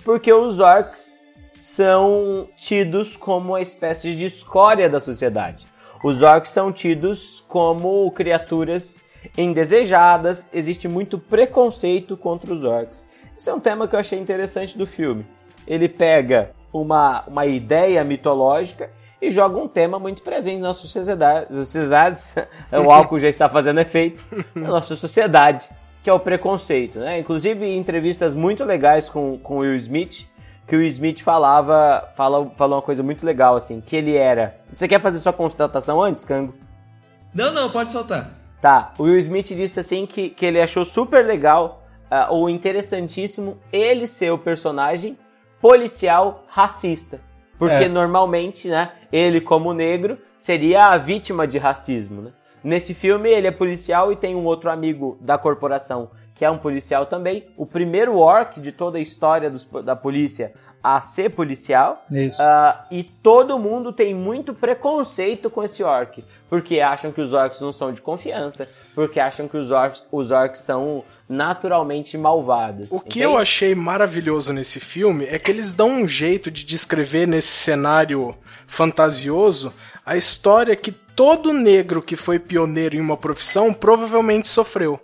Porque 0.06 0.32
os 0.32 0.60
orcs 0.60 1.22
são 1.70 2.50
tidos 2.58 3.16
como 3.16 3.50
uma 3.50 3.62
espécie 3.62 4.16
de 4.16 4.26
escória 4.26 4.90
da 4.90 5.00
sociedade. 5.00 5.68
Os 6.04 6.24
orcs 6.24 6.50
são 6.50 6.72
tidos 6.72 7.44
como 7.48 8.10
criaturas 8.12 9.00
indesejadas, 9.38 10.48
existe 10.52 10.88
muito 10.88 11.20
preconceito 11.20 12.18
contra 12.18 12.52
os 12.52 12.64
orcs. 12.64 13.06
Esse 13.38 13.52
é 13.52 13.54
um 13.54 13.60
tema 13.60 13.88
que 13.88 13.96
eu 13.96 14.00
achei 14.00 14.18
interessante 14.18 14.76
do 14.76 14.88
filme. 14.88 15.28
Ele 15.68 15.88
pega 15.88 16.52
uma, 16.74 17.24
uma 17.28 17.46
ideia 17.46 18.04
mitológica 18.04 18.90
e 19.22 19.30
joga 19.30 19.60
um 19.60 19.68
tema 19.68 20.00
muito 20.00 20.24
presente 20.24 20.60
na 20.60 20.70
nossa 20.70 20.88
sociedade. 20.88 21.54
o 22.84 22.90
álcool 22.90 23.20
já 23.20 23.30
está 23.30 23.48
fazendo 23.48 23.80
efeito 23.80 24.24
na 24.56 24.70
nossa 24.70 24.96
sociedade, 24.96 25.70
que 26.02 26.10
é 26.10 26.14
o 26.14 26.20
preconceito. 26.20 26.98
Né? 26.98 27.20
Inclusive, 27.20 27.76
entrevistas 27.76 28.34
muito 28.34 28.66
legais 28.66 29.08
com, 29.08 29.38
com 29.38 29.60
Will 29.60 29.76
Smith, 29.76 30.28
que 30.70 30.76
o 30.76 30.80
Will 30.80 30.88
Smith 30.88 31.22
falava, 31.22 32.08
fala, 32.16 32.52
falou 32.54 32.76
uma 32.76 32.82
coisa 32.82 33.02
muito 33.02 33.26
legal, 33.26 33.56
assim, 33.56 33.82
que 33.82 33.96
ele 33.96 34.16
era. 34.16 34.56
Você 34.72 34.88
quer 34.88 35.02
fazer 35.02 35.18
sua 35.18 35.34
constatação 35.34 36.00
antes, 36.00 36.24
Cango? 36.24 36.54
Não, 37.34 37.52
não, 37.52 37.72
pode 37.72 37.90
soltar. 37.90 38.30
Tá, 38.62 38.94
o 39.00 39.04
Will 39.04 39.18
Smith 39.18 39.48
disse 39.48 39.80
assim 39.80 40.06
que, 40.06 40.30
que 40.30 40.46
ele 40.46 40.62
achou 40.62 40.86
super 40.86 41.26
legal 41.26 41.82
ah, 42.12 42.28
ou 42.30 42.48
interessantíssimo 42.50 43.58
ele 43.72 44.06
ser 44.06 44.32
o 44.32 44.38
personagem 44.38 45.18
policial 45.60 46.44
racista. 46.48 47.20
Porque 47.58 47.86
É. 47.86 47.90
normalmente, 47.90 48.68
né, 48.68 48.92
ele 49.12 49.42
como 49.42 49.74
negro 49.74 50.20
seria 50.36 50.88
a 50.88 50.98
vítima 50.98 51.48
de 51.48 51.58
racismo, 51.58 52.22
né? 52.22 52.32
Nesse 52.64 52.94
filme 52.94 53.30
ele 53.30 53.48
é 53.48 53.52
policial 53.52 54.12
e 54.12 54.16
tem 54.16 54.36
um 54.36 54.46
outro 54.46 54.70
amigo 54.70 55.18
da 55.20 55.38
corporação 55.38 56.12
que 56.40 56.46
é 56.46 56.50
um 56.50 56.58
policial 56.58 57.06
também. 57.06 57.44
O 57.58 57.66
primeiro 57.66 58.16
orc 58.18 58.62
de 58.62 58.72
toda 58.72 58.98
a 58.98 59.02
história 59.02 59.50
dos- 59.50 59.68
da 59.84 59.94
polícia 59.94 60.54
a 60.82 61.02
ser 61.02 61.32
policial. 61.32 62.06
Isso. 62.10 62.42
Ah, 62.42 62.86
e 62.90 63.04
todo 63.04 63.60
mundo 63.60 63.92
tem 63.92 64.16
muito 64.16 64.54
preconceito 64.54 65.50
com 65.50 65.62
esse 65.62 65.84
orc. 65.84 66.24
Porque 66.50 66.80
acham 66.80 67.12
que 67.12 67.20
os 67.20 67.34
orcs 67.34 67.60
não 67.60 67.74
são 67.74 67.92
de 67.92 68.02
confiança. 68.02 68.70
Porque 68.96 69.20
acham 69.20 69.50
que 69.50 69.58
os 69.58 69.70
orcs, 69.70 70.02
os 70.10 70.32
orcs 70.32 70.62
são 70.62 71.04
naturalmente 71.28 72.18
malvados. 72.18 72.88
O 72.90 73.02
que 73.02 73.20
entende? 73.20 73.26
eu 73.26 73.38
achei 73.38 73.76
maravilhoso 73.76 74.54
nesse 74.54 74.80
filme 74.80 75.26
é 75.26 75.38
que 75.38 75.52
eles 75.52 75.74
dão 75.74 75.90
um 75.92 76.08
jeito 76.08 76.50
de 76.50 76.64
descrever 76.64 77.28
nesse 77.28 77.50
cenário 77.50 78.34
fantasioso 78.66 79.74
a 80.06 80.16
história 80.16 80.74
que 80.74 80.92
todo 80.94 81.52
negro 81.52 82.02
que 82.02 82.16
foi 82.16 82.40
pioneiro 82.40 82.96
em 82.96 83.02
uma 83.02 83.18
profissão 83.18 83.74
provavelmente 83.74 84.48
sofreu. 84.48 84.98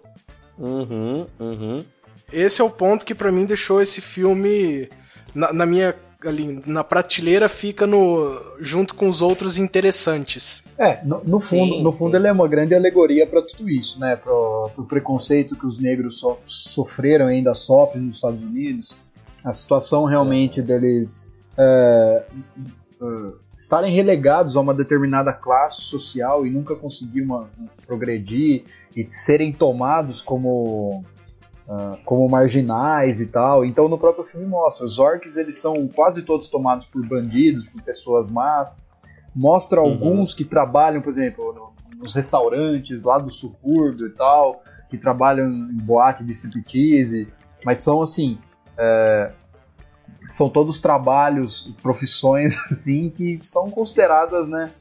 Uhum, 0.58 1.28
uhum. 1.40 1.86
Esse 2.32 2.62
é 2.62 2.64
o 2.64 2.70
ponto 2.70 3.06
que 3.06 3.14
pra 3.16 3.32
mim 3.32 3.46
deixou 3.46 3.82
esse 3.82 4.02
filme 4.02 4.90
na, 5.34 5.54
na 5.54 5.66
minha 5.66 5.96
ali 6.26 6.64
na 6.66 6.84
prateleira 6.84 7.48
fica 7.48 7.86
no 7.86 8.42
junto 8.60 8.96
com 8.96 9.08
os 9.08 9.22
outros 9.22 9.60
interessantes. 9.60 10.64
É, 10.78 11.04
no, 11.06 11.22
no 11.24 11.40
fundo, 11.40 11.76
Sim, 11.76 11.84
no 11.84 11.92
fundo 11.92 12.12
sim. 12.12 12.18
ele 12.18 12.28
é 12.28 12.32
uma 12.32 12.48
grande 12.48 12.74
alegoria 12.74 13.28
para 13.28 13.44
tudo 13.44 13.70
isso, 13.70 14.00
né? 14.00 14.16
Pro, 14.16 14.72
pro 14.74 14.88
preconceito 14.88 15.56
que 15.56 15.66
os 15.68 15.78
negros 15.78 16.20
so- 16.20 16.40
sofreram 16.44 17.30
e 17.30 17.36
ainda 17.36 17.54
sofrem 17.54 18.04
nos 18.04 18.16
Estados 18.16 18.42
Unidos. 18.42 19.00
A 19.44 19.54
situação 19.54 20.06
realmente 20.06 20.62
deles 20.64 21.38
é, 21.56 22.26
é, 23.02 23.06
estarem 23.58 23.94
relegados 23.94 24.56
a 24.58 24.60
uma 24.62 24.74
determinada 24.74 25.32
classe 25.32 25.82
social 25.82 26.46
e 26.46 26.50
nunca 26.50 26.76
conseguir 26.76 27.22
uma- 27.22 27.50
progredir 27.86 28.64
e 28.96 29.06
serem 29.10 29.54
tomados 29.54 30.22
como 30.22 31.04
ah, 31.68 31.98
como 32.06 32.30
marginais 32.30 33.20
e 33.20 33.26
tal. 33.26 33.66
Então 33.66 33.88
no 33.88 33.98
próprio 33.98 34.24
filme 34.24 34.46
mostra, 34.46 34.86
os 34.86 35.00
orcs 35.00 35.36
eles 35.36 35.58
são 35.58 35.88
quase 35.88 36.22
todos 36.22 36.48
tomados 36.48 36.86
por 36.86 37.04
bandidos, 37.08 37.68
por 37.68 37.82
pessoas 37.82 38.30
más. 38.30 38.86
Mostra 39.36 39.82
Uhum. 39.82 39.88
alguns 39.90 40.34
que 40.36 40.46
trabalham, 40.46 41.02
por 41.02 41.10
exemplo, 41.10 41.52
no- 41.54 41.74
nos 41.98 42.14
restaurantes 42.14 43.02
lá 43.02 43.18
do 43.18 43.32
subúrbio 43.32 44.06
e 44.08 44.12
tal, 44.12 44.62
que 44.90 44.98
trabalham 44.98 45.50
em 45.50 45.78
boate 45.78 46.24
de 46.24 46.34
striptease, 46.34 47.28
mas 47.66 47.80
são 47.82 48.00
assim, 48.02 48.38
é, 48.78 49.32
são 50.30 50.50
todos 50.50 50.78
trabalhos, 50.80 51.74
profissões 51.82 52.56
assim 52.72 53.10
que 53.10 53.40
são 53.42 53.70
consideradas, 53.70 54.48
né? 54.48 54.72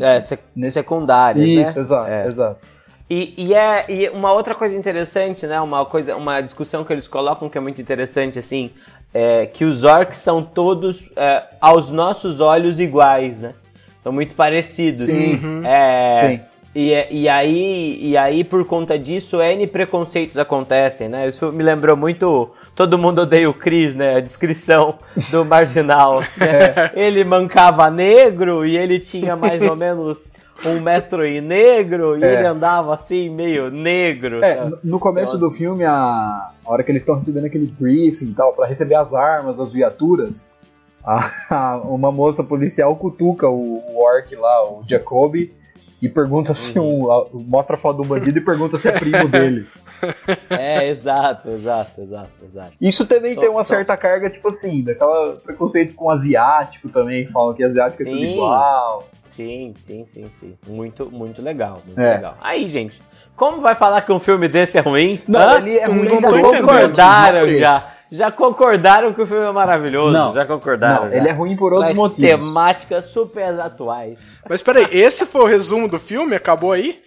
É, 0.00 0.20
sec- 0.20 0.40
Nesse- 0.54 0.78
secundárias, 0.78 1.44
né? 1.50 1.62
Isso, 1.62 1.78
exato, 1.80 2.08
É. 2.08 2.26
exato. 2.26 2.64
E, 3.10 3.34
e 3.36 3.52
é 3.54 3.84
e 3.90 4.08
uma 4.10 4.32
outra 4.32 4.54
coisa 4.54 4.74
interessante, 4.76 5.46
né? 5.46 5.60
Uma 5.60 5.84
coisa, 5.84 6.16
uma 6.16 6.40
discussão 6.40 6.82
que 6.84 6.92
eles 6.92 7.06
colocam 7.08 7.48
que 7.48 7.58
é 7.58 7.60
muito 7.60 7.80
interessante, 7.82 8.38
assim, 8.38 8.70
é 9.12 9.44
que 9.46 9.64
os 9.64 9.84
orcs 9.84 10.18
são 10.18 10.42
todos 10.42 11.10
é, 11.16 11.42
aos 11.60 11.90
nossos 11.90 12.40
olhos 12.40 12.80
iguais, 12.80 13.40
né? 13.40 13.54
São 14.02 14.12
muito 14.12 14.34
parecidos. 14.34 15.04
Sim. 15.04 15.62
É, 15.64 16.12
Sim. 16.14 16.40
E, 16.74 17.06
e 17.10 17.28
aí 17.28 17.98
e 18.00 18.16
aí 18.16 18.42
por 18.42 18.64
conta 18.66 18.98
disso 18.98 19.42
n 19.42 19.66
preconceitos 19.66 20.38
acontecem, 20.38 21.06
né? 21.06 21.28
Isso 21.28 21.52
me 21.52 21.62
lembrou 21.62 21.96
muito 21.96 22.50
todo 22.74 22.96
mundo 22.96 23.20
odeia 23.22 23.48
o 23.50 23.52
Chris, 23.52 23.94
né? 23.94 24.16
A 24.16 24.20
descrição 24.20 24.96
do 25.30 25.44
marginal. 25.44 26.20
né? 26.20 26.90
Ele 26.96 27.24
mancava 27.24 27.90
negro 27.90 28.64
e 28.64 28.76
ele 28.78 28.98
tinha 28.98 29.36
mais 29.36 29.60
ou 29.60 29.76
menos 29.76 30.32
um 30.64 30.80
metro 30.80 31.26
e 31.26 31.40
negro 31.42 32.16
e 32.18 32.22
É. 32.24 32.34
ele 32.38 32.46
andava 32.46 32.94
assim 32.94 33.28
meio 33.28 33.70
negro. 33.70 34.42
É, 34.42 34.54
sabe? 34.56 34.76
no- 34.82 34.98
começo 34.98 35.36
do 35.36 35.50
filme, 35.50 35.84
a, 35.84 35.92
a 35.92 36.72
hora 36.72 36.82
que 36.82 36.90
eles 36.90 37.02
estão 37.02 37.16
recebendo 37.16 37.46
aquele 37.46 37.66
briefing 37.66 38.26
e 38.30 38.32
tal, 38.34 38.52
pra 38.54 38.64
receber 38.66 38.94
as 38.94 39.12
armas, 39.12 39.58
as 39.60 39.72
viaturas, 39.72 40.46
a- 41.04 41.28
a- 41.50 41.76
uma 41.84 42.10
moça 42.12 42.42
policial 42.44 42.94
cutuca 42.96 43.48
o, 43.48 43.82
o 43.88 44.00
orc 44.02 44.34
lá, 44.36 44.64
o 44.64 44.82
Jacoby, 44.88 45.52
e 46.02 46.08
pergunta 46.08 46.52
se 46.54 46.78
um. 46.80 47.10
a- 47.10 47.26
mostra 47.32 47.76
a 47.76 47.78
foto 47.78 48.02
do 48.02 48.08
bandido 48.08 48.36
e 48.38 48.42
pergunta 48.44 48.76
se 48.76 48.88
é 48.88 48.92
primo 48.92 49.28
dele. 49.28 49.66
É, 50.50 50.88
exato, 50.88 51.48
exato, 51.50 52.00
exato, 52.00 52.30
exato. 52.44 52.72
Isso 52.80 53.06
também 53.06 53.34
Só- 53.34 53.40
tem 53.40 53.48
uma 53.48 53.62
só- 53.62 53.74
certa 53.74 53.96
carga, 53.96 54.28
tipo 54.28 54.48
assim, 54.48 54.82
daquela 54.82 55.36
preconceito 55.36 55.94
com 55.94 56.10
asiático 56.10 56.88
também, 56.88 57.28
falam 57.28 57.54
que 57.54 57.62
asiático 57.62 58.02
é 58.02 58.06
tudo 58.06 58.18
Sim. 58.18 58.32
igual. 58.32 59.08
Sim, 59.22 59.72
sim, 59.78 60.04
sim, 60.06 60.28
sim. 60.28 60.54
Muito, 60.68 61.08
muito 61.10 61.40
legal, 61.40 61.80
muito 61.86 61.98
É. 62.00 62.14
legal. 62.16 62.36
Aí, 62.40 62.66
gente, 62.66 63.00
como 63.36 63.60
vai 63.60 63.74
falar 63.74 64.02
que 64.02 64.12
um 64.12 64.20
filme 64.20 64.46
desse 64.48 64.78
é 64.78 64.80
ruim? 64.80 65.20
Não, 65.26 65.40
Hã? 65.40 65.56
ele 65.58 65.78
é 65.78 65.84
ruim, 65.86 66.04
não 66.08 66.20
já 66.20 66.30
concordaram 66.42 67.48
já. 67.58 67.82
Já 68.10 68.30
concordaram 68.30 69.12
que 69.12 69.22
o 69.22 69.26
filme 69.26 69.44
é 69.44 69.50
maravilhoso. 69.52 70.12
Não, 70.12 70.32
já 70.32 70.44
concordaram. 70.44 71.04
Não, 71.04 71.10
já. 71.10 71.16
ele 71.16 71.28
é 71.28 71.32
ruim 71.32 71.56
por 71.56 71.72
outros 71.72 71.92
Traz 71.92 71.98
motivos. 71.98 72.46
temáticas 72.46 73.06
super 73.06 73.58
atuais. 73.60 74.20
Mas 74.48 74.62
peraí, 74.62 74.86
esse 74.92 75.26
foi 75.26 75.40
o 75.42 75.46
resumo 75.46 75.88
do 75.88 75.98
filme? 75.98 76.36
Acabou 76.36 76.72
aí? 76.72 77.00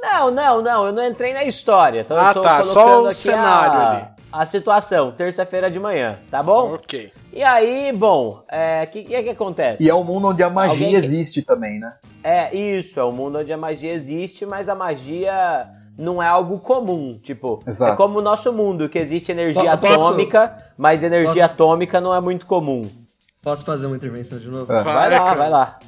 Não, 0.00 0.30
não, 0.30 0.60
não, 0.62 0.86
eu 0.86 0.92
não 0.92 1.04
entrei 1.06 1.32
na 1.32 1.44
história. 1.44 2.04
Tô, 2.04 2.14
Ah, 2.14 2.34
tô 2.34 2.40
tá, 2.42 2.62
só 2.62 3.02
o 3.02 3.12
cenário 3.12 3.78
a, 3.80 3.90
ali. 3.90 4.04
A 4.32 4.44
situação, 4.46 5.10
terça-feira 5.12 5.70
de 5.70 5.78
manhã, 5.80 6.18
tá 6.30 6.42
bom? 6.42 6.74
Ok. 6.74 7.10
E 7.34 7.42
aí, 7.42 7.92
bom, 7.92 8.44
o 8.50 8.54
é, 8.54 8.86
que, 8.86 9.02
que 9.02 9.14
é 9.14 9.22
que 9.22 9.30
acontece? 9.30 9.82
E 9.82 9.88
é 9.90 9.94
um 9.94 10.04
mundo 10.04 10.28
onde 10.28 10.42
a 10.42 10.48
magia 10.48 10.72
Alguém 10.86 10.90
que- 10.90 10.96
existe 10.96 11.42
também, 11.42 11.80
né? 11.80 11.94
É, 12.22 12.54
isso, 12.56 13.00
é 13.00 13.04
um 13.04 13.10
mundo 13.12 13.38
onde 13.38 13.52
a 13.52 13.56
magia 13.56 13.92
existe, 13.92 14.46
mas 14.46 14.68
a 14.68 14.74
magia 14.74 15.66
não 15.98 16.22
é 16.22 16.26
algo 16.28 16.58
comum. 16.60 17.18
Tipo, 17.22 17.60
Exato. 17.66 17.92
é 17.92 17.96
como 17.96 18.20
o 18.20 18.22
nosso 18.22 18.52
mundo, 18.52 18.88
que 18.88 18.98
existe 18.98 19.32
energia 19.32 19.76
posso- 19.76 19.94
atômica, 19.94 20.56
mas 20.78 21.02
energia 21.02 21.42
posso- 21.48 21.54
atômica 21.54 22.00
não 22.00 22.14
é 22.14 22.20
muito 22.20 22.46
comum. 22.46 22.88
Posso 23.42 23.64
fazer 23.64 23.86
uma 23.86 23.96
intervenção 23.96 24.38
de 24.38 24.48
novo? 24.48 24.72
É. 24.72 24.82
Vai, 24.82 24.94
Vai, 24.94 25.10
lá, 25.10 25.18
cara. 25.24 25.34
vai 25.38 25.50
lá. 25.50 25.78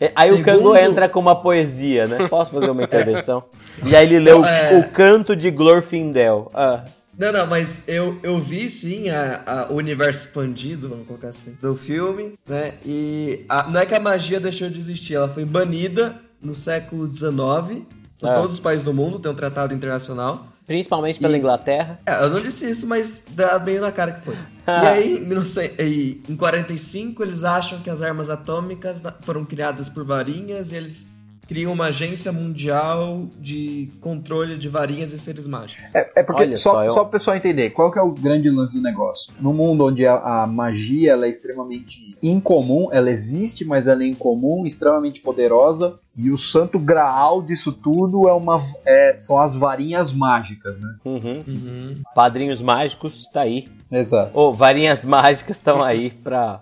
É, 0.00 0.12
Aí 0.16 0.30
o 0.32 0.38
Segundo- 0.38 0.44
Kango 0.58 0.76
entra 0.76 1.08
com 1.08 1.20
uma 1.20 1.40
poesia, 1.40 2.06
né? 2.06 2.26
Posso 2.28 2.50
fazer 2.52 2.70
uma 2.70 2.82
intervenção? 2.84 3.44
E 3.84 3.94
aí 3.94 4.06
ele 4.06 4.18
leu 4.18 4.44
É. 4.44 4.76
o 4.78 4.90
canto 4.90 5.36
de 5.36 5.50
Glorfindel. 5.50 6.48
Ah, 6.52 6.84
Não, 7.18 7.32
não, 7.32 7.46
mas 7.46 7.82
eu, 7.88 8.18
eu 8.22 8.38
vi 8.38 8.68
sim 8.68 9.08
a, 9.08 9.42
a- 9.46 9.66
o 9.72 9.76
universo 9.76 10.26
expandido, 10.26 10.88
vamos 10.88 11.06
colocar 11.06 11.28
assim, 11.28 11.56
do 11.62 11.74
filme, 11.74 12.34
né? 12.48 12.74
E 12.84 13.44
a- 13.48 13.68
não 13.70 13.80
é 13.80 13.86
que 13.86 13.94
a 13.94 14.00
magia 14.00 14.38
deixou 14.38 14.68
de 14.68 14.78
existir, 14.78 15.14
ela 15.14 15.28
foi 15.28 15.44
banida 15.44 16.16
no 16.42 16.52
século 16.52 17.12
XIX 17.12 17.84
por 18.18 18.28
É. 18.28 18.34
todos 18.34 18.54
os 18.54 18.60
países 18.60 18.84
do 18.84 18.92
mundo, 18.92 19.18
tem 19.18 19.30
um 19.32 19.34
tratado 19.34 19.72
internacional. 19.74 20.52
principalmente 20.66 21.20
pela 21.20 21.36
E- 21.36 21.38
Inglaterra. 21.38 22.00
É, 22.04 22.24
eu 22.24 22.28
não 22.28 22.40
disse 22.40 22.68
isso, 22.68 22.88
mas 22.88 23.22
dá 23.30 23.56
bem 23.58 23.78
na 23.78 23.92
cara 23.92 24.12
que 24.12 24.24
foi. 24.24 24.34
Ah. 24.66 24.82
E 24.82 24.86
aí, 24.88 25.16
em, 25.18 25.20
1900 25.20 25.76
e 25.78 26.22
em 26.28 26.34
45, 26.34 27.22
eles 27.22 27.44
acham 27.44 27.78
que 27.78 27.88
as 27.88 28.02
armas 28.02 28.28
atômicas 28.28 29.00
foram 29.22 29.44
criadas 29.44 29.88
por 29.88 30.04
varinhas 30.04 30.72
e 30.72 30.74
eles 30.74 31.06
criam 31.46 31.72
uma 31.72 31.86
agência 31.86 32.32
mundial 32.32 33.26
de 33.38 33.88
controle 34.00 34.56
de 34.58 34.68
varinhas 34.68 35.12
e 35.12 35.18
seres 35.18 35.46
mágicos. 35.46 35.94
É, 35.94 36.10
é 36.16 36.22
porque, 36.22 36.42
Olha 36.42 36.56
só, 36.56 36.72
só, 36.72 36.84
eu- 36.84 36.90
só 36.90 37.02
o 37.02 37.06
pessoal 37.08 37.36
entender, 37.36 37.70
qual 37.70 37.90
que 37.92 37.98
é 37.98 38.02
o 38.02 38.10
grande 38.10 38.50
lance 38.50 38.76
do 38.76 38.82
negócio? 38.82 39.32
No 39.40 39.52
mundo 39.52 39.84
onde 39.84 40.04
a, 40.06 40.14
a 40.42 40.46
magia 40.46 41.12
ela 41.12 41.26
é 41.26 41.28
extremamente 41.30 42.00
incomum, 42.22 42.88
ela 42.92 43.10
existe, 43.10 43.64
mas 43.64 43.86
ela 43.86 44.02
é 44.02 44.06
incomum, 44.06 44.66
extremamente 44.66 45.20
poderosa, 45.20 45.98
e 46.16 46.30
o 46.30 46.36
santo 46.36 46.78
graal 46.78 47.42
disso 47.42 47.72
tudo 47.72 48.28
é 48.28 48.32
uma, 48.32 48.60
é- 48.84 49.16
são 49.18 49.38
as 49.38 49.54
varinhas 49.54 50.12
mágicas, 50.12 50.80
né? 50.80 50.94
Uhum. 51.04 51.44
Uhum. 51.50 52.02
Padrinhos 52.14 52.60
mágicos, 52.60 53.26
tá 53.32 53.42
aí. 53.42 53.68
Exato. 53.92 54.30
Ou 54.34 54.52
varinhas 54.52 55.04
mágicas 55.04 55.56
estão 55.58 55.82
aí 55.82 56.10
pra, 56.10 56.60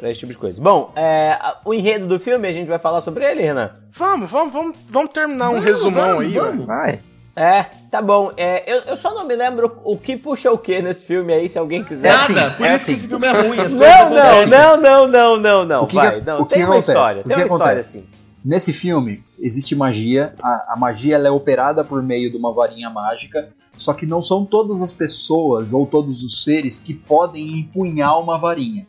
pra 0.00 0.10
esse 0.10 0.20
tipo 0.20 0.32
de 0.32 0.38
coisa. 0.38 0.60
Bom, 0.60 0.90
é, 0.96 1.38
o 1.64 1.72
enredo 1.74 2.06
do 2.06 2.18
filme, 2.18 2.48
a 2.48 2.50
gente 2.50 2.66
vai 2.66 2.78
falar 2.78 3.00
sobre 3.02 3.24
ele, 3.24 3.42
Renan? 3.42 3.70
Vamos, 3.92 4.30
vamos, 4.30 4.52
vamos, 4.52 4.76
vamos 4.88 5.10
terminar 5.12 5.50
um 5.50 5.52
Vamos, 5.52 5.64
resumão 5.64 6.06
vamos, 6.16 6.22
aí, 6.24 6.32
vamos. 6.32 6.66
Vai. 6.66 7.00
É, 7.36 7.64
tá 7.90 8.02
bom. 8.02 8.32
É, 8.36 8.64
eu, 8.70 8.80
eu 8.88 8.96
só 8.96 9.14
não 9.14 9.24
me 9.24 9.36
lembro 9.36 9.78
o 9.84 9.96
que 9.96 10.16
puxa 10.16 10.50
o 10.50 10.58
que 10.58 10.82
nesse 10.82 11.04
filme 11.06 11.32
aí, 11.32 11.48
se 11.48 11.58
alguém 11.58 11.84
quiser. 11.84 12.08
É 12.08 12.10
assim, 12.12 12.32
Nada, 12.32 12.50
por 12.56 12.66
é 12.66 12.74
isso 12.74 12.86
que 12.86 12.92
assim. 12.92 13.00
esse 13.00 13.08
filme 13.08 13.26
é 13.26 13.30
ruim, 13.30 13.58
as 13.60 13.72
coisas 13.74 14.10
Não, 14.10 14.10
não, 14.10 14.46
não, 14.46 14.76
não, 14.76 15.06
não, 15.06 15.36
não, 15.38 15.64
não. 15.66 15.84
O 15.84 15.86
que 15.86 15.94
Vai, 15.94 16.20
que- 16.20 16.26
não. 16.26 16.44
que 16.44 16.54
tem 16.54 16.64
uma 16.64 16.74
acontece? 16.74 16.90
história, 16.90 17.20
O 17.20 17.24
tem 17.24 17.36
que 17.36 17.42
uma 17.42 17.46
história 17.46 17.64
acontece? 17.66 17.98
assim. 17.98 18.06
Nesse 18.42 18.72
filme, 18.72 19.22
existe 19.38 19.76
magia. 19.76 20.34
A, 20.42 20.72
a 20.72 20.76
magia 20.78 21.14
ela 21.16 21.28
é 21.28 21.30
operada 21.30 21.84
por 21.84 22.02
meio 22.02 22.30
de 22.30 22.38
uma 22.38 22.52
varinha 22.54 22.88
mágica. 22.88 23.50
Só 23.76 23.92
que 23.92 24.06
não 24.06 24.20
são 24.22 24.44
todas 24.46 24.80
as 24.82 24.92
pessoas 24.92 25.72
ou 25.74 25.86
todos 25.86 26.22
os 26.22 26.42
seres 26.42 26.78
que 26.78 26.94
podem 26.94 27.58
empunhar 27.60 28.18
uma 28.18 28.38
varinha 28.38 28.86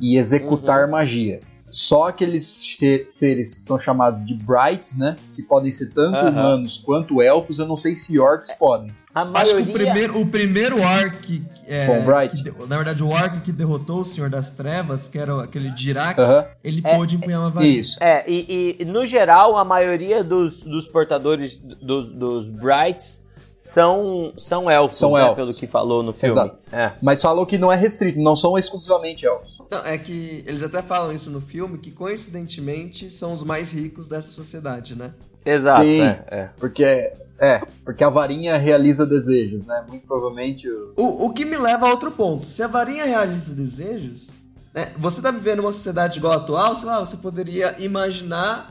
e 0.00 0.14
Uhum. 0.14 0.20
executar 0.20 0.88
magia. 0.88 1.40
só 1.70 2.06
aqueles 2.06 2.46
se- 2.46 3.04
seres 3.08 3.56
que 3.56 3.60
são 3.62 3.76
chamados 3.80 4.24
de 4.24 4.32
Brights, 4.34 4.96
né? 4.96 5.16
Que 5.34 5.42
podem 5.42 5.72
ser 5.72 5.90
tanto 5.92 6.16
Aham. 6.16 6.30
humanos 6.30 6.78
quanto 6.78 7.20
elfos. 7.20 7.58
Eu 7.58 7.66
não 7.66 7.76
sei 7.76 7.96
se 7.96 8.16
orcs 8.16 8.52
podem. 8.52 8.92
A 9.12 9.22
Acho 9.22 9.32
maioria... 9.32 9.64
que 9.64 9.70
o 9.70 9.72
primeiro, 9.72 10.20
o 10.20 10.26
primeiro 10.26 10.80
Orc. 10.80 11.42
É, 11.66 11.90
um 11.90 12.04
Bright? 12.04 12.40
que 12.44 12.66
na 12.68 12.76
verdade, 12.76 13.02
o 13.02 13.08
Orc 13.08 13.40
que 13.40 13.50
derrotou 13.50 14.02
o 14.02 14.04
Senhor 14.04 14.30
das 14.30 14.50
Trevas, 14.50 15.08
que 15.08 15.18
era 15.18 15.42
aquele 15.42 15.68
Dirac, 15.70 16.16
Aham. 16.20 16.44
ele 16.62 16.80
É, 16.84 16.94
pôde 16.94 17.16
empunhar 17.16 17.40
uma 17.40 17.50
varinha. 17.50 17.80
Isso. 17.80 17.98
É, 18.00 18.22
e, 18.28 18.76
e, 18.78 18.84
no 18.84 19.04
geral, 19.04 19.56
a 19.56 19.64
maioria 19.64 20.22
dos, 20.22 20.62
dos 20.62 20.86
portadores 20.86 21.58
dos, 21.58 22.12
dos 22.12 22.48
Brights 22.50 23.20
são, 23.56 24.32
são 24.36 24.70
elfos, 24.70 24.98
São 24.98 25.12
né? 25.12 25.20
elfos. 25.22 25.34
Pelo 25.36 25.54
que 25.54 25.66
falou 25.66 26.02
no 26.02 26.12
filme. 26.12 26.34
Exato. 26.34 26.58
É. 26.72 26.92
Mas 27.00 27.22
falam 27.22 27.44
que 27.46 27.56
não 27.56 27.72
é 27.72 27.76
restrito, 27.76 28.18
não 28.20 28.34
são 28.36 28.58
exclusivamente 28.58 29.24
elfos. 29.26 29.58
Não, 29.70 29.78
é 29.84 29.96
que 29.96 30.42
eles 30.46 30.62
até 30.62 30.82
falam 30.82 31.12
isso 31.12 31.30
no 31.30 31.40
filme, 31.40 31.78
que 31.78 31.90
coincidentemente 31.90 33.10
são 33.10 33.32
os 33.32 33.42
mais 33.44 33.72
ricos 33.72 34.08
dessa 34.08 34.30
sociedade, 34.30 34.96
né? 34.96 35.12
Exato, 35.46 35.82
Sim. 35.82 36.00
é, 36.02 36.24
é. 36.30 36.50
Porque, 36.58 37.12
é, 37.38 37.60
porque 37.84 38.02
a 38.02 38.08
varinha 38.08 38.56
realiza 38.56 39.04
desejos, 39.06 39.66
né? 39.66 39.84
Muito 39.88 40.06
provavelmente. 40.06 40.68
o- 40.68 40.92
O, 40.96 41.26
o 41.26 41.30
que 41.32 41.44
me 41.44 41.56
leva 41.56 41.86
a 41.86 41.90
outro 41.90 42.10
ponto. 42.10 42.46
Se 42.46 42.62
a 42.62 42.66
varinha 42.66 43.04
realiza 43.04 43.54
desejos, 43.54 44.30
né, 44.72 44.92
você 44.98 45.20
tá 45.22 45.30
vivendo 45.30 45.60
uma 45.60 45.72
sociedade 45.72 46.18
igual 46.18 46.32
a 46.32 46.36
atual, 46.36 46.74
sei 46.74 46.88
lá, 46.88 46.98
você 46.98 47.16
poderia 47.18 47.76
imaginar 47.78 48.70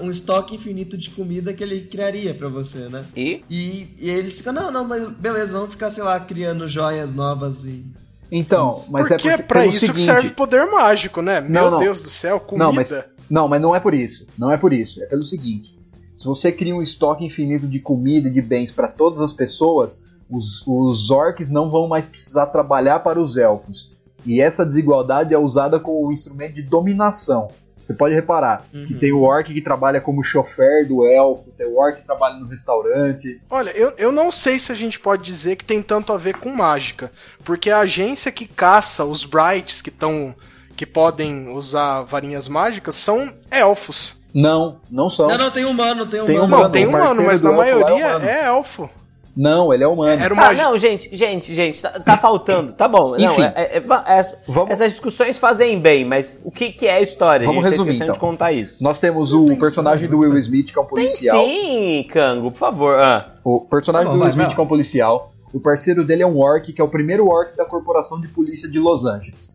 um 0.00 0.10
estoque 0.10 0.54
infinito 0.54 0.96
de 0.96 1.10
comida 1.10 1.52
que 1.52 1.62
ele 1.62 1.82
criaria 1.82 2.34
pra 2.34 2.48
você, 2.48 2.88
né? 2.88 3.04
E 3.14 3.44
E, 3.50 3.94
e 4.00 4.10
eles 4.10 4.38
ficam, 4.38 4.52
não, 4.52 4.70
não, 4.70 4.84
mas 4.84 5.08
beleza, 5.12 5.52
vamos 5.58 5.72
ficar, 5.72 5.90
sei 5.90 6.02
lá, 6.02 6.18
criando 6.18 6.66
joias 6.68 7.14
novas 7.14 7.64
e. 7.64 7.84
Então, 8.30 8.68
mas 8.90 9.08
porque 9.08 9.28
é 9.28 9.32
é 9.32 9.36
porque, 9.36 9.42
pra 9.42 9.60
pelo 9.60 9.70
isso 9.70 9.80
seguinte, 9.80 9.98
que 9.98 10.04
serve 10.04 10.30
poder 10.30 10.64
mágico, 10.66 11.20
né? 11.20 11.40
Meu 11.42 11.70
não. 11.70 11.78
Deus 11.78 12.00
do 12.00 12.08
céu, 12.08 12.40
comida. 12.40 12.64
Não, 12.64 12.72
mas, 12.72 12.90
não, 13.28 13.48
mas 13.48 13.60
não 13.60 13.76
é 13.76 13.80
por 13.80 13.92
isso. 13.92 14.26
Não 14.38 14.50
é 14.50 14.56
por 14.56 14.72
isso. 14.72 15.02
É 15.02 15.06
pelo 15.06 15.22
seguinte: 15.22 15.78
se 16.16 16.24
você 16.24 16.50
cria 16.50 16.74
um 16.74 16.80
estoque 16.80 17.24
infinito 17.24 17.66
de 17.66 17.78
comida 17.78 18.28
e 18.28 18.32
de 18.32 18.40
bens 18.40 18.72
para 18.72 18.88
todas 18.88 19.20
as 19.20 19.34
pessoas, 19.34 20.06
os, 20.30 20.66
os 20.66 21.10
orcs 21.10 21.50
não 21.50 21.70
vão 21.70 21.86
mais 21.86 22.06
precisar 22.06 22.46
trabalhar 22.46 23.00
para 23.00 23.20
os 23.20 23.36
elfos. 23.36 23.92
E 24.24 24.40
essa 24.40 24.64
desigualdade 24.64 25.34
é 25.34 25.38
usada 25.38 25.78
como 25.78 26.06
um 26.06 26.12
instrumento 26.12 26.54
de 26.54 26.62
dominação. 26.62 27.48
Você 27.82 27.94
pode 27.94 28.14
reparar 28.14 28.62
que 28.70 28.92
Uhum. 28.94 28.98
tem 28.98 29.12
o 29.12 29.22
orc 29.22 29.52
que 29.52 29.60
trabalha 29.60 30.00
como 30.00 30.22
chofer 30.22 30.86
do 30.86 31.04
elfo, 31.06 31.50
tem 31.50 31.66
o 31.66 31.76
orc 31.76 31.98
que 32.00 32.06
trabalha 32.06 32.36
no 32.36 32.46
restaurante. 32.46 33.40
Olha, 33.50 33.70
eu, 33.70 33.92
eu 33.98 34.12
não 34.12 34.30
sei 34.30 34.58
se 34.58 34.70
a 34.70 34.74
gente 34.74 35.00
pode 35.00 35.24
dizer 35.24 35.56
que 35.56 35.64
tem 35.64 35.82
tanto 35.82 36.12
a 36.12 36.16
ver 36.16 36.36
com 36.36 36.48
mágica, 36.50 37.10
porque 37.44 37.70
a 37.70 37.80
agência 37.80 38.30
que 38.30 38.46
caça 38.46 39.04
os 39.04 39.24
Brights 39.24 39.82
que 39.82 39.88
estão 39.90 40.34
que 40.76 40.86
podem 40.86 41.48
usar 41.50 42.02
varinhas 42.02 42.48
mágicas 42.48 42.94
são 42.94 43.32
elfos. 43.50 44.22
Não, 44.34 44.80
não 44.90 45.10
são. 45.10 45.28
Não, 45.28 45.36
não, 45.36 45.50
tem 45.50 45.64
humano, 45.66 46.06
tem 46.06 46.24
Tem 46.24 46.36
humano. 46.38 46.44
humano. 46.46 46.62
Não, 46.64 46.70
tem 46.70 46.86
humano, 46.86 47.22
mas 47.22 47.42
na 47.42 47.50
é 47.50 47.56
maioria 47.56 47.94
humano. 47.94 48.24
é 48.24 48.46
elfo. 48.46 48.88
Não, 49.34 49.72
ele 49.72 49.82
é 49.82 49.86
humano. 49.88 50.22
Era 50.22 50.34
uma 50.34 50.48
Ah, 50.48 50.52
não, 50.52 50.76
gente, 50.76 51.08
gente, 51.16 51.54
gente, 51.54 51.80
tá, 51.80 51.88
tá 51.98 52.18
faltando. 52.18 52.72
Tá 52.72 52.86
bom. 52.86 53.12
Não, 53.12 53.18
Enfim. 53.18 53.42
é- 53.42 53.52
é- 53.56 53.76
é- 53.78 54.18
essa- 54.18 54.38
Vamos- 54.46 54.70
Essas 54.70 54.92
discussões 54.92 55.38
fazem 55.38 55.78
bem, 55.80 56.04
mas 56.04 56.38
o 56.44 56.50
que, 56.50 56.70
que 56.70 56.86
é 56.86 56.96
a 56.96 57.00
história? 57.00 57.46
Vamos 57.46 57.64
a 57.64 57.68
gente 57.70 57.78
tá 57.78 57.82
resumir, 57.84 57.90
esquecendo 57.94 58.12
então. 58.12 58.14
de 58.14 58.20
contar 58.20 58.52
isso. 58.52 58.76
Nós 58.82 58.98
temos 58.98 59.32
Não 59.32 59.44
o 59.44 59.46
tem 59.48 59.56
personagem 59.58 60.06
do 60.08 60.18
Will 60.18 60.36
Smith, 60.38 60.70
que 60.72 60.78
é 60.78 60.82
um 60.82 60.84
Tem 60.84 60.90
policial. 60.90 61.44
sim, 61.44 62.06
Cango, 62.10 62.50
por 62.50 62.58
favor. 62.58 62.98
Ah, 62.98 63.28
O 63.42 63.60
personagem 63.62 64.06
Tá 64.06 64.10
bom, 64.12 64.18
do 64.18 64.20
Will 64.20 64.24
vai, 64.24 64.30
Smith, 64.30 64.46
vai 64.48 64.54
que 64.54 64.60
é 64.60 64.64
um 64.64 64.68
policial. 64.68 65.32
O 65.54 65.58
parceiro 65.60 66.04
dele 66.04 66.22
é 66.22 66.26
um 66.26 66.38
orc, 66.38 66.72
que 66.72 66.80
é 66.80 66.84
o 66.84 66.88
primeiro 66.88 67.26
orc 67.28 67.56
da 67.56 67.64
corporação 67.64 68.20
de 68.20 68.28
polícia 68.28 68.68
de 68.68 68.78
Los 68.78 69.04
Angeles. 69.04 69.50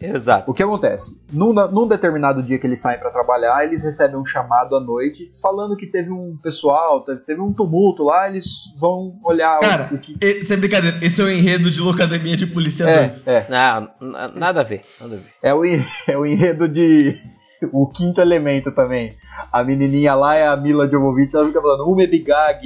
Exato. 0.00 0.50
O 0.50 0.54
que 0.54 0.62
acontece? 0.62 1.20
Num, 1.32 1.52
num 1.52 1.86
determinado 1.88 2.42
dia 2.42 2.58
que 2.58 2.66
eles 2.66 2.80
saem 2.80 2.98
pra 2.98 3.10
trabalhar, 3.10 3.64
eles 3.64 3.82
recebem 3.82 4.16
um 4.16 4.24
chamado 4.24 4.76
à 4.76 4.80
noite 4.80 5.32
falando 5.42 5.76
que 5.76 5.86
teve 5.86 6.10
um 6.10 6.36
pessoal, 6.42 7.02
teve, 7.04 7.20
teve 7.20 7.40
um 7.40 7.52
tumulto 7.52 8.04
lá, 8.04 8.28
eles 8.28 8.46
vão 8.78 9.18
olhar 9.24 9.58
Cara, 9.60 9.88
o, 9.90 9.94
o 9.94 9.98
que. 9.98 10.16
e- 10.20 10.44
sem 10.44 10.58
brincadeira, 10.58 10.98
esse 11.04 11.20
é 11.20 11.24
o 11.24 11.30
enredo 11.30 11.70
de 11.70 11.80
Locademia 11.80 12.36
de 12.36 12.46
Polícia 12.46 12.84
É, 12.84 13.00
2. 13.08 13.26
é. 13.26 13.46
Não, 13.48 13.82
n- 14.00 14.32
nada 14.34 14.60
a 14.60 14.64
ver, 14.64 14.82
nada 15.00 15.14
a 15.14 15.18
ver. 15.18 15.26
É 15.42 15.54
o, 15.54 15.62
é 16.08 16.16
o 16.18 16.24
enredo 16.26 16.68
de. 16.68 17.14
O 17.72 17.88
quinto 17.88 18.20
elemento 18.20 18.70
também. 18.70 19.10
A 19.52 19.64
menininha 19.64 20.14
lá 20.14 20.36
é 20.36 20.46
a 20.46 20.56
Mila 20.56 20.88
Jovovich, 20.88 21.34
ela 21.34 21.46
fica 21.48 21.60
falando 21.60 21.90
Umebigag, 21.90 22.62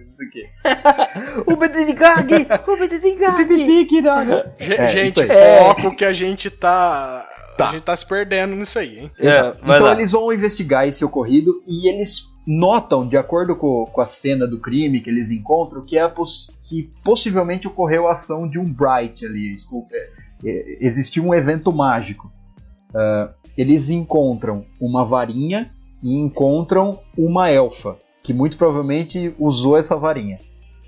não 0.00 0.01
sei 0.30 0.44
o 1.46 1.46
quê. 1.46 1.52
O 1.52 1.56
Bededigag! 1.56 2.46
O 2.66 2.76
Bededigag! 2.76 3.34
É, 4.58 4.88
gente, 4.88 5.20
foco 5.26 5.96
que 5.96 6.04
a 6.04 6.12
gente 6.12 6.50
tá. 6.50 7.24
Tá. 7.56 7.68
A 7.68 7.72
gente 7.72 7.82
tá 7.82 7.94
se 7.94 8.06
perdendo 8.06 8.56
nisso 8.56 8.78
aí, 8.78 8.98
hein? 9.00 9.10
É, 9.18 9.50
então 9.62 9.82
lá. 9.82 9.92
eles 9.92 10.12
vão 10.12 10.32
investigar 10.32 10.88
esse 10.88 11.04
ocorrido 11.04 11.62
e 11.68 11.86
eles 11.86 12.32
notam, 12.46 13.06
de 13.06 13.16
acordo 13.18 13.54
com, 13.54 13.84
com 13.92 14.00
a 14.00 14.06
cena 14.06 14.46
do 14.48 14.58
crime 14.58 15.02
que 15.02 15.10
eles 15.10 15.30
encontram, 15.30 15.84
que, 15.84 15.98
é 15.98 16.08
poss- 16.08 16.50
que 16.62 16.90
possivelmente 17.04 17.68
ocorreu 17.68 18.08
a 18.08 18.12
ação 18.12 18.48
de 18.48 18.58
um 18.58 18.64
Bright 18.64 19.26
ali. 19.26 19.54
Escu- 19.54 19.86
é, 19.92 20.08
é, 20.46 20.78
existiu 20.80 21.24
um 21.26 21.34
evento 21.34 21.70
mágico. 21.70 22.32
Ah, 22.94 23.30
eles 23.56 23.90
encontram 23.90 24.64
uma 24.80 25.04
varinha 25.04 25.70
e 26.02 26.16
encontram 26.18 26.98
uma 27.16 27.50
elfa, 27.50 27.98
que 28.22 28.32
muito 28.32 28.56
provavelmente 28.56 29.34
usou 29.38 29.76
essa 29.76 29.96
varinha. 29.96 30.38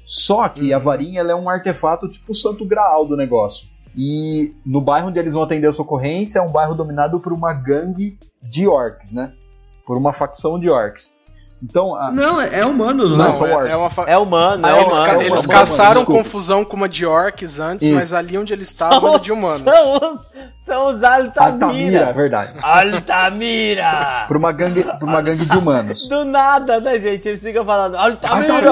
Só 0.06 0.48
que 0.48 0.72
a 0.72 0.78
varinha 0.78 1.22
é 1.22 1.34
um 1.34 1.48
artefato 1.48 2.10
tipo 2.10 2.32
o 2.32 2.34
santo 2.34 2.64
graal 2.64 3.06
do 3.06 3.16
negócio. 3.16 3.68
E 3.96 4.54
no 4.66 4.80
bairro 4.80 5.08
onde 5.08 5.18
eles 5.18 5.34
vão 5.34 5.42
atender 5.42 5.68
essa 5.68 5.82
ocorrência 5.82 6.40
é 6.40 6.42
um 6.42 6.50
bairro 6.50 6.74
dominado 6.74 7.20
por 7.20 7.32
uma 7.32 7.52
gangue 7.52 8.18
de 8.42 8.66
orcs, 8.66 9.12
né? 9.12 9.32
Por 9.86 9.96
uma 9.96 10.12
facção 10.12 10.58
de 10.58 10.68
orcs. 10.68 11.14
Então, 11.64 11.94
a- 11.96 12.12
Não, 12.12 12.38
é 12.40 12.60
é 12.60 12.66
humano, 12.66 13.08
não, 13.08 13.16
Não, 13.16 13.30
é? 13.30 13.34
são 13.34 13.46
é, 13.46 13.70
é 13.70 13.76
uma 13.76 13.88
fa- 13.88 14.04
É 14.06 14.18
humano, 14.18 14.66
Ah, 14.66 14.76
é 14.76 14.80
eles 14.82 14.92
humano. 14.94 15.06
ca- 15.06 15.12
é 15.12 15.26
eles 15.26 15.44
humano, 15.46 15.48
caçaram 15.60 16.04
confusão 16.04 16.64
com 16.64 16.76
uma 16.76 16.88
de 16.88 17.06
orcs 17.06 17.58
antes, 17.58 17.86
Isso. 17.86 17.94
mas 17.96 18.12
ali 18.12 18.36
onde 18.36 18.52
eles 18.52 18.68
estavam 18.68 19.10
era 19.14 19.18
de 19.18 19.32
humanos. 19.32 19.62
São 19.62 19.94
os, 19.94 20.30
são 20.62 20.86
os 20.88 21.02
Altamira, 21.02 21.40
é 21.40 21.44
Altamira. 21.44 22.12
verdade. 22.12 22.52
Altamira! 22.62 24.24
Por 24.28 24.36
uma 24.36 24.52
gangue, 24.52 24.82
por 24.98 25.08
uma 25.08 25.22
gangue 25.22 25.44
de 25.44 25.56
humanos. 25.56 26.06
Do 26.08 26.24
nada, 26.24 26.80
né, 26.80 26.98
gente? 26.98 27.28
Eles 27.28 27.40
ficam 27.42 27.64
falando 27.64 27.96
Altamira! 27.96 28.70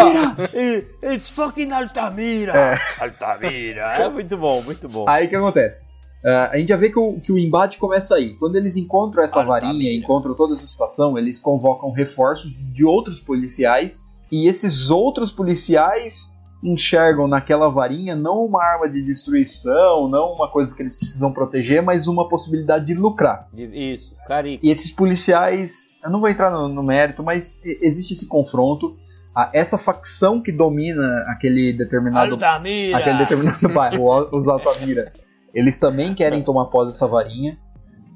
E- 0.55 0.85
It's 1.15 1.31
fucking 1.31 1.73
Altamira! 1.73 2.53
É. 2.53 2.79
Altamira! 3.03 3.83
É 3.95 4.09
muito 4.09 4.37
bom, 4.37 4.61
muito 4.63 4.89
bom. 4.89 5.05
Aí 5.09 5.27
o 5.27 5.29
que 5.31 5.37
acontece? 5.37 5.85
Ah, 6.25 6.51
a 6.53 6.59
gente 6.59 6.69
já 6.69 6.77
vê 6.77 6.91
que 6.91 6.99
o, 6.99 7.21
que 7.21 7.33
o 7.33 7.39
embate 7.39 7.79
começa 7.79 8.15
aí. 8.15 8.35
Quando 8.35 8.57
eles 8.57 8.77
encontram 8.77 9.23
essa 9.23 9.41
Altamira. 9.41 9.67
varinha, 9.67 9.95
encontram 9.95 10.35
toda 10.35 10.55
essa 10.55 10.67
situação, 10.67 11.19
eles 11.19 11.39
convocam 11.39 11.91
reforços 11.91 12.53
de 12.73 12.85
outros 12.85 13.21
policiais. 13.21 14.05
E 14.31 14.49
esses 14.49 14.89
outros 14.89 15.31
policiais 15.31 16.33
enxergam 16.63 17.27
naquela 17.27 17.69
varinha 17.69 18.15
não 18.15 18.45
uma 18.45 18.63
arma 18.63 18.89
de 18.89 19.03
destruição, 19.03 20.09
não 20.09 20.33
uma 20.33 20.49
coisa 20.49 20.75
que 20.75 20.81
eles 20.81 20.95
precisam 20.95 21.33
proteger, 21.33 21.83
mas 21.83 22.07
uma 22.07 22.29
possibilidade 22.29 22.87
de 22.87 22.95
lucrar. 22.95 23.49
Isso, 23.53 24.15
carico. 24.27 24.65
E 24.65 24.71
esses 24.71 24.93
policiais, 24.93 25.97
eu 26.05 26.11
não 26.11 26.21
vou 26.21 26.29
entrar 26.29 26.51
no, 26.51 26.69
no 26.69 26.83
mérito, 26.83 27.23
mas 27.23 27.61
existe 27.65 28.13
esse 28.13 28.27
confronto. 28.29 28.97
Ah, 29.35 29.51
essa 29.53 29.77
facção 29.77 30.41
que 30.41 30.53
domina 30.53 31.25
aquele 31.27 31.73
determinado 31.73 32.35
Altamira! 32.35 32.99
aquele 32.99 33.19
determinado 33.19 33.67
bairro, 33.73 34.29
os 34.31 34.47
Altamira, 34.47 35.11
eles 35.55 35.79
também 35.79 36.15
querem 36.15 36.43
tomar 36.43 36.67
posse 36.67 36.93
dessa 36.93 37.07
varinha. 37.07 37.59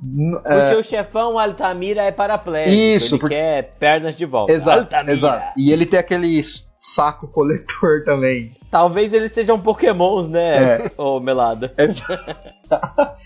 N- 0.03 0.37
Porque 0.41 0.73
é, 0.73 0.77
o 0.77 0.85
chefão 0.85 1.39
Altamira 1.39 2.03
é 2.03 2.13
paraplégico. 2.13 2.77
Isso, 2.77 3.15
ele 3.15 3.21
porque- 3.21 3.35
quer 3.35 3.63
pernas 3.79 4.15
de 4.17 4.27
volta. 4.27 4.53
exato, 4.53 4.81
Altamira. 4.81 5.13
exato. 5.13 5.53
E 5.59 5.73
ele 5.73 5.87
tem 5.87 5.99
aquele 5.99 6.41
saco 6.79 7.27
coletor 7.29 8.05
também. 8.05 8.53
Talvez 8.71 9.13
eles 9.15 9.33
sejam 9.33 9.59
pokémons, 9.59 10.29
né, 10.29 10.57
É. 10.85 10.91
ô 10.99 11.19
Melada? 11.19 11.73
Exa- 11.79 12.21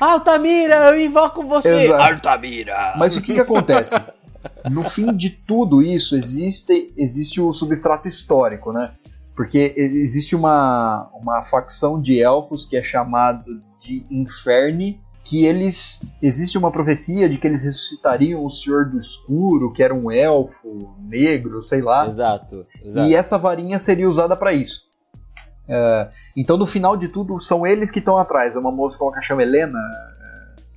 Altamira, 0.00 0.90
eu 0.90 1.00
invoco 1.00 1.42
você! 1.42 1.84
Exato. 1.86 2.14
Altamira! 2.14 2.94
Mas 2.96 3.16
o 3.16 3.22
que, 3.22 3.34
que 3.34 3.40
acontece? 3.40 3.94
No 4.70 4.82
fim 4.84 5.14
de 5.14 5.30
tudo 5.30 5.82
isso, 5.82 6.16
existe, 6.16 6.92
existe 6.96 7.40
o 7.40 7.52
substrato 7.52 8.08
histórico, 8.08 8.72
né? 8.72 8.90
Porque 9.34 9.74
existe 9.76 10.36
uma, 10.36 11.10
uma 11.14 11.42
facção 11.42 12.00
de 12.00 12.20
elfos 12.20 12.64
que 12.64 12.76
é 12.76 12.82
chamada 12.82 13.50
de 13.80 14.06
Inferni, 14.10 15.00
que 15.24 15.44
eles. 15.44 16.00
Existe 16.22 16.56
uma 16.56 16.70
profecia 16.70 17.28
de 17.28 17.38
que 17.38 17.46
eles 17.46 17.62
ressuscitariam 17.62 18.44
o 18.44 18.50
Senhor 18.50 18.88
do 18.88 18.98
Escuro, 18.98 19.72
que 19.72 19.82
era 19.82 19.94
um 19.94 20.10
elfo 20.10 20.94
negro, 21.00 21.62
sei 21.62 21.80
lá. 21.80 22.06
Exato, 22.06 22.64
exato. 22.82 23.08
E 23.08 23.14
essa 23.14 23.36
varinha 23.38 23.78
seria 23.78 24.08
usada 24.08 24.36
para 24.36 24.52
isso. 24.52 24.84
É, 25.66 26.10
então, 26.36 26.56
no 26.56 26.66
final 26.66 26.96
de 26.96 27.08
tudo, 27.08 27.40
são 27.40 27.66
eles 27.66 27.90
que 27.90 27.98
estão 27.98 28.18
atrás. 28.18 28.54
É 28.54 28.58
uma 28.58 28.70
moça 28.70 28.98
com 28.98 29.12
a 29.14 29.22
chama 29.22 29.42
Helena. 29.42 29.80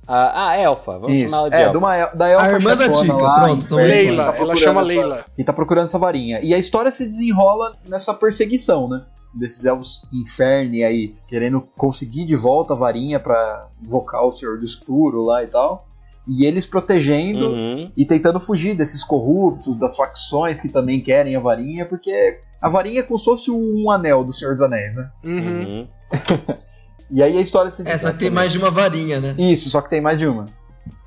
Ah, 0.08 0.48
ah, 0.48 0.58
Elfa, 0.58 0.92
vamos 0.98 1.18
Isso. 1.18 1.28
chamar 1.30 1.38
ela 1.42 1.50
de 1.50 1.56
É, 1.56 1.60
Elfa. 1.60 1.70
de 1.72 1.76
uma, 1.76 2.06
da 2.06 2.28
elfa 2.28 2.44
A 2.46 2.50
irmã 2.52 2.76
da 2.76 2.84
chefona 2.86 3.02
Tica, 3.02 3.16
lá, 3.22 3.40
pronto, 3.44 3.64
então 3.66 3.76
Leila, 3.78 4.32
tá 4.32 4.38
ela 4.38 4.56
chama 4.56 4.80
essa- 4.80 4.88
Leila. 4.88 5.24
E 5.36 5.44
tá 5.44 5.52
procurando 5.52 5.84
essa 5.84 5.98
varinha. 5.98 6.40
E 6.42 6.54
a 6.54 6.58
história 6.58 6.90
se 6.90 7.04
desenrola 7.06 7.76
nessa 7.86 8.14
perseguição, 8.14 8.88
né? 8.88 9.04
Desses 9.34 9.66
elfos 9.66 10.00
inferni 10.10 10.82
aí, 10.82 11.14
querendo 11.28 11.60
conseguir 11.76 12.24
de 12.24 12.34
volta 12.34 12.72
a 12.72 12.76
varinha 12.76 13.20
pra 13.20 13.68
invocar 13.84 14.24
o 14.24 14.30
Senhor 14.30 14.58
do 14.58 14.64
Escuro 14.64 15.22
lá 15.26 15.44
e 15.44 15.46
tal. 15.48 15.86
E 16.26 16.44
eles 16.46 16.66
protegendo 16.66 17.48
Uhum. 17.50 17.92
e 17.96 18.04
tentando 18.06 18.40
fugir 18.40 18.74
desses 18.74 19.04
corruptos, 19.04 19.76
das 19.78 19.94
facções 19.96 20.58
que 20.60 20.68
também 20.70 21.02
querem 21.02 21.36
a 21.36 21.40
varinha, 21.40 21.84
porque 21.86 22.38
a 22.60 22.68
varinha 22.70 23.00
é 23.00 23.02
como 23.02 23.18
se 23.18 23.24
fosse 23.26 23.50
um 23.50 23.90
anel 23.90 24.24
do 24.24 24.32
Senhor 24.32 24.52
dos 24.54 24.62
Anéis, 24.62 24.94
né? 24.94 25.10
Uhum. 25.24 25.88
E 27.10 27.22
aí 27.22 27.36
a 27.38 27.40
história 27.40 27.70
se 27.70 27.86
É, 27.88 27.96
só 27.96 28.12
que 28.12 28.18
tem 28.18 28.30
mais 28.30 28.52
de 28.52 28.58
uma 28.58 28.70
varinha, 28.70 29.20
né? 29.20 29.34
Isso, 29.38 29.68
só 29.70 29.80
que 29.80 29.88
tem 29.90 30.00
mais 30.00 30.18
de 30.18 30.26
uma. 30.26 30.44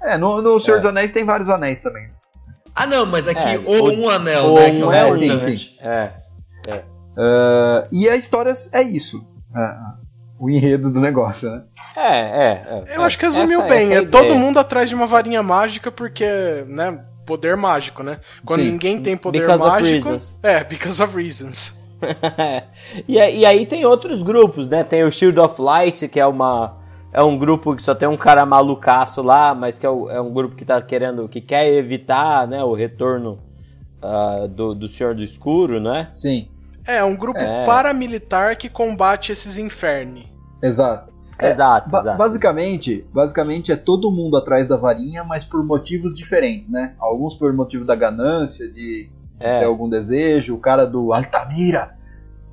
É, 0.02 0.18
no, 0.18 0.42
no 0.42 0.60
Senhor 0.60 0.78
É. 0.78 0.80
dos 0.82 0.90
Anéis 0.90 1.12
tem 1.12 1.24
vários 1.24 1.48
anéis 1.50 1.80
também. 1.82 2.10
Ah, 2.76 2.88
não, 2.88 3.06
mas 3.06 3.28
aqui 3.28 3.40
É, 3.40 3.60
ou 3.66 3.90
o- 3.90 4.02
um 4.06 4.10
anel, 4.10 4.46
ou 4.46 4.56
né? 4.60 4.72
Que 4.72 4.82
é 4.82 4.86
um 4.86 4.92
é, 4.94 5.04
mais 5.04 5.18
sim, 5.20 5.26
importante. 5.28 5.78
É. 5.82 6.12
Ah, 7.18 7.88
e 7.92 8.10
a 8.10 8.16
história 8.16 8.54
é 8.72 8.82
isso. 8.82 9.24
Ah, 9.54 9.96
o 10.40 10.50
enredo 10.50 10.90
do 10.92 11.00
negócio, 11.00 11.50
né? 11.52 11.64
É, 11.96 12.08
é, 12.18 12.84
é. 12.88 12.98
Eu 12.98 13.04
acho 13.04 13.18
que 13.18 13.26
resumiu 13.26 13.60
Essa- 13.60 13.70
bem. 13.70 13.84
essa 13.84 13.94
é 13.94 13.98
a 14.00 14.10
todo 14.10 14.36
mundo 14.36 14.58
atrás 14.60 14.90
de 14.90 14.96
uma 14.96 15.06
varinha 15.06 15.44
mágica 15.44 15.92
porque, 15.92 16.26
né? 16.68 17.04
Poder 17.26 17.56
mágico, 17.56 18.02
né? 18.02 18.18
Quando 18.46 18.62
Sim. 18.62 18.72
ninguém 18.72 19.00
tem 19.02 19.16
poder 19.16 19.42
Because 19.42 19.62
of 19.62 19.70
mágico. 19.72 20.10
reasons. 20.10 20.40
É, 20.42 20.64
because 20.64 21.02
of 21.04 21.16
reasons. 21.16 21.76
e, 23.08 23.20
aí- 23.20 23.40
e 23.40 23.46
aí 23.46 23.66
tem 23.66 23.86
outros 23.86 24.22
grupos, 24.24 24.68
né? 24.70 24.84
Tem 24.84 25.04
o 25.04 25.12
Shield 25.12 25.40
of 25.40 25.62
Light, 25.62 26.08
que 26.08 26.20
é 26.20 26.26
uma 26.26 26.80
é 27.14 27.22
um 27.22 27.38
grupo 27.38 27.76
que 27.76 27.84
só 27.84 27.94
tem 27.94 28.08
um 28.08 28.16
cara 28.16 28.46
malucaço 28.46 29.22
lá, 29.22 29.54
mas 29.54 29.78
que 29.78 29.86
é, 29.86 29.90
o- 29.90 30.10
é 30.10 30.22
um 30.22 30.32
grupo 30.32 30.56
que 30.56 30.64
tá 30.64 30.82
querendo, 30.82 31.28
que 31.28 31.42
quer 31.42 31.68
evitar, 31.74 32.48
né, 32.48 32.64
o 32.64 32.74
retorno 32.74 33.38
ah, 34.02 34.48
do, 34.50 34.74
do 34.74 34.88
Senhor 34.88 35.14
do 35.14 35.22
Escuro, 35.22 35.80
né? 35.82 36.10
Sim, 36.14 36.48
É, 36.88 37.04
um 37.04 37.16
grupo 37.16 37.40
É. 37.40 37.66
paramilitar 37.66 38.58
que 38.58 38.70
combate 38.70 39.32
esses 39.32 39.58
infernos. 39.58 40.24
exato. 40.64 41.12
exato, 41.42 41.90
Ba- 41.90 42.00
exato. 42.00 42.18
basicamente, 42.18 43.06
basicamente 43.14 43.72
é 43.72 43.76
todo 43.76 44.10
mundo 44.12 44.38
atrás 44.38 44.68
da 44.70 44.78
varinha, 44.78 45.24
mas 45.24 45.44
por 45.44 45.64
motivos 45.66 46.16
diferentes, 46.16 46.70
né? 46.72 46.94
Alguns 47.00 47.36
por 47.36 47.52
motivo 47.54 47.84
da 47.86 47.94
ganância, 47.96 48.72
de 48.72 49.10
É. 49.42 49.60
ter 49.60 49.66
algum 49.66 49.90
desejo. 49.90 50.56
O 50.56 50.60
cara 50.60 50.86
do 50.86 51.14
Altamira, 51.14 51.96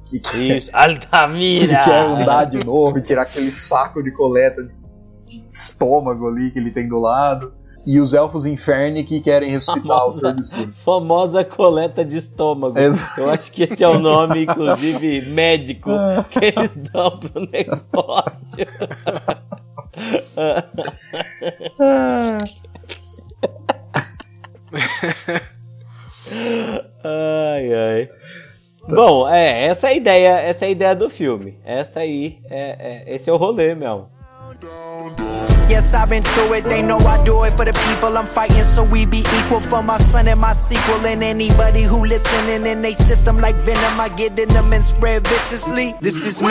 que 0.04 0.18
quer, 0.18 0.56
Isso, 0.56 0.70
Altamira! 0.72 1.78
que 1.78 1.84
quer 1.84 2.00
andar 2.00 2.44
de 2.46 2.64
novo 2.64 2.98
e 2.98 3.02
tirar 3.02 3.22
aquele 3.22 3.50
saco 3.50 4.02
de 4.02 4.10
coleta 4.10 4.62
de 5.26 5.44
estômago 5.48 6.28
ali 6.28 6.50
que 6.50 6.58
ele 6.58 6.70
tem 6.70 6.88
do 6.88 6.98
lado. 6.98 7.52
E 7.86 8.00
os 8.00 8.12
elfos 8.12 8.44
inferni 8.44 9.04
que 9.04 9.20
querem 9.20 9.52
ressuscitar 9.52 10.04
o 10.04 10.12
Senhor 10.12 10.34
do 10.34 10.40
Escuro. 10.40 10.72
Famosa 10.72 11.44
coleta 11.44 12.04
de 12.04 12.18
estômago. 12.18 12.76
Exato. 12.76 13.20
Eu 13.20 13.30
acho 13.30 13.52
que 13.52 13.62
esse 13.62 13.84
é 13.84 13.88
o 13.88 14.00
nome, 14.00 14.42
inclusive, 14.42 15.30
médico 15.30 15.88
que 16.28 16.44
eles 16.44 16.76
dão 16.76 17.18
pro 17.18 17.48
negócio. 17.48 18.48
ai, 27.04 27.74
ai. 27.74 28.10
Bom, 28.88 29.28
é, 29.28 29.66
essa 29.66 29.88
é 29.88 29.90
a 29.90 29.94
ideia, 29.94 30.40
essa 30.40 30.64
é 30.64 30.68
a 30.68 30.70
ideia 30.70 30.94
do 30.94 31.10
filme. 31.10 31.58
Essa 31.64 32.00
aí, 32.00 32.38
é, 32.50 33.04
é- 33.06 33.14
esse 33.14 33.28
é 33.28 33.32
o 33.32 33.36
rolê, 33.36 33.74
meu. 33.74 34.08
Yes, 35.70 35.92
I've 35.92 36.06
been 36.08 36.22
through 36.22 36.54
it. 36.54 36.66
They 36.66 36.82
know 36.82 36.98
I 37.00 37.18
do 37.24 37.42
it 37.44 37.54
for 37.54 37.66
the 37.66 37.74
people 37.74 38.16
I'm 38.18 38.26
fighting. 38.26 38.64
So 38.64 38.82
we 38.84 39.04
be 39.04 39.18
equal 39.38 39.60
for 39.60 39.82
my 39.82 39.98
son 40.10 40.26
and 40.26 40.36
my 40.36 40.54
sequel. 40.54 41.04
And 41.06 41.22
anybody 41.22 41.82
who 41.84 42.06
listening 42.06 42.66
in 42.66 42.80
they 42.80 42.94
system 42.94 43.38
like 43.38 43.58
venom, 43.60 44.00
I 44.00 44.08
get 44.16 44.38
in 44.38 44.48
them 44.48 44.72
and 44.72 44.82
spread 44.82 45.28
viciously. 45.28 45.94
This 46.00 46.14
is 46.24 46.40
me. 46.40 46.48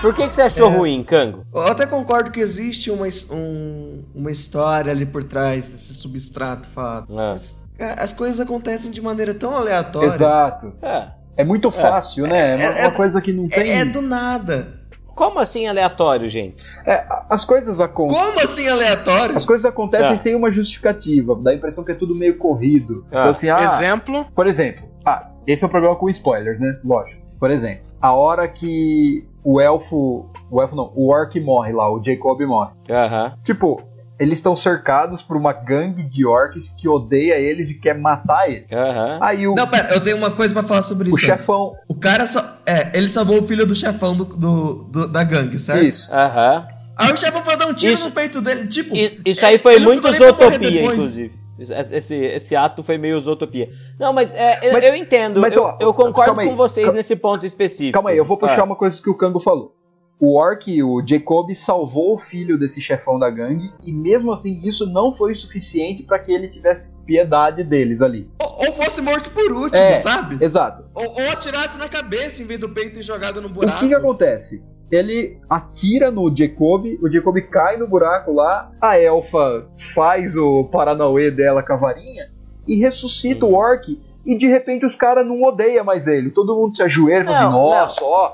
Por 0.00 0.14
que, 0.14 0.28
que 0.28 0.34
você 0.36 0.42
achou 0.42 0.68
ruim, 0.70 1.02
Cango? 1.02 1.44
Eu 1.52 1.62
até 1.66 1.84
concordo 1.86 2.30
que 2.30 2.38
existe 2.38 2.88
uma, 2.88 3.08
um- 3.32 4.04
uma 4.14 4.30
história 4.30 4.92
ali 4.92 5.04
por 5.04 5.24
trás 5.24 5.68
desse 5.70 5.94
substrato 5.94 6.68
fato. 6.72 7.12
É. 7.12 7.16
Mas, 7.16 7.56
cara, 7.58 7.67
as 7.78 8.12
coisas 8.12 8.40
acontecem 8.40 8.90
de 8.90 9.00
maneira 9.00 9.32
tão 9.34 9.54
aleatória. 9.54 10.06
Exato. 10.06 10.72
É. 10.82 11.08
É 11.36 11.44
muito 11.44 11.70
fácil, 11.70 12.26
né? 12.26 12.52
É 12.52 12.56
uma, 12.56 12.78
É- 12.78 12.86
uma 12.86 12.90
coisa 12.96 13.20
que 13.20 13.32
não 13.32 13.48
tem. 13.48 13.70
É, 13.70 13.78
é 13.80 13.84
do 13.84 14.02
nada. 14.02 14.76
Como 15.14 15.38
assim 15.40 15.66
aleatório, 15.66 16.28
gente? 16.28 16.62
É, 16.86 17.04
as 17.28 17.44
coisas 17.44 17.80
acontecem. 17.80 18.24
Como 18.24 18.40
assim 18.40 18.68
aleatório? 18.68 19.34
As 19.36 19.44
coisas 19.44 19.64
acontecem 19.66 20.14
É. 20.14 20.16
sem 20.16 20.34
uma 20.34 20.48
justificativa, 20.50 21.34
dá 21.36 21.50
a 21.50 21.54
impressão 21.54 21.84
que 21.84 21.90
é 21.92 21.94
tudo 21.94 22.14
meio 22.14 22.38
corrido. 22.38 23.04
Então, 23.08 23.30
assim, 23.30 23.48
ah, 23.50 23.62
Exemplo, 23.62 24.26
por 24.34 24.46
exemplo, 24.46 24.88
ah, 25.04 25.28
esse 25.46 25.64
é 25.64 25.66
um 25.66 25.70
programa 25.70 25.96
com 25.96 26.08
spoilers, 26.08 26.60
né? 26.60 26.78
Lógico. 26.84 27.20
Por 27.38 27.50
exemplo, 27.50 27.84
a 28.00 28.12
hora 28.14 28.46
que 28.48 29.26
o 29.44 29.60
elfo. 29.60 30.28
O 30.50 30.62
elfo 30.62 30.74
não, 30.76 30.92
o 30.94 31.08
orc 31.08 31.38
morre 31.40 31.72
lá, 31.72 31.92
o 31.92 32.02
Jacob 32.02 32.40
morre. 32.42 32.72
Aham. 32.88 33.34
Tipo, 33.44 33.82
eles 34.18 34.38
estão 34.38 34.56
cercados 34.56 35.22
por 35.22 35.36
uma 35.36 35.52
gangue 35.52 36.02
de 36.02 36.26
orcs 36.26 36.68
que 36.70 36.88
odeia 36.88 37.34
eles 37.38 37.70
e 37.70 37.74
quer 37.78 37.96
matar 37.98 38.48
eles. 38.50 38.66
Aham. 38.72 39.18
Aí 39.20 39.46
o, 39.46 39.54
Não, 39.54 39.66
pera, 39.66 39.94
eu 39.94 40.00
tenho 40.00 40.16
uma 40.16 40.30
coisa 40.30 40.52
pra 40.52 40.62
falar 40.62 40.82
sobre 40.82 41.08
o 41.10 41.16
isso. 41.16 41.24
chefão. 41.24 41.74
O 41.86 41.94
cara 41.94 42.26
só. 42.26 42.44
É, 42.66 42.90
ele 42.96 43.08
salvou 43.08 43.38
o 43.40 43.46
filho 43.46 43.64
do 43.66 43.74
chefão 43.74 44.16
do, 44.16 44.24
do- 44.24 44.74
do- 44.84 45.08
da 45.08 45.22
gangue, 45.22 45.58
certo? 45.58 45.84
Isso. 45.84 46.12
Aham. 46.12 46.66
Aí 46.96 47.12
o 47.12 47.16
chefão 47.16 47.44
foi 47.44 47.56
dar 47.56 47.66
um 47.68 47.74
tiro 47.74 47.92
Isso- 47.92 48.06
no 48.08 48.10
peito 48.14 48.40
dele. 48.40 48.66
Tipo. 48.66 48.92
Isso 49.24 49.46
aí 49.46 49.56
foi 49.58 49.78
muito 49.78 50.10
Zootopia, 50.12 50.82
inclusive. 50.84 51.38
Esse, 51.60 52.14
esse 52.14 52.54
ato 52.54 52.84
foi 52.84 52.96
meio 52.98 53.18
Zootopia. 53.18 53.68
Não, 53.98 54.12
mas, 54.12 54.32
é, 54.32 54.60
eu, 54.62 54.72
Mas- 54.72 54.84
eu 54.84 54.94
entendo. 54.94 55.40
mas, 55.40 55.56
eu, 55.56 55.64
ó, 55.64 55.76
eu 55.80 55.92
concordo 55.92 56.26
calma 56.34 56.42
aí, 56.42 56.48
com 56.48 56.54
vocês 56.56 56.86
cal- 56.86 56.94
nesse 56.94 57.16
ponto 57.16 57.44
específico. 57.44 57.94
Calma 57.94 58.10
aí, 58.10 58.16
eu 58.16 58.24
vou 58.24 58.36
puxar 58.36 58.60
Ah, 58.60 58.64
uma 58.64 58.76
coisa 58.76 59.00
que 59.02 59.10
o 59.10 59.14
Kango 59.14 59.40
falou. 59.40 59.74
O 60.20 60.36
Orc, 60.36 60.66
o 60.82 61.00
Jacob, 61.06 61.48
salvou 61.54 62.14
o 62.14 62.18
filho 62.18 62.58
desse 62.58 62.80
chefão 62.80 63.18
da 63.20 63.30
gangue, 63.30 63.72
e 63.82 63.92
mesmo 63.92 64.32
assim 64.32 64.60
isso 64.64 64.84
não 64.90 65.12
foi 65.12 65.30
o 65.30 65.36
suficiente 65.36 66.02
pra 66.02 66.18
que 66.18 66.32
ele 66.32 66.48
tivesse 66.48 66.92
piedade 67.06 67.62
deles 67.62 68.02
ali. 68.02 68.28
Ou, 68.40 68.66
ou 68.66 68.72
fosse 68.72 69.00
morto 69.00 69.30
por 69.30 69.52
último, 69.52 69.80
É. 69.80 69.96
sabe? 69.96 70.44
Exato. 70.44 70.84
Ou, 70.92 71.04
ou 71.04 71.30
atirasse 71.30 71.78
na 71.78 71.88
cabeça 71.88 72.42
em 72.42 72.46
vez 72.46 72.58
do 72.58 72.68
peito 72.68 72.98
e 72.98 73.02
jogado 73.02 73.40
no 73.40 73.46
O 73.46 73.50
buraco. 73.52 73.78
que 73.78 73.88
que 73.88 73.94
acontece? 73.94 74.64
Ele 74.90 75.38
atira 75.48 76.10
no 76.10 76.34
Jacob, 76.34 76.86
o 77.00 77.08
Jacob 77.10 77.36
cai 77.42 77.76
no 77.76 77.86
buraco 77.86 78.32
lá, 78.32 78.72
a 78.80 78.98
elfa 78.98 79.68
faz 79.94 80.34
o 80.36 80.64
paranauê 80.64 81.30
dela 81.30 81.62
com 81.62 81.74
a 81.74 81.76
varinha 81.76 82.28
e 82.66 82.76
ressuscita 82.80 83.46
o 83.46 83.54
Orc. 83.54 84.00
E 84.26 84.36
de 84.36 84.46
repente 84.46 84.84
os 84.84 84.94
caras 84.96 85.24
não 85.26 85.42
odeiam 85.42 85.84
mais 85.84 86.06
ele. 86.06 86.30
Todo 86.30 86.54
mundo 86.56 86.74
se 86.74 86.82
ajoelha 86.82 87.22
e 87.22 87.24
fala 87.24 87.36
assim: 87.38 87.44
Não, 87.46 87.52
nossa, 87.70 88.04
ó. 88.04 88.32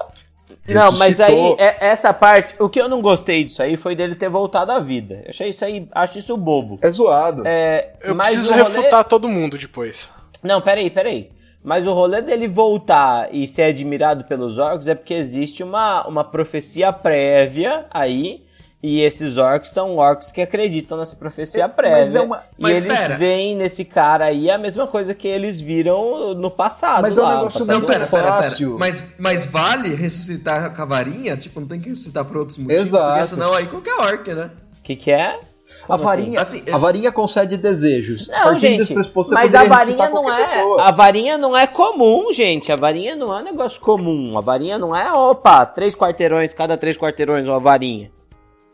Não, 0.66 0.92
mas 0.92 1.20
aí, 1.20 1.34
ressuscitou." 1.34 1.56
é- 1.66 1.76
essa 1.80 2.12
parte, 2.14 2.54
o 2.58 2.68
que 2.68 2.80
eu 2.80 2.88
não 2.88 3.02
gostei 3.02 3.44
disso 3.44 3.62
aí 3.62 3.76
foi 3.76 3.94
dele 3.94 4.14
ter 4.14 4.28
voltado 4.28 4.72
à 4.72 4.78
vida. 4.80 5.20
Eu 5.24 5.30
achei 5.30 5.48
isso 5.50 5.64
aí, 5.64 5.86
acho 5.92 6.18
isso 6.18 6.36
bobo. 6.36 6.78
É 6.80 6.90
zoado. 6.90 7.42
É, 7.44 7.92
eu 8.02 8.14
mas 8.14 8.28
preciso 8.32 8.54
o 8.54 8.56
rolê- 8.62 8.76
refutar 8.78 9.04
todo 9.04 9.28
mundo 9.28 9.58
depois. 9.58 10.08
Não, 10.42 10.60
peraí, 10.60 10.88
peraí. 10.90 11.30
Mas 11.62 11.86
o 11.86 11.92
rolê 11.94 12.20
dele 12.20 12.46
voltar 12.46 13.28
e 13.34 13.46
ser 13.46 13.62
admirado 13.64 14.24
pelos 14.24 14.58
orcs 14.58 14.86
é 14.86 14.94
porque 14.94 15.14
existe 15.14 15.62
uma, 15.62 16.06
uma 16.06 16.22
profecia 16.22 16.92
prévia 16.92 17.86
aí. 17.90 18.42
E 18.86 19.00
esses 19.00 19.38
orcs 19.38 19.70
são 19.70 19.96
orcs 19.96 20.30
que 20.30 20.42
acreditam 20.42 20.98
nessa 20.98 21.16
profecia 21.16 21.66
Mas 21.66 21.74
prévia. 21.74 22.18
é 22.18 22.20
uma- 22.20 22.42
E 22.58 22.62
Mas 22.62 22.76
eles 22.76 22.98
pera. 22.98 23.16
veem 23.16 23.56
nesse 23.56 23.82
cara 23.82 24.26
aí 24.26 24.50
a 24.50 24.58
mesma 24.58 24.86
coisa 24.86 25.14
que 25.14 25.26
eles 25.26 25.58
viram 25.58 26.34
no 26.34 26.50
passado. 26.50 27.00
Mas 27.00 27.16
é 27.16 27.20
um 27.22 27.24
lá, 27.24 27.30
no 27.30 27.36
negócio. 27.38 27.64
Não, 27.64 27.80
pera, 27.80 28.06
pera, 28.06 28.06
pera. 28.24 28.26
fácil. 28.42 28.76
Mas, 28.78 29.02
mas 29.18 29.46
vale 29.46 29.94
ressuscitar 29.94 30.76
com 30.76 30.82
a 30.82 30.84
varinha? 30.84 31.34
Tipo, 31.34 31.60
não 31.60 31.66
tem 31.66 31.80
que 31.80 31.88
ressuscitar 31.88 32.26
por 32.26 32.36
outros 32.36 32.58
motivos. 32.58 32.82
Exato. 32.88 33.12
Porque 33.14 33.26
senão 33.34 33.54
aí 33.54 33.66
qualquer 33.68 33.94
orc, 33.94 34.34
né? 34.34 34.50
O 34.78 34.82
que, 34.82 34.96
que 34.96 35.10
é? 35.10 35.40
A 35.84 35.86
Como 35.86 36.04
varinha, 36.04 36.40
assim? 36.42 36.60
Assim, 36.60 36.70
a 36.70 36.76
varinha 36.76 37.10
concede 37.10 37.56
desejos. 37.56 38.28
Não, 38.28 38.58
gente, 38.58 38.94
mas 39.32 39.54
a 39.54 39.64
varinha 39.64 40.10
não 40.10 40.30
é. 40.30 40.44
pessoa. 40.46 40.82
A 40.82 40.90
varinha 40.90 41.38
não 41.38 41.56
é 41.56 41.66
comum, 41.66 42.30
gente. 42.34 42.70
A 42.70 42.76
varinha 42.76 43.16
não 43.16 43.34
é 43.34 43.40
um 43.40 43.44
negócio 43.44 43.80
comum. 43.80 44.36
A 44.36 44.42
varinha 44.42 44.78
não 44.78 44.94
é, 44.94 45.10
opa, 45.10 45.64
três 45.64 45.94
quarteirões, 45.96 46.52
cada 46.52 46.76
três 46.76 46.98
quarteirões 46.98 47.48
uma 47.48 47.58
varinha. 47.58 48.10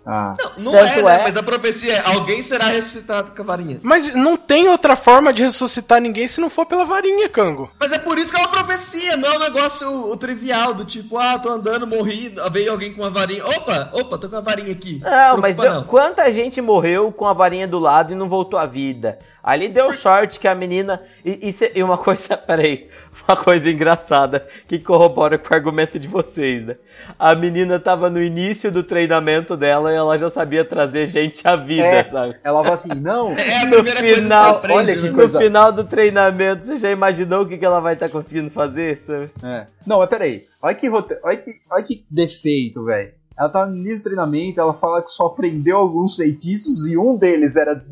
Ah. 0.04 0.34
Não, 0.56 0.64
não 0.64 0.72
Tanto 0.72 0.98
é, 0.98 1.02
né? 1.02 1.20
é- 1.20 1.22
Mas 1.24 1.36
a 1.36 1.42
profecia 1.42 1.92
é: 1.96 2.02
alguém 2.06 2.40
será 2.42 2.66
ressuscitado 2.66 3.32
com 3.32 3.42
a 3.42 3.44
varinha. 3.44 3.78
Mas 3.82 4.12
não 4.14 4.36
tem 4.36 4.66
outra 4.68 4.96
forma 4.96 5.32
de 5.32 5.42
ressuscitar 5.42 6.00
ninguém 6.00 6.26
se 6.26 6.40
não 6.40 6.48
for 6.48 6.64
pela 6.64 6.84
varinha, 6.86 7.28
Cango. 7.28 7.70
Mas 7.78 7.92
é 7.92 7.98
por 7.98 8.18
isso 8.18 8.30
que 8.32 8.36
é 8.36 8.38
uma 8.40 8.48
profecia, 8.48 9.16
não 9.16 9.30
é 9.32 9.36
um 9.36 9.40
negócio 9.40 9.88
o, 10.10 10.16
trivial 10.16 10.72
do 10.72 10.84
tipo, 10.86 11.18
ah, 11.18 11.38
tô 11.38 11.50
andando, 11.50 11.86
morri, 11.86 12.34
veio 12.50 12.72
alguém 12.72 12.92
com 12.94 13.02
uma 13.02 13.10
varinha. 13.10 13.44
Opa, 13.46 13.90
opa, 13.92 14.16
tô 14.18 14.28
com 14.28 14.36
a 14.36 14.40
varinha 14.40 14.72
aqui. 14.72 15.00
Não, 15.04 15.34
Se 15.36 15.40
mas 15.40 15.56
deu- 15.56 15.82
quanta 15.84 16.30
gente 16.32 16.60
morreu 16.62 17.12
com 17.12 17.26
a 17.26 17.32
varinha 17.34 17.68
do 17.68 17.78
lado 17.78 18.12
e 18.12 18.16
não 18.16 18.28
voltou 18.28 18.58
à 18.58 18.64
vida? 18.66 19.18
Ali 19.42 19.68
deu 19.68 19.92
sorte 19.92 20.40
que 20.40 20.48
a 20.48 20.54
menina. 20.54 21.02
E, 21.24 21.48
e 21.48 21.52
cê- 21.52 21.72
e 21.74 21.82
uma 21.82 21.98
coisa, 21.98 22.36
peraí, 22.38 22.88
uma 23.28 23.36
coisa 23.36 23.70
engraçada 23.70 24.46
que 24.68 24.78
corrobora 24.78 25.38
com 25.38 25.52
o 25.52 25.56
argumento 25.56 25.98
de 25.98 26.06
vocês, 26.08 26.64
né? 26.66 26.76
A 27.18 27.34
menina 27.34 27.78
tava 27.78 28.08
no 28.10 28.22
início 28.22 28.70
do 28.70 28.82
treinamento 28.82 29.56
dela 29.56 29.92
e 29.92 29.96
ela 29.96 30.16
já 30.18 30.28
sabia 30.30 30.64
trazer 30.64 31.06
gente 31.08 31.46
à 31.46 31.56
vida, 31.56 31.84
É, 31.86 32.04
sabe? 32.04 32.36
ela 32.42 32.62
vai 32.62 32.72
assim, 32.72 32.94
não. 32.94 33.32
É 33.38 33.58
a 33.62 33.66
No 33.66 33.74
primeira 33.82 34.00
coisa 34.00 34.14
que 34.14 34.20
final, 34.22 34.44
você 34.52 34.56
aprende, 34.58 34.78
olha 34.78 34.94
que 34.94 35.00
né? 35.02 35.08
No 35.10 35.14
coisa- 35.16 35.38
final 35.38 35.72
do 35.72 35.84
treinamento, 35.84 36.64
você 36.64 36.76
já 36.76 36.90
imaginou 36.90 37.42
o 37.42 37.46
que, 37.48 37.58
que 37.58 37.64
ela 37.64 37.80
vai 37.80 37.94
estar 37.94 38.08
conseguindo 38.08 38.50
fazer, 38.50 38.96
sabe? 38.96 39.30
É. 39.42 39.66
Não, 39.86 39.98
mas 39.98 40.08
peraí. 40.08 40.46
Olha 40.62 40.74
que, 40.74 40.88
rote... 40.88 41.16
olha 41.22 41.36
que, 41.36 41.50
olha 41.70 41.82
que 41.84 42.04
defeito, 42.10 42.84
velho. 42.84 43.12
ela 43.38 43.48
tá 43.48 43.66
no 43.66 43.76
início 43.76 44.00
do 44.00 44.04
treinamento, 44.04 44.60
ela 44.60 44.74
fala 44.74 45.02
que 45.02 45.10
só 45.10 45.26
aprendeu 45.26 45.76
alguns 45.78 46.16
feitiços 46.16 46.86
e 46.86 46.96
um 46.98 47.16
deles 47.16 47.56
era. 47.56 47.82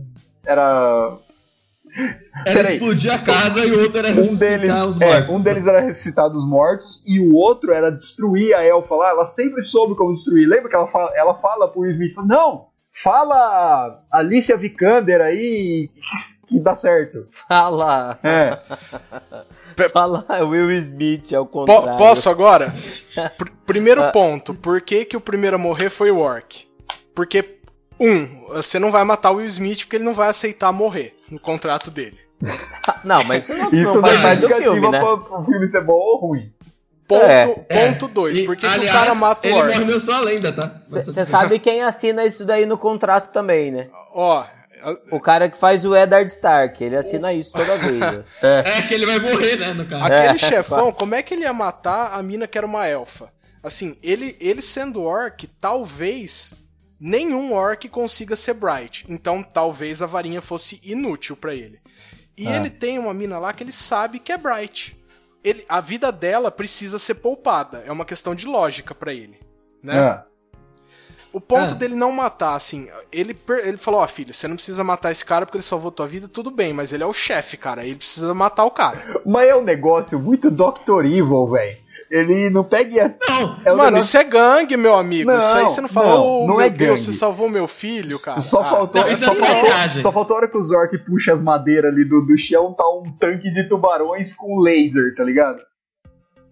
Era. 0.44 1.16
Era 2.46 2.54
Peraí. 2.62 2.74
explodir 2.74 3.12
a 3.12 3.18
casa 3.18 3.64
e 3.66 3.72
o 3.72 3.80
outro 3.82 3.98
era 3.98 4.08
Um 4.10 4.14
ressuscitar 4.14 4.58
deles, 4.60 4.84
os 4.84 5.00
é, 5.00 5.06
mortos. 5.20 5.36
um 5.36 5.40
deles 5.40 5.66
era 5.66 5.80
ressuscitar 5.80 6.30
os 6.32 6.46
mortos 6.48 7.02
e 7.06 7.18
o 7.20 7.34
outro 7.34 7.72
era 7.72 7.90
destruir 7.90 8.54
a 8.54 8.62
elfa 8.64 8.94
lá. 8.94 9.10
Ela 9.10 9.24
sempre 9.24 9.62
soube 9.62 9.94
como 9.96 10.12
destruir. 10.12 10.46
Lembra 10.48 10.68
que 10.68 10.76
ela 10.76 10.86
fala, 10.86 11.10
ela 11.16 11.34
fala 11.34 11.66
pro 11.68 11.80
Will 11.80 11.90
Smith: 11.90 12.14
Não, 12.24 12.66
fala 13.02 14.00
Alicia 14.12 14.56
Vikander 14.56 15.20
aí 15.20 15.90
que 16.46 16.60
dá 16.60 16.74
certo. 16.76 17.26
Fala. 17.48 18.18
É. 18.22 18.58
Fala 19.92 20.24
Will 20.44 20.72
Smith, 20.72 21.32
ao 21.32 21.46
Po- 21.46 21.64
contrário. 21.66 21.96
posso 21.98 22.28
agora? 22.28 22.74
Pr- 23.38 23.50
primeiro 23.64 24.10
ponto, 24.10 24.52
por 24.54 24.80
que, 24.80 25.04
que 25.04 25.16
o 25.16 25.20
primeiro 25.20 25.54
a 25.56 25.58
morrer 25.58 25.88
foi 25.90 26.10
o 26.10 26.18
Orc? 26.18 26.66
Porque, 27.14 27.58
um, 28.00 28.44
você 28.48 28.78
não 28.78 28.90
vai 28.90 29.04
matar 29.04 29.30
o 29.30 29.36
Will 29.36 29.46
Smith 29.46 29.80
porque 29.84 29.96
ele 29.96 30.04
não 30.04 30.14
vai 30.14 30.28
aceitar 30.30 30.72
morrer 30.72 31.14
no 31.30 31.38
contrato 31.38 31.90
dele. 31.90 32.18
Não, 33.04 33.24
mas 33.24 33.44
isso 33.44 33.54
não, 33.54 33.66
Isso 33.72 33.94
não 33.94 34.00
faz 34.00 34.18
é 34.18 34.22
parte 34.22 34.40
do 34.40 34.48
filme, 34.48 34.88
né? 34.90 35.00
pra 35.00 35.16
pro 35.16 35.44
filme 35.44 35.66
ser 35.68 35.82
bom 35.84 35.92
ou 35.94 36.18
ruim. 36.18 36.52
Ponto 37.06 37.24
É. 37.24 37.46
ponto 37.46 38.06
dois, 38.08 38.36
E, 38.38 38.44
por 38.44 38.54
que, 38.54 38.62
que 38.62 38.66
o 38.66 38.70
aliás, 38.70 38.98
cara 38.98 39.14
mata 39.14 39.46
o 39.46 39.50
ele 39.50 39.58
Orc? 39.60 39.78
morreu 39.78 39.98
só 40.00 40.12
a 40.14 40.20
lenda, 40.20 40.52
tá? 40.52 40.80
Você 40.84 41.24
sabe 41.24 41.58
quem 41.58 41.82
assina 41.82 42.24
isso 42.24 42.44
daí 42.44 42.64
no 42.66 42.76
contrato 42.78 43.32
também, 43.32 43.70
né? 43.72 43.88
Ó, 44.14 44.44
O 45.10 45.18
cara 45.20 45.48
que 45.48 45.56
faz 45.58 45.84
o 45.84 45.96
Eddard 45.96 46.30
Stark, 46.30 46.82
ele 46.84 46.94
assina 46.96 47.32
isso 47.32 47.52
toda 47.52 47.76
vez. 47.78 47.98
né? 47.98 48.24
É 48.42 48.82
que 48.82 48.94
ele 48.94 49.06
vai 49.06 49.18
morrer, 49.18 49.56
né, 49.56 49.72
no 49.72 49.84
caso. 49.86 50.04
aquele 50.04 50.26
É, 50.34 50.38
chefão, 50.38 50.92
como 50.92 51.14
é 51.16 51.22
que 51.22 51.34
ele 51.34 51.42
ia 51.42 51.52
matar 51.52 52.12
a 52.12 52.22
mina 52.22 52.46
que 52.46 52.56
era 52.58 52.66
uma 52.66 52.86
elfa? 52.86 53.32
Assim, 53.62 53.96
ele, 54.02 54.36
ele 54.38 54.62
sendo 54.62 55.02
orc, 55.02 55.46
talvez 55.60 56.54
nenhum 57.00 57.52
orc 57.52 57.88
consiga 57.88 58.34
ser 58.36 58.54
bright. 58.54 59.04
Então, 59.08 59.42
talvez 59.42 60.02
a 60.02 60.06
varinha 60.06 60.40
fosse 60.40 60.80
inútil 60.82 61.36
pra 61.36 61.54
ele. 61.54 61.80
E 62.36 62.46
Ah. 62.46 62.56
ele 62.56 62.70
tem 62.70 62.98
uma 62.98 63.12
mina 63.14 63.38
lá 63.38 63.52
que 63.52 63.62
ele 63.62 63.72
sabe 63.72 64.18
que 64.18 64.32
é 64.32 64.36
bright. 64.38 64.96
Ele, 65.42 65.64
a 65.68 65.80
vida 65.80 66.10
dela 66.12 66.50
precisa 66.50 66.98
ser 66.98 67.14
poupada. 67.14 67.82
É 67.86 67.92
uma 67.92 68.04
questão 68.04 68.34
de 68.34 68.46
lógica 68.46 68.94
pra 68.94 69.12
ele. 69.12 69.38
Né? 69.82 69.96
É. 69.98 70.28
O 71.32 71.40
ponto 71.40 71.72
Ah. 71.72 71.76
dele 71.76 71.94
não 71.94 72.10
matar, 72.10 72.54
assim, 72.54 72.88
ele, 73.12 73.36
ele 73.62 73.76
falou, 73.76 74.00
ó, 74.00 74.08
filho, 74.08 74.32
você 74.32 74.48
não 74.48 74.56
precisa 74.56 74.82
matar 74.82 75.12
esse 75.12 75.24
cara 75.24 75.44
porque 75.44 75.58
ele 75.58 75.62
salvou 75.62 75.90
tua 75.92 76.08
vida, 76.08 76.26
tudo 76.26 76.50
bem, 76.50 76.72
mas 76.72 76.90
ele 76.92 77.02
é 77.02 77.06
o 77.06 77.12
chefe, 77.12 77.56
cara, 77.56 77.84
ele 77.84 77.96
precisa 77.96 78.32
matar 78.32 78.64
o 78.64 78.70
cara. 78.70 78.98
Mas 79.26 79.46
é 79.48 79.54
um 79.54 79.62
negócio 79.62 80.18
muito 80.18 80.50
Dr. 80.50 81.04
Evil, 81.04 81.46
velho. 81.46 81.76
Ele 82.10 82.48
não 82.48 82.64
pega 82.64 83.16
Não, 83.28 83.56
É 83.64 83.70
Mano, 83.70 83.84
negócio- 83.84 83.98
isso 83.98 84.16
é 84.16 84.24
gangue, 84.24 84.76
meu 84.78 84.94
amigo. 84.94 85.30
Não, 85.30 85.38
isso 85.38 85.56
aí 85.56 85.62
você 85.64 85.80
não 85.82 85.88
fala, 85.90 86.08
não, 86.14 86.46
não 86.46 86.56
meu 86.56 86.60
é 86.62 86.70
Deus, 86.70 87.00
gangue. 87.00 87.12
você 87.12 87.18
salvou 87.18 87.48
meu 87.50 87.68
filho, 87.68 88.18
cara. 88.22 88.38
Só 88.38 88.60
Ah, 88.62 88.64
faltou, 88.64 89.02
não, 89.04 89.14
só, 89.14 89.32
é 89.32 89.36
faltou 89.36 90.00
só 90.02 90.12
faltou 90.12 90.34
a 90.34 90.38
hora 90.38 90.48
que 90.48 90.56
o 90.56 90.64
Zork 90.64 90.96
puxa 90.98 91.32
as 91.34 91.42
madeiras 91.42 91.92
ali 91.92 92.04
do, 92.04 92.22
do 92.24 92.36
chão, 92.38 92.72
tá 92.72 92.88
um 92.88 93.02
tanque 93.20 93.52
de 93.52 93.68
tubarões 93.68 94.34
com 94.34 94.58
laser, 94.60 95.14
tá 95.14 95.22
ligado? 95.22 95.62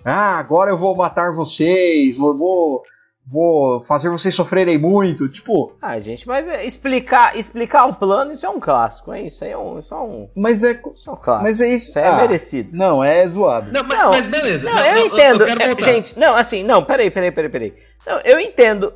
Ah, 0.04 0.38
agora 0.38 0.70
eu 0.70 0.76
vou 0.76 0.94
matar 0.94 1.32
vocês, 1.32 2.16
vou, 2.16 2.36
vou, 2.36 2.82
vou 3.26 3.82
fazer 3.82 4.08
vocês 4.08 4.34
sofrerem 4.34 4.78
muito. 4.78 5.28
Tipo, 5.28 5.72
Ah, 5.82 5.98
gente, 5.98 6.26
mas 6.26 6.48
é, 6.48 6.64
explicar, 6.64 7.36
explicar 7.36 7.86
o 7.86 7.94
plano, 7.94 8.32
isso 8.32 8.46
é 8.46 8.48
um 8.48 8.60
clássico, 8.60 9.12
hein? 9.12 9.26
Isso 9.26 9.44
aí 9.44 9.50
é 9.50 9.58
um, 9.58 9.78
isso 9.78 9.92
é 9.92 9.98
um, 9.98 10.28
mas 10.36 10.62
é. 10.62 10.80
isso 10.94 11.10
é 11.10 11.12
um 11.12 11.16
clássico. 11.16 11.44
Mas 11.44 11.60
é 11.60 11.68
isso. 11.68 11.90
Isso 11.90 11.98
é 11.98 12.08
ah, 12.08 12.16
merecido. 12.16 12.78
Não, 12.78 13.02
é 13.02 13.26
zoado. 13.26 13.72
não, 13.72 13.82
mas, 13.82 13.98
Não, 13.98 14.10
mas 14.10 14.26
beleza. 14.26 14.70
Não, 14.70 14.78
eu 14.78 15.06
entendo. 15.06 15.44
quero 15.44 15.62
é, 15.62 15.66
voltar. 15.68 15.84
gente, 15.84 16.18
não, 16.18 16.36
assim, 16.36 16.62
não, 16.62 16.84
peraí, 16.84 17.10
peraí, 17.10 17.32
peraí, 17.32 17.50
peraí. 17.50 17.74
Não, 18.06 18.20
eu 18.20 18.38
entendo. 18.38 18.92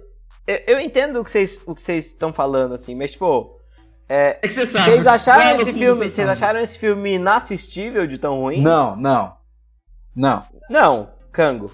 Eu, 0.46 0.60
eu 0.66 0.80
entendo 0.80 1.20
o 1.20 1.24
que 1.24 1.30
vocês 1.30 1.60
o 1.66 1.74
que 1.74 1.82
vocês 1.82 2.06
estão 2.06 2.32
falando, 2.32 2.74
assim, 2.74 2.94
mas, 2.94 3.12
tipo. 3.12 3.58
É, 4.08 4.38
É 4.42 4.48
que 4.48 4.54
você 4.54 4.66
sabe. 4.66 4.84
vocês 4.90 5.06
acharam 5.06 5.54
esse 5.54 5.64
filme. 5.72 5.86
você 5.86 5.94
Vocês 6.08 6.12
sabe. 6.14 6.30
acharam 6.30 6.60
esse 6.60 6.78
filme 6.78 7.14
inassistível 7.14 8.06
de 8.06 8.18
tão 8.18 8.40
ruim? 8.40 8.60
Não, 8.60 8.96
não. 8.96 9.32
Não. 10.14 10.42
Não, 10.68 11.10
Cango. 11.32 11.70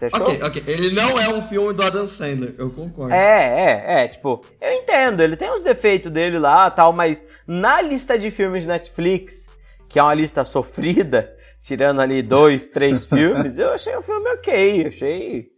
Você 0.00 0.06
achou? 0.06 0.22
Ok, 0.22 0.42
ok. 0.42 0.62
Ele 0.66 0.90
não 0.92 1.18
é 1.18 1.28
um 1.28 1.42
filme 1.42 1.74
do 1.74 1.82
Adam 1.82 2.06
Sandler, 2.06 2.54
eu 2.56 2.70
concordo. 2.70 3.12
É, 3.12 3.18
é, 3.18 4.02
é, 4.02 4.08
tipo, 4.08 4.42
eu 4.58 4.72
entendo, 4.72 5.22
ele 5.22 5.36
tem 5.36 5.54
os 5.54 5.62
defeitos 5.62 6.10
dele 6.10 6.38
lá 6.38 6.70
tal, 6.70 6.90
mas 6.90 7.26
na 7.46 7.82
lista 7.82 8.18
de 8.18 8.30
filmes 8.30 8.62
de 8.62 8.68
Netflix, 8.68 9.50
que 9.90 9.98
é 9.98 10.02
uma 10.02 10.14
lista 10.14 10.42
sofrida, 10.42 11.36
tirando 11.62 12.00
ali 12.00 12.22
dois, 12.22 12.68
três 12.68 13.04
filmes, 13.04 13.58
eu 13.58 13.72
achei 13.72 13.94
o 13.94 14.00
filme 14.00 14.30
ok, 14.30 14.86
achei, 14.86 15.48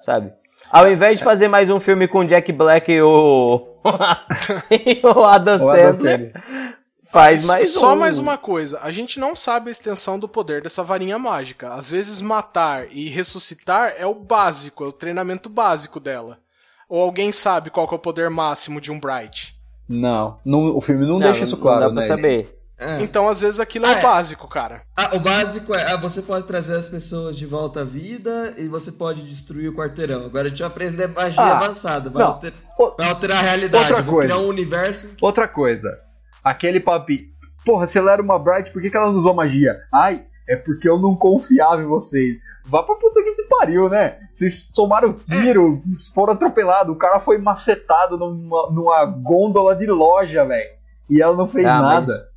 sabe? 0.00 0.32
Ao 0.70 0.88
invés 0.88 1.18
de 1.18 1.24
fazer 1.24 1.48
mais 1.48 1.68
um 1.68 1.80
filme 1.80 2.06
com 2.06 2.22
Jack 2.22 2.52
Black 2.52 2.92
e 2.92 3.02
o, 3.02 3.76
e 4.70 5.00
o 5.04 5.24
Adam 5.24 5.64
O 5.64 5.68
Adam 5.68 5.96
Sandler, 5.96 6.32
faz 7.12 7.44
mais 7.44 7.70
Só 7.74 7.94
um. 7.94 7.96
mais 7.96 8.18
uma 8.18 8.36
coisa, 8.38 8.78
a 8.82 8.90
gente 8.92 9.18
não 9.18 9.34
sabe 9.36 9.68
a 9.68 9.72
extensão 9.72 10.18
do 10.18 10.28
poder 10.28 10.62
dessa 10.62 10.82
varinha 10.82 11.18
mágica. 11.18 11.72
Às 11.72 11.90
vezes 11.90 12.20
matar 12.20 12.86
e 12.90 13.08
ressuscitar 13.08 13.94
é 13.96 14.06
o 14.06 14.14
básico, 14.14 14.84
é 14.84 14.88
o 14.88 14.92
treinamento 14.92 15.48
básico 15.48 15.98
dela. 16.00 16.38
Ou 16.88 17.00
alguém 17.02 17.30
sabe 17.30 17.70
qual 17.70 17.86
que 17.86 17.94
é 17.94 17.96
o 17.96 18.00
poder 18.00 18.28
máximo 18.30 18.80
de 18.80 18.90
um 18.90 18.98
Bright. 18.98 19.54
Não. 19.88 20.38
Não, 20.44 20.76
o 20.76 20.80
filme 20.80 21.02
não, 21.04 21.14
Não, 21.14 21.20
deixa 21.20 21.44
isso 21.44 21.56
claro, 21.56 21.80
não 21.80 21.88
dá 21.88 21.92
pra 21.94 22.02
né? 22.02 22.06
saber. 22.08 22.56
É. 22.82 23.02
Então, 23.02 23.28
às 23.28 23.42
vezes, 23.42 23.60
aquilo 23.60 23.84
é 23.84 23.90
Ah, 23.92 23.96
o 23.96 23.98
é. 23.98 24.02
básico, 24.02 24.48
cara. 24.48 24.82
Ah, 24.96 25.10
o 25.14 25.20
básico 25.20 25.74
é, 25.74 25.92
ah, 25.92 25.96
você 25.98 26.22
pode 26.22 26.46
trazer 26.46 26.74
as 26.74 26.88
pessoas 26.88 27.36
de 27.36 27.44
volta 27.44 27.82
à 27.82 27.84
vida 27.84 28.54
e 28.56 28.66
você 28.68 28.90
pode 28.90 29.20
destruir 29.22 29.68
o 29.68 29.74
quarteirão. 29.74 30.24
Agora 30.24 30.46
a 30.46 30.48
gente 30.48 30.60
vai 30.60 30.68
aprender 30.68 31.06
magia 31.08 31.42
Ah, 31.42 31.58
avançada, 31.58 32.08
vai, 32.08 32.22
não. 32.22 32.30
alter- 32.30 32.54
O- 32.78 32.94
vai 32.96 33.08
alterar 33.10 33.38
a 33.38 33.42
realidade, 33.42 33.92
coisa. 34.04 34.28
criar 34.28 34.38
um 34.38 34.46
universo. 34.48 35.10
Outra 35.20 35.46
coisa. 35.46 36.00
Aquele 36.42 36.80
papi. 36.80 37.30
Porra, 37.64 37.86
se 37.86 37.98
ela 37.98 38.12
era 38.12 38.22
uma 38.22 38.38
Bright, 38.38 38.70
por 38.70 38.80
que, 38.80 38.90
que 38.90 38.96
ela 38.96 39.08
não 39.08 39.16
usou 39.16 39.34
magia? 39.34 39.80
Ai, 39.92 40.24
é 40.48 40.56
porque 40.56 40.88
eu 40.88 40.98
não 40.98 41.14
confiava 41.14 41.82
em 41.82 41.86
vocês. 41.86 42.38
Vá 42.64 42.82
pra 42.82 42.94
puta 42.94 43.22
que 43.22 43.34
te 43.34 43.46
pariu, 43.48 43.88
né? 43.88 44.16
Vocês 44.32 44.66
tomaram 44.74 45.12
tiro, 45.12 45.82
foram 46.14 46.32
atropelados, 46.32 46.94
o 46.94 46.98
cara 46.98 47.20
foi 47.20 47.38
macetado 47.38 48.16
numa, 48.16 48.70
numa 48.70 49.04
gôndola 49.04 49.76
de 49.76 49.86
loja, 49.86 50.44
velho. 50.44 50.70
E 51.08 51.20
ela 51.20 51.36
não 51.36 51.46
fez 51.46 51.66
Ah, 51.66 51.82
nada. 51.82 52.29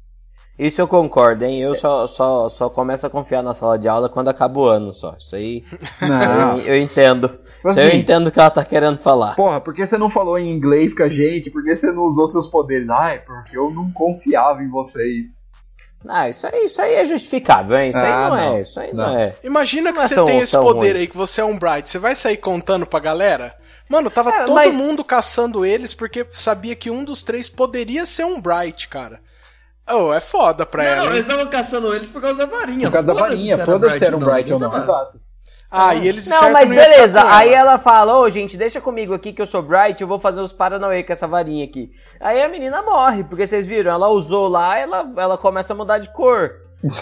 Isso 0.57 0.79
eu 0.79 0.87
concordo, 0.87 1.43
hein? 1.45 1.59
Eu 1.61 1.73
só, 1.73 2.05
só, 2.05 2.47
só 2.47 2.69
começo 2.69 3.07
a 3.07 3.09
confiar 3.09 3.41
na 3.41 3.55
sala 3.55 3.77
de 3.79 3.87
aula 3.87 4.07
quando 4.07 4.27
acaba 4.29 4.59
o 4.59 4.65
ano 4.65 4.93
só. 4.93 5.15
Isso 5.17 5.35
aí 5.35 5.63
Não. 5.99 6.59
eu, 6.59 6.75
eu 6.75 6.81
entendo. 6.81 7.25
Isso 7.25 7.79
aí 7.79 7.85
eu 7.85 7.89
Assim, 7.89 7.97
entendo 7.97 8.27
o 8.27 8.31
que 8.31 8.39
ela 8.39 8.51
tá 8.51 8.63
querendo 8.63 8.97
falar. 8.99 9.35
Porra, 9.35 9.59
por 9.59 9.73
que 9.73 9.85
você 9.85 9.97
não 9.97 10.09
falou 10.09 10.37
em 10.37 10.51
inglês 10.51 10.93
com 10.93 11.03
a 11.03 11.09
gente? 11.09 11.49
Por 11.49 11.63
que 11.63 11.75
você 11.75 11.91
não 11.91 12.03
usou 12.03 12.27
seus 12.27 12.45
poderes? 12.47 12.87
Ai, 12.89 13.19
porque 13.19 13.57
eu 13.57 13.71
não 13.71 13.91
confiava 13.91 14.61
em 14.61 14.69
vocês. 14.69 15.41
Ah, 16.07 16.29
isso 16.29 16.45
aí, 16.45 16.65
isso 16.65 16.81
aí 16.81 16.95
é 16.95 17.05
justificável, 17.05 17.77
hein? 17.77 17.89
Isso 17.89 17.97
Ah, 17.99 18.03
aí 18.03 18.29
não, 18.29 18.37
não. 18.49 18.55
é, 18.57 18.61
isso 18.61 18.79
aí 18.79 18.93
não, 18.93 19.07
Não. 19.07 19.17
é. 19.17 19.35
Imagina 19.43 19.91
que 19.91 19.97
Não 19.99 20.03
é 20.05 20.07
você 20.09 20.15
tão- 20.15 20.25
tem 20.25 20.39
esse 20.39 20.57
poder 20.57 20.91
ruim. 20.91 20.99
aí, 20.99 21.07
que 21.07 21.15
você 21.17 21.39
é 21.41 21.45
um 21.45 21.57
Bright. 21.57 21.89
Você 21.89 21.97
vai 21.97 22.13
sair 22.13 22.37
contando 22.37 22.85
pra 22.85 22.99
galera? 22.99 23.55
Mano, 23.89 24.09
tava 24.11 24.29
É, 24.29 24.43
todo 24.45 24.53
mas- 24.55 24.73
mundo 24.73 25.03
caçando 25.03 25.65
eles 25.65 25.93
porque 25.93 26.27
sabia 26.31 26.75
que 26.75 26.91
um 26.91 27.03
dos 27.05 27.23
três 27.23 27.47
poderia 27.49 28.05
ser 28.05 28.25
um 28.25 28.39
Bright, 28.39 28.87
cara. 28.89 29.19
Oh, 29.89 30.13
é 30.13 30.19
foda 30.19 30.65
pra 30.65 30.83
Não, 30.83 30.89
ela. 30.91 30.97
não, 30.97 31.05
hein? 31.07 31.11
eles 31.13 31.25
estavam 31.25 31.47
caçando 31.47 31.93
eles 31.93 32.07
por 32.07 32.21
causa 32.21 32.37
da 32.37 32.45
varinha. 32.45 32.87
Por 32.87 32.93
causa 32.93 33.07
da 33.07 33.13
varinha, 33.13 33.57
se 33.57 33.65
foda-se 33.65 33.97
se 33.99 34.05
era 34.05 34.15
um 34.15 34.19
Bright 34.19 34.53
ou 34.53 34.59
não. 34.59 34.75
Exato. 34.77 35.19
Ah, 35.75 35.95
e 35.95 36.07
eles 36.07 36.27
Não, 36.27 36.51
mas 36.51 36.69
beleza. 36.69 37.23
Aí 37.25 37.51
ela. 37.51 37.79
fala, 37.79 38.17
ô 38.19 38.29
gente, 38.29 38.55
deixa 38.55 38.79
comigo 38.79 39.13
aqui 39.13 39.33
que 39.33 39.41
eu 39.41 39.47
sou 39.47 39.61
Bright, 39.63 39.99
eu 40.01 40.07
vou 40.07 40.19
fazer 40.19 40.39
os 40.39 40.53
Paranauê 40.53 41.01
com 41.03 41.11
essa 41.11 41.27
varinha 41.27 41.65
aqui. 41.65 41.89
Aí 42.19 42.41
a 42.43 42.47
menina 42.47 42.81
morre, 42.83 43.23
porque 43.23 43.45
vocês 43.47 43.65
viram, 43.65 43.91
ela 43.91 44.07
usou 44.07 44.47
lá, 44.47 44.77
ela, 44.77 45.11
ela 45.17 45.37
começa 45.37 45.73
a 45.73 45.75
mudar 45.75 45.97
de 45.97 46.13
cor. 46.13 46.51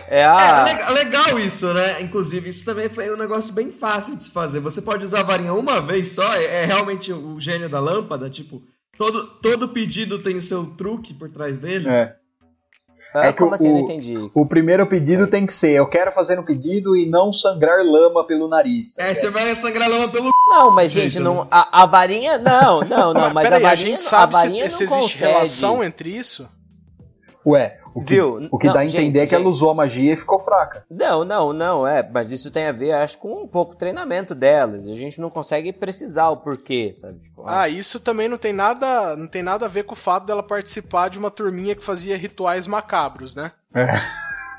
É 0.07 0.21
É, 0.21 0.23
a. 0.25 0.63
legal, 0.63 0.93
legal 0.93 1.39
isso, 1.39 1.73
né? 1.73 2.01
Inclusive, 2.01 2.49
isso 2.49 2.63
também 2.63 2.87
foi 2.87 3.11
um 3.13 3.17
negócio 3.17 3.53
bem 3.53 3.71
fácil 3.71 4.15
de 4.15 4.23
se 4.23 4.31
fazer. 4.31 4.59
Você 4.61 4.81
pode 4.81 5.03
usar 5.03 5.19
a 5.19 5.23
varinha 5.23 5.53
uma 5.53 5.81
vez 5.81 6.13
só, 6.13 6.33
é, 6.33 6.45
é 6.61 6.65
realmente 6.65 7.11
o 7.11 7.39
gênio 7.39 7.67
da 7.67 7.79
lâmpada, 7.79 8.29
tipo, 8.29 8.61
todo, 8.97 9.25
todo 9.41 9.69
pedido 9.69 10.19
tem 10.19 10.37
o 10.37 10.41
seu 10.41 10.65
truque 10.77 11.13
por 11.13 11.29
trás 11.29 11.59
dele. 11.59 11.89
É. 11.89 12.15
É 13.15 13.31
que 13.33 13.39
como 13.39 13.51
o- 13.51 13.53
assim? 13.55 13.67
Eu 13.67 13.73
não 13.73 13.81
o- 13.81 13.83
entendi. 13.83 14.29
O 14.33 14.45
primeiro 14.45 14.85
pedido 14.87 15.27
tem 15.27 15.45
que 15.45 15.53
ser: 15.53 15.71
eu 15.71 15.87
quero 15.87 16.11
fazer 16.11 16.39
um 16.39 16.43
pedido 16.43 16.95
e 16.95 17.05
não 17.09 17.31
sangrar 17.33 17.83
lama 17.83 18.23
pelo 18.25 18.47
nariz. 18.47 18.93
tá 18.93 19.03
É, 19.03 19.13
você 19.13 19.29
vai 19.29 19.55
sangrar 19.55 19.89
lama 19.89 20.07
pelo 20.09 20.29
Não, 20.49 20.69
mas 20.71 20.91
Jeito, 20.91 21.09
gente, 21.11 21.19
né? 21.23 21.25
não, 21.29 21.47
a, 21.49 21.83
a 21.83 21.85
varinha. 21.85 22.37
Não, 22.37 22.81
não, 22.81 23.13
não, 23.13 23.33
mas 23.33 23.45
a 23.47 23.49
Peraí, 23.49 23.61
varinha. 23.61 23.71
a 23.71 23.75
gente 23.75 24.01
sabe 24.03 24.35
a 24.35 24.39
varinha 24.39 24.69
se, 24.69 24.77
se 24.77 24.85
não 24.85 24.97
existe 24.99 25.13
consegue. 25.13 25.31
relação 25.33 25.83
entre 25.83 26.09
isso? 26.09 26.47
Ué, 27.45 27.77
o 27.93 28.03
que, 28.03 28.13
Viu? 28.13 28.47
o 28.51 28.57
que 28.57 28.67
Não, 28.67 28.73
dá 28.73 28.79
a 28.81 28.85
gente, 28.85 28.97
entender 28.97 29.19
é 29.21 29.25
que 29.27 29.33
ela 29.33 29.43
gente. 29.43 29.51
usou 29.53 29.71
a 29.71 29.73
magia 29.73 30.13
e 30.13 30.17
ficou 30.17 30.39
fraca. 30.39 30.85
Não, 30.89 31.25
não, 31.25 31.51
não, 31.51 31.87
é, 31.87 32.07
mas 32.07 32.31
isso 32.31 32.51
tem 32.51 32.67
a 32.67 32.71
ver, 32.71 32.91
acho, 32.93 33.17
com 33.17 33.43
um 33.43 33.47
pouco 33.47 33.75
treinamento 33.75 34.35
delas. 34.35 34.87
A 34.87 34.93
gente 34.93 35.19
não 35.19 35.29
consegue 35.29 35.73
precisar 35.73 36.29
o 36.29 36.37
porquê, 36.37 36.91
sabe? 36.93 37.19
Tipo, 37.19 37.43
Ah, 37.47 37.67
isso 37.67 37.99
também 37.99 38.29
não 38.29 38.37
tem 38.37 38.53
nada, 38.53 39.15
não 39.15 39.27
tem 39.27 39.41
nada 39.41 39.65
a 39.65 39.69
ver 39.69 39.83
com 39.83 39.93
o 39.93 39.97
fato 39.97 40.25
dela 40.27 40.43
participar 40.43 41.09
de 41.09 41.17
uma 41.17 41.31
turminha 41.31 41.75
que 41.75 41.83
fazia 41.83 42.15
rituais 42.15 42.67
macabros, 42.67 43.35
né? 43.35 43.51
Ah, 43.73 44.01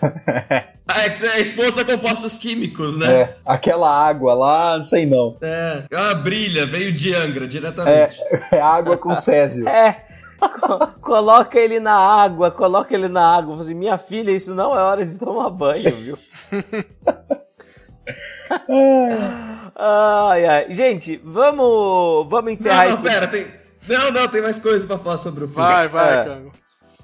é 1.04 1.08
que 1.08 1.16
você 1.16 1.28
é 1.28 1.40
exposto 1.40 1.80
a 1.80 1.84
compostos 1.84 2.36
químicos, 2.38 2.98
né? 2.98 3.20
É, 3.20 3.36
aquela 3.46 3.88
água 3.88 4.34
lá, 4.34 4.78
não 4.78 4.84
sei 4.84 5.06
não. 5.06 5.36
É. 5.40 5.84
Ah, 5.94 6.14
brilha, 6.14 6.66
veio 6.66 6.92
de 6.92 7.14
Angra 7.14 7.46
diretamente. 7.46 8.16
É 8.50 8.58
água 8.60 8.96
com 8.98 9.14
césio. 9.14 9.68
É. 9.68 10.04
co- 10.49 10.86
coloca 11.01 11.59
ele 11.59 11.80
na 11.80 11.95
água, 11.97 12.51
coloca 12.51 12.95
ele 12.95 13.09
na 13.09 13.24
água. 13.36 13.59
Assim, 13.61 13.74
minha 13.74 13.97
filha, 13.99 14.30
isso 14.30 14.55
não 14.55 14.74
é 14.76 14.82
hora 14.82 15.05
de 15.07 15.18
tomar 15.18 15.51
banho, 15.51 15.95
viu? 15.97 16.18
ai, 19.76 20.45
ai. 20.47 20.74
Gente, 20.74 21.20
vamos, 21.24 22.28
vamos 22.28 22.53
encerrar 22.53 22.84
Não, 22.84 22.90
não, 22.90 22.95
esse... 22.95 23.03
pera, 23.03 23.26
tem. 23.28 23.47
Não, 23.88 24.11
não, 24.12 24.28
tem 24.28 24.43
mais 24.43 24.59
coisa 24.59 24.86
pra 24.86 24.99
falar 24.99 25.16
sobre 25.16 25.45
o 25.45 25.49
filme. 25.49 25.62
Vai, 25.66 25.88
vai, 25.88 26.18
É. 26.20 26.24
Cango. 26.24 26.53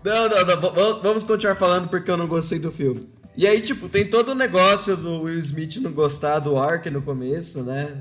Não, 0.04 0.28
não, 0.28 0.44
não. 0.44 0.60
v- 0.60 0.70
v- 0.70 1.00
Vamos 1.02 1.24
continuar 1.24 1.56
falando 1.56 1.88
porque 1.88 2.10
eu 2.10 2.16
não 2.16 2.28
gostei 2.28 2.58
do 2.58 2.70
filme. 2.70 3.08
E 3.36 3.46
aí, 3.46 3.60
tipo, 3.60 3.88
tem 3.88 4.08
todo 4.08 4.30
o 4.30 4.34
negócio 4.34 4.96
do 4.96 5.22
Will 5.22 5.38
Smith 5.38 5.76
não 5.76 5.92
gostar 5.92 6.38
do 6.40 6.56
Ark 6.56 6.88
no 6.90 7.02
começo, 7.02 7.62
né? 7.62 7.96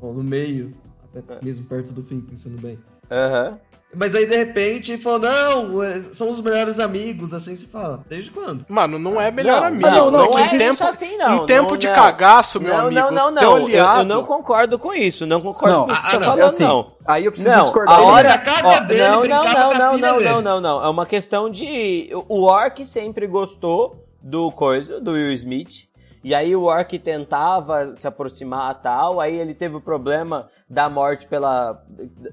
Ou 0.00 0.12
no 0.14 0.22
meio, 0.22 0.74
até 1.14 1.44
mesmo 1.44 1.66
perto 1.66 1.92
do 1.94 2.02
fim, 2.02 2.20
pensando 2.20 2.60
bem. 2.60 2.78
Aham. 3.10 3.58
Mas 3.94 4.14
aí, 4.14 4.24
de 4.24 4.34
repente, 4.34 4.96
falou, 4.96 5.18
não, 5.18 5.82
eh, 5.82 6.00
são 6.00 6.30
os 6.30 6.40
melhores 6.40 6.80
amigos, 6.80 7.34
assim 7.34 7.54
se 7.54 7.66
fala. 7.66 8.02
Desde 8.08 8.30
quando? 8.30 8.64
Mano, 8.66 8.98
não 8.98 9.20
é 9.20 9.30
melhor 9.30 9.60
Não, 9.60 9.68
amigo. 9.68 9.86
não, 9.90 10.10
não, 10.10 10.30
não 10.30 10.38
é 10.38 10.48
tempo, 10.48 10.74
isso 10.74 10.84
assim, 10.84 11.16
não. 11.18 11.42
Em 11.42 11.46
tempo 11.46 11.70
Não, 11.72 11.76
de 11.76 11.88
não. 11.88 11.94
cagaço, 11.94 12.58
meu 12.58 12.72
não, 12.72 12.86
amigo. 12.86 13.00
não, 13.10 13.30
não, 13.30 13.34
teu 13.34 13.50
não. 13.58 13.68
Eu, 13.68 13.84
eu 13.84 14.04
não 14.04 14.24
concordo 14.24 14.78
com 14.78 14.94
isso. 14.94 15.26
Não 15.26 15.40
concordo 15.42 15.76
Não, 15.76 15.86
com 15.86 15.92
isso 15.92 16.02
que 16.02 16.08
ah, 16.08 16.10
você 16.10 16.18
tá 16.18 16.24
não, 16.24 16.32
falando, 16.32 16.48
assim, 16.48 16.64
não. 16.64 16.86
aí 17.06 17.24
eu 17.26 17.32
preciso 17.32 17.54
Não, 17.54 17.64
discordar. 17.64 17.98
a 17.98 18.02
hora... 18.02 18.28
Na 18.30 18.38
casa 18.38 18.68
ó, 18.68 18.80
dele, 18.80 19.02
não, 19.02 19.24
não, 19.24 19.44
não, 19.44 19.72
não, 19.74 19.98
não, 19.98 20.20
não, 20.20 20.42
não, 20.42 20.60
não. 20.60 20.84
É 20.84 20.88
uma 20.88 21.04
questão 21.04 21.50
de... 21.50 22.08
O 22.28 22.44
Orc 22.44 22.84
sempre 22.86 23.26
gostou 23.26 24.06
do 24.22 24.50
coisa, 24.52 25.00
do 25.00 25.12
Will 25.12 25.32
Smith. 25.32 25.91
E 26.24 26.34
aí 26.34 26.54
o 26.54 26.64
Orc 26.64 26.98
tentava 26.98 27.92
se 27.94 28.06
aproximar 28.06 28.80
tal, 28.80 29.20
aí 29.20 29.34
ele 29.36 29.54
teve 29.54 29.76
o 29.76 29.80
problema 29.80 30.46
da 30.68 30.88
morte 30.88 31.26
pela... 31.26 31.84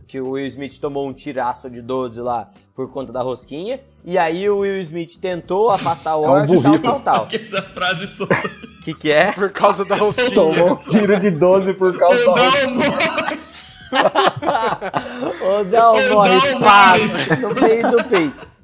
Que 0.08 0.22
o 0.22 0.32
Will 0.32 0.46
Smith 0.46 0.80
tomou 0.80 1.08
um 1.08 1.14
tiraço 1.14 1.70
de 1.70 1.82
12 1.82 2.22
lá 2.22 2.50
por 2.76 2.92
conta 2.92 3.12
da 3.12 3.22
rosquinha. 3.22 3.80
E 4.06 4.18
aí 4.18 4.48
o 4.50 4.60
Will 4.60 4.80
Smith 4.80 5.18
tentou 5.20 5.72
afastar 5.72 6.16
o 6.18 6.24
É 6.24 6.28
um 6.28 6.32
Orc 6.32 6.52
e 6.52 6.62
tal, 6.62 6.80
tal, 6.80 7.00
tal. 7.00 7.28
Que 7.28 7.38
essa 7.38 7.62
frase 7.62 8.06
solta. 8.06 8.36
O 8.36 8.84
que 8.84 8.94
que 8.94 9.12
é? 9.12 9.32
Por 9.32 9.52
causa 9.52 9.84
da 9.84 9.96
rosquinha. 9.96 10.32
Tomou 10.34 10.74
um 10.74 10.76
tiro 10.76 11.20
de 11.20 11.32
12 11.32 11.74
por 11.74 11.98
causa 11.98 12.26
da 12.26 12.32
roupa. 12.32 12.60
Não, 12.66 13.50
Ô, 15.60 15.64
não, 15.64 15.96
Ô, 15.96 16.14
morre, 16.14 16.60
pá, 16.60 16.94
no 17.42 17.56
meio 17.56 17.90
do 17.90 18.04
peito. 18.04 18.59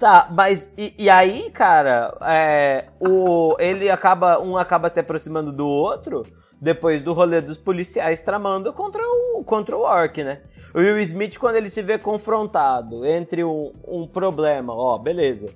Tá, 0.00 0.28
mas 0.30 0.72
e, 0.78 0.94
e 0.98 1.10
aí, 1.10 1.50
cara, 1.50 2.16
é, 2.22 2.86
o, 2.98 3.54
ele 3.58 3.90
acaba, 3.90 4.40
um 4.40 4.56
acaba 4.56 4.88
se 4.88 4.98
aproximando 4.98 5.52
do 5.52 5.68
outro 5.68 6.22
depois 6.58 7.02
do 7.02 7.12
rolê 7.12 7.42
dos 7.42 7.58
policiais 7.58 8.22
tramando 8.22 8.72
contra 8.72 9.02
o, 9.06 9.44
contra 9.44 9.76
o 9.76 9.82
Orc, 9.82 10.24
né? 10.24 10.40
O 10.74 10.78
Will 10.78 10.98
Smith, 11.00 11.36
quando 11.36 11.56
ele 11.56 11.68
se 11.68 11.82
vê 11.82 11.98
confrontado 11.98 13.04
entre 13.04 13.44
um, 13.44 13.74
um 13.86 14.06
problema, 14.06 14.74
ó, 14.74 14.96
beleza, 14.96 15.50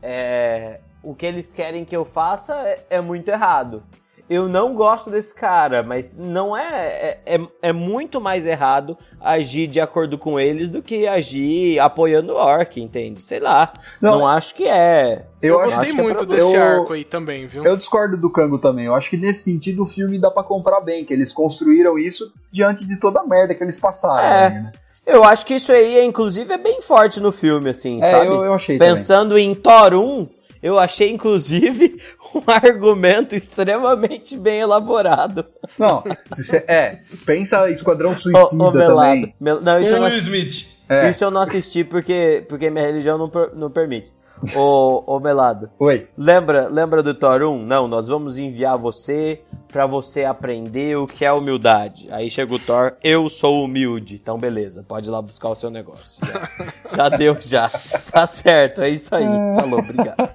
é, 0.00 0.80
o 1.02 1.14
que 1.14 1.26
eles 1.26 1.52
querem 1.52 1.84
que 1.84 1.94
eu 1.94 2.06
faça 2.06 2.54
é, 2.66 2.86
é 2.88 3.00
muito 3.02 3.28
errado. 3.28 3.82
Eu 4.28 4.48
não 4.48 4.74
gosto 4.74 5.10
desse 5.10 5.34
cara, 5.34 5.82
mas 5.82 6.16
não 6.16 6.56
é, 6.56 7.18
é. 7.26 7.34
é- 7.36 7.40
É 7.60 7.72
muito 7.72 8.20
mais 8.20 8.46
errado 8.46 8.96
agir 9.20 9.66
de 9.66 9.80
acordo 9.80 10.16
com 10.16 10.40
eles 10.40 10.68
do 10.70 10.82
que 10.82 11.06
agir 11.06 11.78
apoiando 11.78 12.32
o 12.32 12.36
Orc, 12.36 12.80
entende? 12.80 13.22
Sei 13.22 13.38
lá. 13.38 13.70
Não, 14.00 14.20
Não, 14.20 14.26
acho 14.28 14.54
que 14.54 14.66
é. 14.66 15.26
eu 15.42 15.54
Eu 15.56 15.60
acho 15.60 15.76
gostei 15.76 15.92
que 15.94 16.00
é 16.00 16.02
muito 16.02 16.26
pra- 16.26 16.36
desse 16.36 16.54
eu- 16.54 16.62
arco 16.62 16.92
aí 16.94 17.04
também, 17.04 17.46
viu? 17.46 17.64
Eu 17.64 17.76
discordo 17.76 18.16
do 18.16 18.30
Kango 18.30 18.58
também. 18.58 18.86
Eu 18.86 18.94
acho 18.94 19.10
que 19.10 19.16
nesse 19.18 19.42
sentido 19.44 19.82
o 19.82 19.86
filme 19.86 20.18
dá 20.18 20.30
pra 20.30 20.42
comprar 20.42 20.80
bem, 20.80 21.04
que 21.04 21.12
eles 21.12 21.30
construíram 21.32 21.98
isso 21.98 22.32
diante 22.50 22.86
de 22.86 22.96
toda 22.98 23.20
a 23.20 23.24
merda 23.26 23.54
que 23.54 23.62
eles 23.62 23.76
passaram. 23.78 24.26
É. 24.26 24.50
né? 24.50 24.72
Eu 25.06 25.22
acho 25.22 25.44
que 25.44 25.54
isso 25.56 25.70
aí, 25.70 26.02
inclusive, 26.02 26.50
é 26.50 26.56
bem 26.56 26.80
forte 26.80 27.20
no 27.20 27.30
filme, 27.30 27.68
assim, 27.68 28.02
É, 28.02 28.10
sabe? 28.10 28.26
eu- 28.28 28.42
eu 28.42 28.54
achei 28.54 28.78
Pensando 28.78 29.36
em 29.36 29.54
Thor 29.54 29.92
1, 29.92 30.26
eu 30.64 30.78
achei, 30.78 31.10
inclusive, 31.12 31.96
um 32.34 32.42
argumento 32.50 33.34
extremamente 33.34 34.36
bem 34.36 34.60
elaborado. 34.60 35.44
Não, 35.78 36.02
se 36.32 36.42
cê- 36.42 36.64
é, 36.66 36.98
pensa 37.26 37.70
Esquadrão 37.70 38.14
Suicida 38.16 38.70
Melado. 38.72 38.96
também. 38.96 39.34
Mel- 39.38 39.60
Não, 39.60 39.78
isso 39.78 39.90
Com 39.90 39.94
eu 39.96 40.00
o 40.00 40.04
não 40.04 40.08
Will 40.08 40.18
Smith. 40.18 40.66
É. 40.88 41.10
Isso 41.10 41.22
eu 41.24 41.30
não 41.30 41.40
assisti 41.42 41.84
porque, 41.84 42.44
porque 42.48 42.70
minha 42.70 42.86
religião 42.86 43.16
não, 43.18 43.30
não 43.54 43.70
permite. 43.70 44.10
Ô, 44.56 45.02
ô 45.06 45.20
Melado, 45.20 45.70
Oi. 45.78 46.06
lembra, 46.16 46.68
lembra 46.68 47.02
do 47.02 47.14
Thor 47.14 47.42
1? 47.42 47.64
Não, 47.64 47.88
nós 47.88 48.08
vamos 48.08 48.38
enviar 48.38 48.76
você 48.78 49.40
pra 49.68 49.86
você 49.86 50.24
aprender 50.24 50.96
o 50.96 51.06
que 51.06 51.24
é 51.24 51.32
humildade. 51.32 52.08
Aí 52.12 52.30
chega 52.30 52.54
o 52.54 52.58
Thor, 52.58 52.94
eu 53.02 53.28
sou 53.28 53.64
humilde. 53.64 54.14
Então 54.14 54.38
beleza, 54.38 54.84
pode 54.86 55.08
ir 55.08 55.10
lá 55.10 55.20
buscar 55.20 55.48
o 55.48 55.54
seu 55.54 55.70
negócio. 55.70 56.24
Já, 56.24 56.96
já 56.96 57.08
deu, 57.08 57.36
já. 57.40 57.68
Tá 58.12 58.26
certo, 58.26 58.82
é 58.82 58.90
isso 58.90 59.14
aí. 59.14 59.26
Falou, 59.56 59.80
obrigado. 59.80 60.34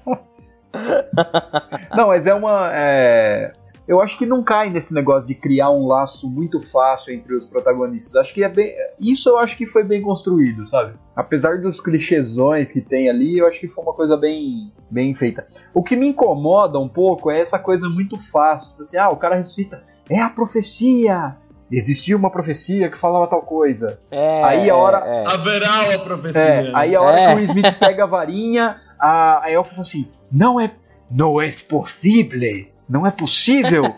Não, 1.95 2.07
mas 2.07 2.27
é 2.27 2.33
uma. 2.33 2.69
é, 2.73 3.53
Eu 3.89 3.99
acho 3.99 4.17
que 4.19 4.25
não 4.25 4.43
cai 4.43 4.69
nesse 4.69 4.93
negócio 4.93 5.25
de 5.27 5.33
criar 5.33 5.71
um 5.71 5.87
laço 5.87 6.29
muito 6.29 6.61
fácil 6.61 7.11
entre 7.11 7.35
os 7.35 7.47
protagonistas. 7.47 8.15
Acho 8.15 8.31
que 8.35 8.43
é 8.43 8.47
bem. 8.47 8.71
Isso 8.99 9.27
eu 9.27 9.39
acho 9.39 9.57
que 9.57 9.65
foi 9.65 9.83
bem 9.83 9.99
construído, 9.99 10.63
sabe? 10.65 10.93
Apesar 11.15 11.57
dos 11.59 11.81
clichêsões 11.81 12.71
que 12.71 12.81
tem 12.81 13.09
ali, 13.09 13.39
eu 13.39 13.47
acho 13.47 13.59
que 13.59 13.67
foi 13.67 13.83
uma 13.83 13.93
coisa 13.93 14.15
bem, 14.15 14.71
bem 14.91 15.15
feita. 15.15 15.47
O 15.73 15.81
que 15.81 15.95
me 15.95 16.07
incomoda 16.07 16.77
um 16.79 16.87
pouco 16.87 17.31
é 17.31 17.39
essa 17.41 17.57
coisa 17.57 17.89
muito 17.89 18.15
fácil. 18.31 18.69
Tipo 18.71 18.81
Assim, 18.83 18.97
ah, 18.97 19.09
o 19.09 19.17
cara 19.17 19.35
ressuscita. 19.35 19.81
É 20.07 20.19
a 20.21 20.29
profecia! 20.29 21.35
Existia 21.71 22.15
uma 22.17 22.31
profecia 22.31 22.89
que 22.89 22.97
falava 22.97 23.25
tal 23.27 23.41
coisa. 23.41 23.99
É, 24.11 24.43
Aí 24.43 24.69
a 24.69 24.75
hora- 24.75 25.03
é, 25.05 25.23
é. 25.23 25.27
Haverá 25.27 25.89
uma 25.89 25.99
profecia. 25.99 26.41
É, 26.41 26.71
aí 26.75 26.95
a 26.95 27.01
hora 27.01 27.19
É. 27.19 27.35
que 27.35 27.41
o 27.41 27.43
Smith 27.43 27.73
pega 27.79 28.03
a 28.03 28.07
varinha, 28.07 28.75
a, 28.99 29.45
a 29.45 29.51
Elfa 29.51 29.71
fala 29.71 29.81
assim: 29.81 30.07
Não 30.31 30.59
é. 30.59 30.71
Não 31.09 31.41
é 31.41 31.51
possível! 31.67 32.67
Não 32.89 33.05
é 33.05 33.11
possível! 33.11 33.83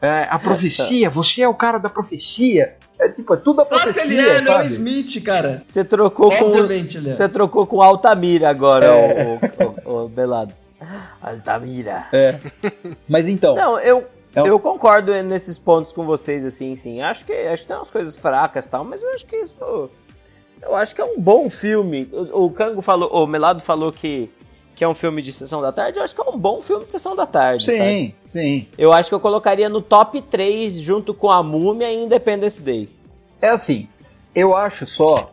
É, 0.00 0.28
a 0.30 0.38
profecia, 0.38 1.10
você 1.10 1.42
é 1.42 1.48
o 1.48 1.54
cara 1.54 1.76
da 1.78 1.88
profecia. 1.88 2.76
É 3.00 3.08
tipo, 3.08 3.34
é 3.34 3.36
tudo 3.36 3.62
a 3.62 3.66
Claro 3.66 3.92
que 3.92 3.98
ele 3.98 4.14
profecia, 4.14 4.32
é, 4.38 4.40
não 4.42 4.52
é 4.52 4.54
o 4.54 4.58
sabe? 4.62 4.66
Smith, 4.68 5.24
cara. 5.24 5.62
Você 5.66 5.84
trocou 5.84 6.30
com. 6.30 6.44
Obviamente 6.44 6.98
ele 6.98 7.10
é. 7.10 7.14
Você 7.16 7.28
trocou 7.28 7.66
com 7.66 7.82
Altamira 7.82 8.48
agora, 8.48 8.86
É. 8.86 9.40
o, 9.84 9.90
o, 9.90 10.04
o 10.04 10.08
Belado. 10.08 10.54
Altamira. 11.20 12.04
Mas 13.08 13.26
então, 13.26 13.56
Não, 13.56 13.80
eu, 13.80 14.06
É 14.34 14.40
um- 14.42 14.46
eu 14.46 14.60
concordo 14.60 15.12
nesses 15.24 15.58
pontos 15.58 15.90
com 15.90 16.06
vocês, 16.06 16.44
assim, 16.44 16.76
sim. 16.76 17.00
Acho 17.02 17.24
que, 17.24 17.32
acho 17.32 17.62
que 17.62 17.68
tem 17.68 17.76
umas 17.76 17.90
coisas 17.90 18.16
fracas 18.16 18.66
e 18.66 18.70
tal, 18.70 18.84
mas 18.84 19.02
eu 19.02 19.12
acho 19.14 19.26
que 19.26 19.34
isso. 19.34 19.90
Eu 20.62 20.76
acho 20.76 20.94
que 20.94 21.00
é 21.00 21.04
um 21.04 21.18
bom 21.20 21.50
filme. 21.50 22.08
O, 22.12 22.44
o 22.44 22.50
Kango 22.52 22.82
falou, 22.82 23.10
o 23.12 23.26
Melado 23.26 23.60
falou 23.60 23.90
que, 23.90 24.30
que 24.78 24.84
é 24.84 24.88
um 24.88 24.94
filme 24.94 25.20
de 25.20 25.32
sessão 25.32 25.60
da 25.60 25.72
tarde. 25.72 25.98
Eu 25.98 26.04
acho 26.04 26.14
que 26.14 26.20
é 26.20 26.24
um 26.24 26.38
bom 26.38 26.62
filme 26.62 26.86
de 26.86 26.92
sessão 26.92 27.16
da 27.16 27.26
tarde. 27.26 27.64
sabe? 27.64 27.78
sim, 27.78 28.14
sim. 28.28 28.68
Eu 28.78 28.92
acho 28.92 29.08
que 29.08 29.14
eu 29.16 29.18
colocaria 29.18 29.68
no 29.68 29.82
top 29.82 30.22
3 30.22 30.74
junto 30.74 31.12
com 31.12 31.28
a 31.28 31.42
Múmia 31.42 31.90
e 31.90 32.04
Independence 32.04 32.62
Day. 32.62 32.88
É 33.42 33.48
assim, 33.48 33.88
eu 34.32 34.54
acho 34.54 34.86
só. 34.86 35.32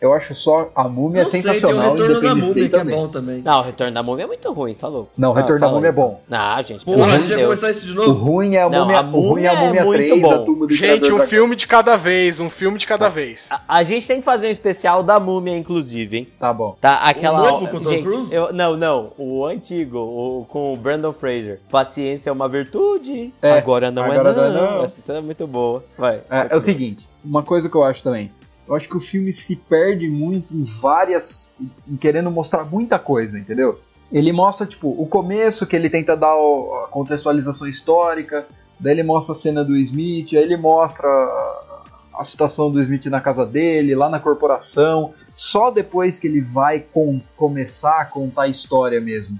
Eu 0.00 0.12
acho 0.12 0.34
só 0.34 0.70
a 0.74 0.86
múmia 0.88 1.22
Não 1.22 1.30
sei, 1.30 1.40
sensacional 1.42 1.94
tem 1.96 2.04
o 2.04 2.08
Retorno 2.08 2.20
da 2.28 2.34
Múmia 2.34 2.54
Day 2.54 2.68
que 2.68 2.76
é 2.76 2.78
também. 2.78 2.96
bom 2.96 3.08
também. 3.08 3.42
Não, 3.42 3.58
o 3.60 3.62
Retorno 3.62 3.92
da 3.94 4.02
Múmia 4.02 4.24
é 4.24 4.26
muito 4.26 4.52
ruim, 4.52 4.74
tá 4.74 4.88
louco? 4.88 5.10
Não, 5.16 5.30
o 5.30 5.32
Retorno 5.32 5.58
da 5.60 5.66
fala 5.66 5.74
Múmia 5.78 5.88
é 5.88 5.92
bom. 5.92 6.20
Ah, 6.30 6.60
gente, 6.62 6.84
pelo 6.84 6.96
Porra, 6.98 7.06
a 7.08 7.14
amor 7.14 7.18
gente 7.20 7.28
de 7.28 7.34
Deus. 7.36 7.44
começar 7.46 7.70
isso 7.70 7.86
de 7.86 7.92
O 7.92 7.94
novo? 7.94 8.12
ruim 8.12 8.54
é 8.56 8.62
a 8.62 8.68
Não, 8.68 8.80
múmia, 8.80 8.98
a 8.98 9.02
o 9.02 9.20
ruim 9.28 9.42
é 9.44 9.48
a 9.48 9.54
Múmia 9.54 9.64
é 9.64 9.66
múmia 9.68 9.84
muito 9.84 10.06
3, 10.06 10.20
bom. 10.22 10.30
a 10.34 10.38
turma 10.40 10.66
do 10.66 10.74
Gente, 10.74 11.04
um 11.04 11.08
Dragão. 11.16 11.26
filme 11.28 11.56
de 11.56 11.66
cada 11.66 11.96
vez, 11.96 12.40
um 12.40 12.50
filme 12.50 12.78
de 12.78 12.86
cada 12.86 13.08
vez. 13.08 13.48
A, 13.50 13.60
a 13.68 13.82
gente 13.82 14.06
tem 14.06 14.18
que 14.18 14.24
fazer 14.24 14.48
um 14.48 14.50
especial 14.50 15.02
da 15.02 15.18
Múmia, 15.18 15.56
inclusive, 15.56 16.16
hein? 16.18 16.28
Tá 16.38 16.52
bom. 16.52 16.76
Tá, 16.80 16.96
aquela. 16.96 17.40
O 17.40 17.50
novo 17.52 17.68
com 17.68 17.76
o 17.78 17.80
Tom 17.80 17.88
gente, 17.90 18.02
Cruise? 18.04 18.34
eu- 18.34 18.52
não, 18.52 18.76
não. 18.76 19.12
O 19.16 19.46
antigo, 19.46 19.98
o, 19.98 20.44
com 20.48 20.74
o 20.74 20.76
Brandon 20.76 21.12
Fraser. 21.12 21.58
Paciência 21.70 22.28
é 22.28 22.32
uma 22.32 22.48
virtude. 22.48 23.32
É, 23.40 23.52
agora 23.56 23.90
não 23.90 24.02
agora 24.04 24.30
é 24.30 24.34
não. 24.34 24.34
não 24.34 24.44
é 24.44 24.70
não. 24.76 24.84
Essa 24.84 25.00
cena 25.00 25.18
é 25.18 25.22
muito 25.22 25.46
boa. 25.46 25.82
Vai. 25.96 26.20
É, 26.30 26.48
é 26.50 26.56
o 26.56 26.60
seguinte, 26.60 27.08
uma 27.24 27.42
coisa 27.42 27.68
que 27.68 27.74
eu 27.74 27.82
acho 27.82 28.02
também. 28.02 28.30
Eu 28.68 28.74
acho 28.74 28.88
que 28.88 28.96
o 28.96 29.00
filme 29.00 29.32
se 29.32 29.54
perde 29.56 30.08
muito 30.08 30.54
em 30.54 30.62
várias. 30.64 31.50
em 31.88 31.96
querendo 31.96 32.30
mostrar 32.30 32.64
muita 32.64 32.98
coisa, 32.98 33.38
entendeu? 33.38 33.78
Ele 34.12 34.32
mostra, 34.32 34.66
tipo, 34.66 34.88
o 34.88 35.06
começo, 35.06 35.66
que 35.66 35.74
ele 35.74 35.90
tenta 35.90 36.16
dar 36.16 36.32
a 36.34 36.86
contextualização 36.90 37.66
histórica, 37.66 38.46
daí 38.78 38.92
ele 38.92 39.02
mostra 39.02 39.32
a 39.32 39.34
cena 39.36 39.64
do 39.64 39.76
Smith, 39.76 40.28
aí 40.32 40.38
ele 40.42 40.56
mostra 40.56 41.08
a- 41.08 42.22
situação 42.24 42.70
do 42.70 42.80
Smith 42.80 43.06
na 43.06 43.20
casa 43.20 43.44
dele, 43.44 43.94
lá 43.94 44.08
na 44.08 44.18
corporação. 44.20 45.12
Só 45.34 45.70
depois 45.70 46.18
que 46.18 46.26
ele 46.26 46.40
vai 46.40 46.80
com- 46.80 47.20
começar 47.36 48.00
a 48.00 48.04
contar 48.06 48.42
a 48.42 48.48
história 48.48 49.00
mesmo. 49.00 49.38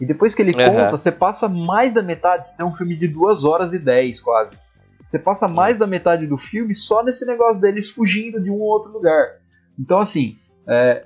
E 0.00 0.04
depois 0.06 0.34
que 0.34 0.42
ele 0.42 0.52
Aham. 0.54 0.70
conta, 0.70 0.90
você 0.90 1.10
passa 1.10 1.48
mais 1.48 1.92
da 1.94 2.02
metade, 2.02 2.46
você 2.46 2.56
tem 2.56 2.66
um 2.66 2.74
filme 2.74 2.94
de 2.96 3.08
2 3.08 3.44
horas 3.44 3.72
e 3.72 3.78
10 3.78 4.20
quase. 4.20 4.50
Você 5.08 5.18
passa 5.18 5.48
mais 5.48 5.78
da 5.78 5.86
metade 5.86 6.26
do 6.26 6.36
filme 6.36 6.74
só 6.74 7.02
nesse 7.02 7.24
negócio 7.24 7.62
deles 7.62 7.88
fugindo 7.88 8.42
de 8.42 8.50
um 8.50 8.60
ou 8.60 8.68
outro 8.68 8.92
lugar. 8.92 9.36
Então, 9.80 10.00
assim, 10.00 10.36
é, 10.66 11.02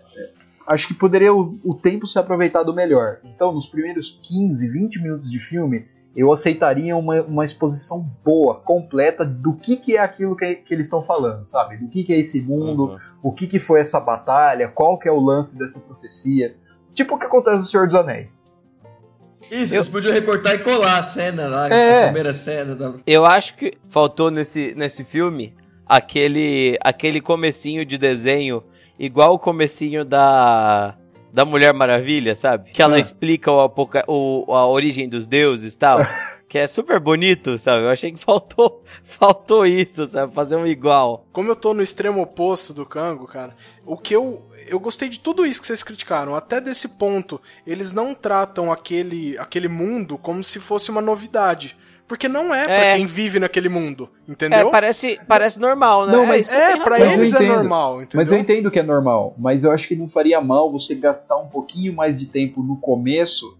acho 0.66 0.88
que 0.88 0.94
poderia 0.94 1.32
o, 1.32 1.56
o 1.62 1.72
tempo 1.72 2.04
ser 2.04 2.18
aproveitado 2.18 2.74
melhor. 2.74 3.20
Então, 3.22 3.52
nos 3.52 3.68
primeiros 3.68 4.18
15, 4.24 4.72
20 4.72 5.00
minutos 5.00 5.30
de 5.30 5.38
filme, 5.38 5.86
eu 6.16 6.32
aceitaria 6.32 6.96
uma, 6.96 7.22
uma 7.22 7.44
exposição 7.44 8.04
boa, 8.24 8.56
completa, 8.56 9.24
do 9.24 9.54
que, 9.54 9.76
que 9.76 9.96
é 9.96 10.00
aquilo 10.00 10.34
que, 10.34 10.56
que 10.56 10.74
eles 10.74 10.86
estão 10.86 11.04
falando, 11.04 11.46
sabe? 11.46 11.76
Do 11.76 11.88
que, 11.88 12.02
que 12.02 12.12
é 12.12 12.18
esse 12.18 12.42
mundo, 12.42 12.90
Uhum. 12.90 12.96
o 13.22 13.32
que, 13.32 13.46
que 13.46 13.60
foi 13.60 13.80
essa 13.80 14.00
batalha, 14.00 14.66
qual 14.66 14.98
que 14.98 15.08
é 15.08 15.12
o 15.12 15.20
lance 15.20 15.56
dessa 15.56 15.78
profecia. 15.78 16.56
Tipo 16.92 17.14
o 17.14 17.18
que 17.20 17.26
acontece 17.26 17.58
no 17.58 17.64
Senhor 17.64 17.86
dos 17.86 17.94
Anéis. 17.94 18.42
Isso, 19.50 19.74
Eu- 19.74 19.78
eles 19.78 19.88
podiam 19.88 20.12
recortar 20.12 20.54
e 20.54 20.58
colar 20.60 20.98
a 20.98 21.02
cena 21.02 21.46
lá, 21.48 21.68
É. 21.68 22.00
a 22.00 22.04
primeira 22.04 22.32
cena 22.32 22.74
da. 22.74 22.94
Eu 23.06 23.24
acho 23.26 23.54
que 23.56 23.74
faltou 23.90 24.30
nesse, 24.30 24.74
nesse 24.76 25.04
filme 25.04 25.52
aquele, 25.86 26.76
aquele 26.82 27.20
comecinho 27.20 27.84
de 27.84 27.98
desenho, 27.98 28.62
igual 28.98 29.34
o 29.34 29.38
comecinho 29.38 30.04
da, 30.04 30.94
da 31.32 31.44
Mulher 31.44 31.72
Maravilha, 31.74 32.34
sabe? 32.34 32.70
Que 32.70 32.80
ela 32.82 32.96
Ah. 32.96 33.00
explica 33.00 33.50
o, 33.52 33.70
o- 34.08 34.54
a 34.54 34.66
origem 34.66 35.08
dos 35.08 35.26
deuses 35.26 35.74
e 35.74 35.78
tal. 35.78 35.98
que 36.52 36.58
é 36.58 36.66
super 36.66 37.00
bonito, 37.00 37.56
sabe? 37.56 37.84
Eu 37.84 37.88
achei 37.88 38.12
que 38.12 38.18
faltou, 38.18 38.82
faltou 39.02 39.64
isso, 39.64 40.06
sabe? 40.06 40.34
Fazer 40.34 40.54
um 40.56 40.66
igual. 40.66 41.24
Como 41.32 41.50
eu 41.50 41.56
tô 41.56 41.72
no 41.72 41.80
extremo 41.82 42.20
oposto 42.20 42.74
do 42.74 42.84
Kango, 42.84 43.26
cara, 43.26 43.56
o 43.86 43.96
que 43.96 44.14
eu. 44.14 44.42
Eu 44.68 44.78
gostei 44.78 45.08
de 45.08 45.18
tudo 45.18 45.46
isso 45.46 45.62
que 45.62 45.66
vocês 45.66 45.82
criticaram. 45.82 46.34
Até 46.34 46.60
desse 46.60 46.88
ponto, 46.88 47.40
eles 47.66 47.90
não 47.92 48.14
tratam 48.14 48.70
aquele, 48.70 49.36
aquele 49.38 49.66
mundo 49.66 50.18
como 50.18 50.44
se 50.44 50.60
fosse 50.60 50.90
uma 50.90 51.00
novidade. 51.00 51.74
Porque 52.06 52.28
não 52.28 52.54
é 52.54 52.64
pra 52.64 52.74
É. 52.84 52.96
quem 52.98 53.06
vive 53.06 53.40
naquele 53.40 53.70
mundo, 53.70 54.10
É, 54.28 54.32
entendeu? 54.32 54.70
parece, 54.70 55.18
parece 55.26 55.58
normal, 55.58 56.06
né? 56.06 56.12
Não, 56.12 56.26
mas- 56.26 56.42
isso 56.46 56.54
É, 56.54 56.72
tem 56.72 56.82
pra. 56.82 56.98
Mas 56.98 57.12
eles 57.14 57.32
é 57.32 57.40
normal, 57.40 58.02
entendeu? 58.02 58.18
Mas 58.22 58.30
eu 58.30 58.38
entendo 58.38 58.70
que 58.70 58.78
é 58.78 58.82
normal, 58.82 59.34
mas 59.38 59.64
eu 59.64 59.72
acho 59.72 59.88
que 59.88 59.96
não 59.96 60.06
faria 60.06 60.38
mal 60.38 60.70
você 60.70 60.94
gastar 60.94 61.38
um 61.38 61.46
pouquinho 61.48 61.94
mais 61.94 62.18
de 62.18 62.26
tempo 62.26 62.62
no 62.62 62.76
começo 62.76 63.56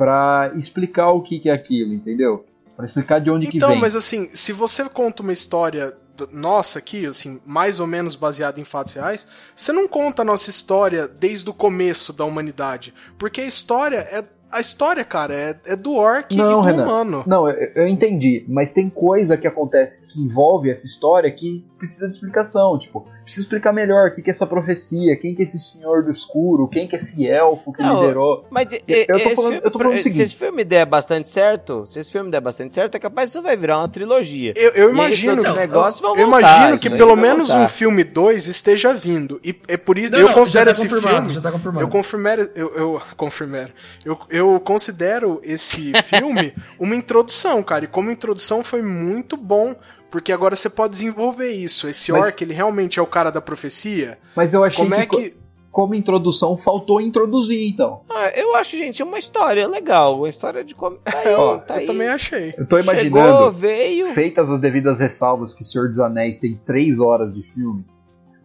pra 0.00 0.50
explicar 0.56 1.10
o 1.10 1.20
que, 1.20 1.38
que 1.38 1.50
é 1.50 1.52
aquilo, 1.52 1.92
entendeu? 1.92 2.46
Pra 2.74 2.86
explicar 2.86 3.18
de 3.18 3.30
onde 3.30 3.48
que 3.48 3.58
Então, 3.58 3.72
vem. 3.72 3.80
mas 3.80 3.94
assim, 3.94 4.30
se 4.32 4.50
você 4.50 4.88
conta 4.88 5.22
uma 5.22 5.30
história 5.30 5.94
nossa 6.32 6.78
aqui, 6.78 7.04
assim, 7.04 7.38
mais 7.44 7.80
ou 7.80 7.86
menos 7.86 8.16
baseada 8.16 8.58
em 8.58 8.64
fatos 8.64 8.94
reais, 8.94 9.28
você 9.54 9.72
não 9.72 9.86
conta 9.86 10.22
a 10.22 10.24
nossa 10.24 10.48
história 10.48 11.06
desde 11.06 11.50
o 11.50 11.52
começo 11.52 12.14
da 12.14 12.24
humanidade. 12.24 12.94
Porque 13.18 13.42
a 13.42 13.46
história 13.46 13.98
é. 13.98 14.24
A 14.50 14.60
história, 14.60 15.04
cara, 15.04 15.34
é, 15.34 15.56
é 15.66 15.76
do 15.76 15.94
orc 15.94 16.34
Não, 16.36 16.50
e 16.50 16.54
do 16.54 16.60
Renan. 16.60 16.82
humano. 16.84 17.24
Não, 17.26 17.48
eu, 17.48 17.70
eu 17.76 17.86
entendi, 17.88 18.44
mas 18.48 18.72
tem 18.72 18.88
coisa 18.90 19.36
que 19.36 19.46
acontece 19.46 20.00
que 20.08 20.20
envolve 20.20 20.70
essa 20.70 20.86
história 20.86 21.30
que 21.30 21.64
precisa 21.78 22.06
de 22.06 22.12
explicação. 22.12 22.78
Tipo, 22.78 23.06
precisa 23.22 23.44
explicar 23.44 23.72
melhor 23.72 24.08
o 24.08 24.12
que, 24.12 24.20
que 24.22 24.28
é 24.30 24.32
essa 24.32 24.46
profecia, 24.46 25.16
quem 25.16 25.34
que 25.34 25.42
é 25.42 25.44
esse 25.44 25.58
senhor 25.58 26.02
do 26.02 26.10
escuro, 26.10 26.68
quem 26.68 26.86
que 26.88 26.94
é 26.94 26.98
esse 26.98 27.26
elfo 27.26 27.72
que 27.72 27.82
Não, 27.82 28.00
liderou. 28.00 28.44
Mas 28.50 28.72
e- 28.72 28.82
Eu 28.86 29.06
tô 29.20 29.30
falando- 29.30 29.36
filme- 29.36 29.60
eu 29.64 29.70
tô 29.70 29.78
falando 29.78 29.94
o 29.96 29.98
se 30.00 30.04
seguinte. 30.04 30.22
esse 30.22 30.36
filme 30.36 30.64
der 30.64 30.84
bastante 30.84 31.28
certo, 31.28 31.86
se 31.86 31.98
esse 32.00 32.10
filme 32.10 32.30
der 32.30 32.40
bastante 32.40 32.74
certo, 32.74 32.94
é 32.96 32.98
capaz 32.98 33.30
que 33.30 33.36
isso 33.38 33.42
vai 33.42 33.56
virar 33.56 33.78
uma 33.78 33.88
trilogia. 33.88 34.52
Eu, 34.56 34.72
eu 34.72 34.90
imagino. 34.90 35.36
outros 35.38 35.56
negócios 35.56 36.00
vão 36.00 36.16
eu 36.16 36.26
imagino 36.26 36.78
que 36.78 36.90
pelo 36.90 37.16
menos 37.16 37.48
um 37.50 37.66
filme 37.68 38.04
2 38.04 38.46
esteja 38.46 38.92
vindo. 38.92 39.40
E 39.44 39.54
é 39.68 39.76
por 39.76 39.96
isso 39.96 40.12
Não, 40.12 40.18
eu 40.18 40.26
não, 40.26 40.34
considero 40.34 40.66
já 40.70 40.74
tá 40.74 40.80
esse 40.82 40.88
confirmado, 40.88 41.16
filme. 41.16 41.32
já 41.34 41.40
tá 41.40 41.52
confirmado. 41.52 41.84
Eu 41.84 41.88
confirmero, 41.88 42.50
eu, 42.54 42.74
eu 42.74 43.02
confirmero. 43.16 43.72
Eu, 44.04 44.18
eu 44.28 44.39
considero 44.60 45.40
esse 45.42 45.92
filme 46.04 46.54
uma 46.78 46.94
introdução, 46.94 47.62
cara. 47.62 47.84
E 47.84 47.88
como 47.88 48.10
introdução 48.10 48.62
foi 48.64 48.80
muito 48.82 49.36
bom. 49.36 49.74
Porque 50.10 50.32
agora 50.32 50.56
você 50.56 50.68
pode 50.68 50.94
desenvolver 50.94 51.50
isso. 51.50 51.86
Esse 51.88 52.10
Mas- 52.10 52.20
orc, 52.24 52.42
ele 52.42 52.52
realmente 52.54 52.98
é 52.98 53.02
o 53.02 53.06
cara 53.06 53.30
da 53.30 53.40
profecia. 53.40 54.18
Mas 54.34 54.52
eu 54.52 54.64
achei 54.64 54.82
Como 54.84 54.94
é 54.96 55.02
que, 55.02 55.06
co- 55.06 55.16
que. 55.18 55.34
como 55.70 55.94
introdução 55.94 56.56
faltou 56.56 57.00
introduzir, 57.00 57.68
então. 57.68 58.00
Ah, 58.10 58.28
eu 58.34 58.56
acho, 58.56 58.76
gente, 58.76 59.04
uma 59.04 59.18
história 59.20 59.68
legal. 59.68 60.16
Uma 60.18 60.28
história 60.28 60.64
de 60.64 60.74
como. 60.74 60.96
Tá 60.96 61.16
aí, 61.16 61.32
Ó, 61.34 61.58
tá 61.58 61.74
eu 61.74 61.80
aí. 61.82 61.86
também 61.86 62.08
achei. 62.08 62.52
Eu 62.58 62.66
tô 62.66 62.76
Chegou, 62.82 62.92
imaginando, 62.92 63.50
veio. 63.52 64.06
feitas 64.08 64.50
as 64.50 64.58
devidas 64.60 64.98
ressalvas, 64.98 65.54
que 65.54 65.62
Senhor 65.62 65.86
dos 65.86 66.00
Anéis 66.00 66.38
tem 66.38 66.60
três 66.66 66.98
horas 66.98 67.32
de 67.32 67.44
filme. 67.54 67.84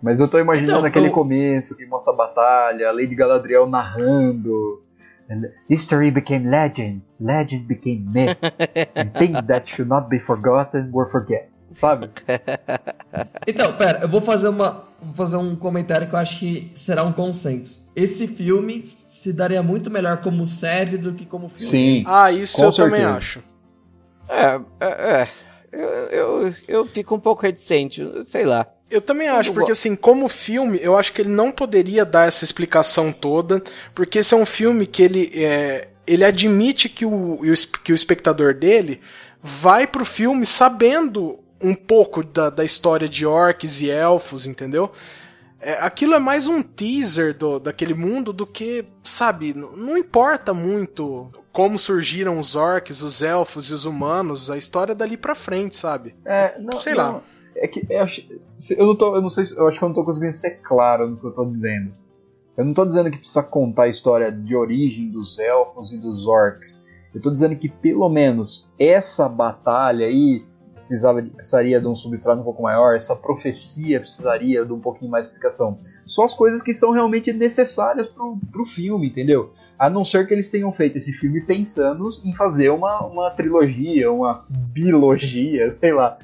Mas 0.03 0.19
eu 0.19 0.27
tô 0.27 0.37
imaginando 0.37 0.73
Então, 0.77 0.85
aquele 0.87 1.07
eu- 1.07 1.11
começo 1.11 1.75
que 1.75 1.83
mostra 1.87 2.13
a 2.13 2.15
batalha, 2.15 2.89
a 2.89 2.91
Lady 2.91 3.15
Galadriel 3.15 3.65
narrando. 3.65 4.83
History 5.69 6.11
became 6.11 6.49
legend, 6.49 7.01
legend 7.19 7.67
became 7.67 8.05
myth, 8.11 8.37
and 8.95 9.11
things 9.13 9.43
that 9.47 9.67
should 9.67 9.89
not 9.89 10.07
be 10.09 10.19
forgotten 10.19 10.91
were 10.91 11.09
forget. 11.09 11.49
Sabe? 11.73 12.09
Então, 13.47 13.71
pera, 13.73 13.99
eu 14.01 14.09
vou 14.09 14.21
fazer 14.21 14.49
uma. 14.49 14.83
Vou 15.01 15.13
fazer 15.13 15.37
um 15.37 15.55
comentário 15.55 16.07
que 16.07 16.13
eu 16.15 16.19
acho 16.19 16.39
que 16.39 16.71
será 16.73 17.03
um 17.03 17.13
consenso. 17.13 17.89
Esse 17.95 18.27
filme 18.27 18.81
se 18.83 19.31
daria 19.31 19.61
muito 19.63 19.89
melhor 19.89 20.17
como 20.21 20.45
série 20.45 20.97
do 20.97 21.13
que 21.13 21.25
como 21.25 21.47
filme. 21.47 21.65
Sim. 21.71 22.03
Ah, 22.07 22.31
isso 22.31 22.57
Com 22.57 22.63
eu 22.65 22.71
também 22.73 23.01
certeza. 23.01 23.17
acho. 23.17 23.43
É, 24.27 24.59
é, 24.79 25.21
é. 25.21 25.27
Eu, 25.71 25.89
eu, 26.09 26.55
eu 26.67 26.87
fico 26.87 27.15
um 27.15 27.19
pouco 27.19 27.41
reticente, 27.43 28.03
sei 28.25 28.45
lá. 28.45 28.65
Eu 28.89 29.01
também 29.01 29.27
acho, 29.27 29.51
porque 29.51 29.71
assim, 29.71 29.95
como 29.95 30.29
filme, 30.29 30.79
eu 30.81 30.95
acho 30.95 31.11
que 31.11 31.21
ele 31.21 31.29
não 31.29 31.51
poderia 31.51 32.05
dar 32.05 32.27
essa 32.27 32.43
explicação 32.43 33.11
toda, 33.11 33.63
porque 33.95 34.19
esse 34.19 34.33
é 34.33 34.37
um 34.37 34.45
filme 34.45 34.85
que 34.85 35.01
ele, 35.01 35.31
é, 35.33 35.89
ele 36.05 36.23
admite 36.23 36.87
que 36.87 37.05
o, 37.05 37.39
que 37.83 37.91
o 37.91 37.95
espectador 37.95 38.53
dele 38.53 39.01
vai 39.41 39.87
pro 39.87 40.05
filme 40.05 40.45
sabendo 40.45 41.39
um 41.59 41.73
pouco 41.73 42.23
da, 42.23 42.49
da 42.49 42.63
história 42.63 43.09
de 43.09 43.25
orcs 43.25 43.81
e 43.81 43.89
elfos, 43.89 44.45
entendeu? 44.45 44.91
É, 45.59 45.73
aquilo 45.81 46.13
é 46.13 46.19
mais 46.19 46.45
um 46.45 46.61
teaser 46.61 47.35
do, 47.35 47.59
daquele 47.59 47.95
mundo 47.95 48.31
do 48.31 48.45
que, 48.45 48.85
sabe, 49.03 49.53
não 49.53 49.97
importa 49.97 50.53
muito 50.53 51.31
como 51.51 51.79
surgiram 51.79 52.37
os 52.37 52.55
orcs, 52.55 53.01
os 53.01 53.21
elfos 53.23 53.71
e 53.71 53.73
os 53.73 53.85
humanos, 53.85 54.51
a 54.51 54.57
história 54.57 54.91
é 54.91 54.95
dali 54.95 55.15
pra 55.17 55.33
frente, 55.33 55.75
sabe? 55.75 56.13
É, 56.25 56.59
não, 56.59 56.81
Sei 56.81 56.93
não, 56.93 57.13
lá. 57.13 57.21
É 57.55 57.67
que 57.67 57.85
eu, 57.89 58.01
acho, 58.01 58.21
eu 58.77 58.85
não 58.85 58.95
tô, 58.95 59.15
eu 59.15 59.21
não 59.21 59.29
sei, 59.29 59.45
se- 59.45 59.57
eu 59.57 59.67
acho 59.67 59.77
que 59.79 59.83
eu 59.85 59.89
não 59.89 59.95
tô 59.95 60.03
conseguindo 60.03 60.35
ser 60.35 60.59
claro 60.61 61.09
no 61.09 61.17
que 61.17 61.25
eu 61.25 61.31
tô 61.33 61.45
dizendo. 61.45 61.91
Eu 62.57 62.63
não 62.65 62.73
tô 62.73 62.85
dizendo 62.85 63.11
que 63.11 63.17
precisa 63.17 63.43
contar 63.43 63.83
a 63.83 63.87
história 63.87 64.31
de 64.31 64.55
origem 64.55 65.09
dos 65.09 65.39
elfos 65.39 65.91
e 65.91 65.97
dos 65.97 66.25
orcs. 66.27 66.83
Eu 67.13 67.21
tô 67.21 67.29
dizendo 67.31 67.55
que 67.55 67.69
pelo 67.69 68.07
menos 68.09 68.71
essa 68.79 69.27
batalha 69.29 70.05
aí 70.05 70.43
precisava, 70.73 71.21
precisaria 71.21 71.79
de 71.79 71.87
um 71.87 71.95
substrato 71.95 72.41
um 72.41 72.43
pouco 72.43 72.61
maior, 72.61 72.93
essa 72.95 73.15
profecia 73.15 73.97
precisaria 73.99 74.65
de 74.65 74.73
um 74.73 74.79
pouquinho 74.79 75.09
mais 75.09 75.25
de 75.25 75.29
explicação. 75.31 75.77
Só 76.05 76.25
as 76.25 76.33
coisas 76.33 76.61
que 76.61 76.73
são 76.73 76.91
realmente 76.91 77.31
necessárias 77.31 78.07
pro, 78.09 78.37
pro 78.51 78.65
filme, 78.65 79.07
entendeu? 79.07 79.53
A 79.79 79.89
não 79.89 80.03
ser 80.03 80.27
que 80.27 80.33
eles 80.33 80.49
tenham 80.49 80.71
feito 80.73 80.97
esse 80.97 81.13
filme 81.13 81.39
pensando 81.39 82.05
em 82.25 82.33
fazer 82.33 82.69
uma, 82.71 83.05
uma 83.05 83.31
trilogia, 83.31 84.11
uma 84.11 84.45
bilogia, 84.49 85.71
sei 85.79 85.93
lá. 85.93 86.17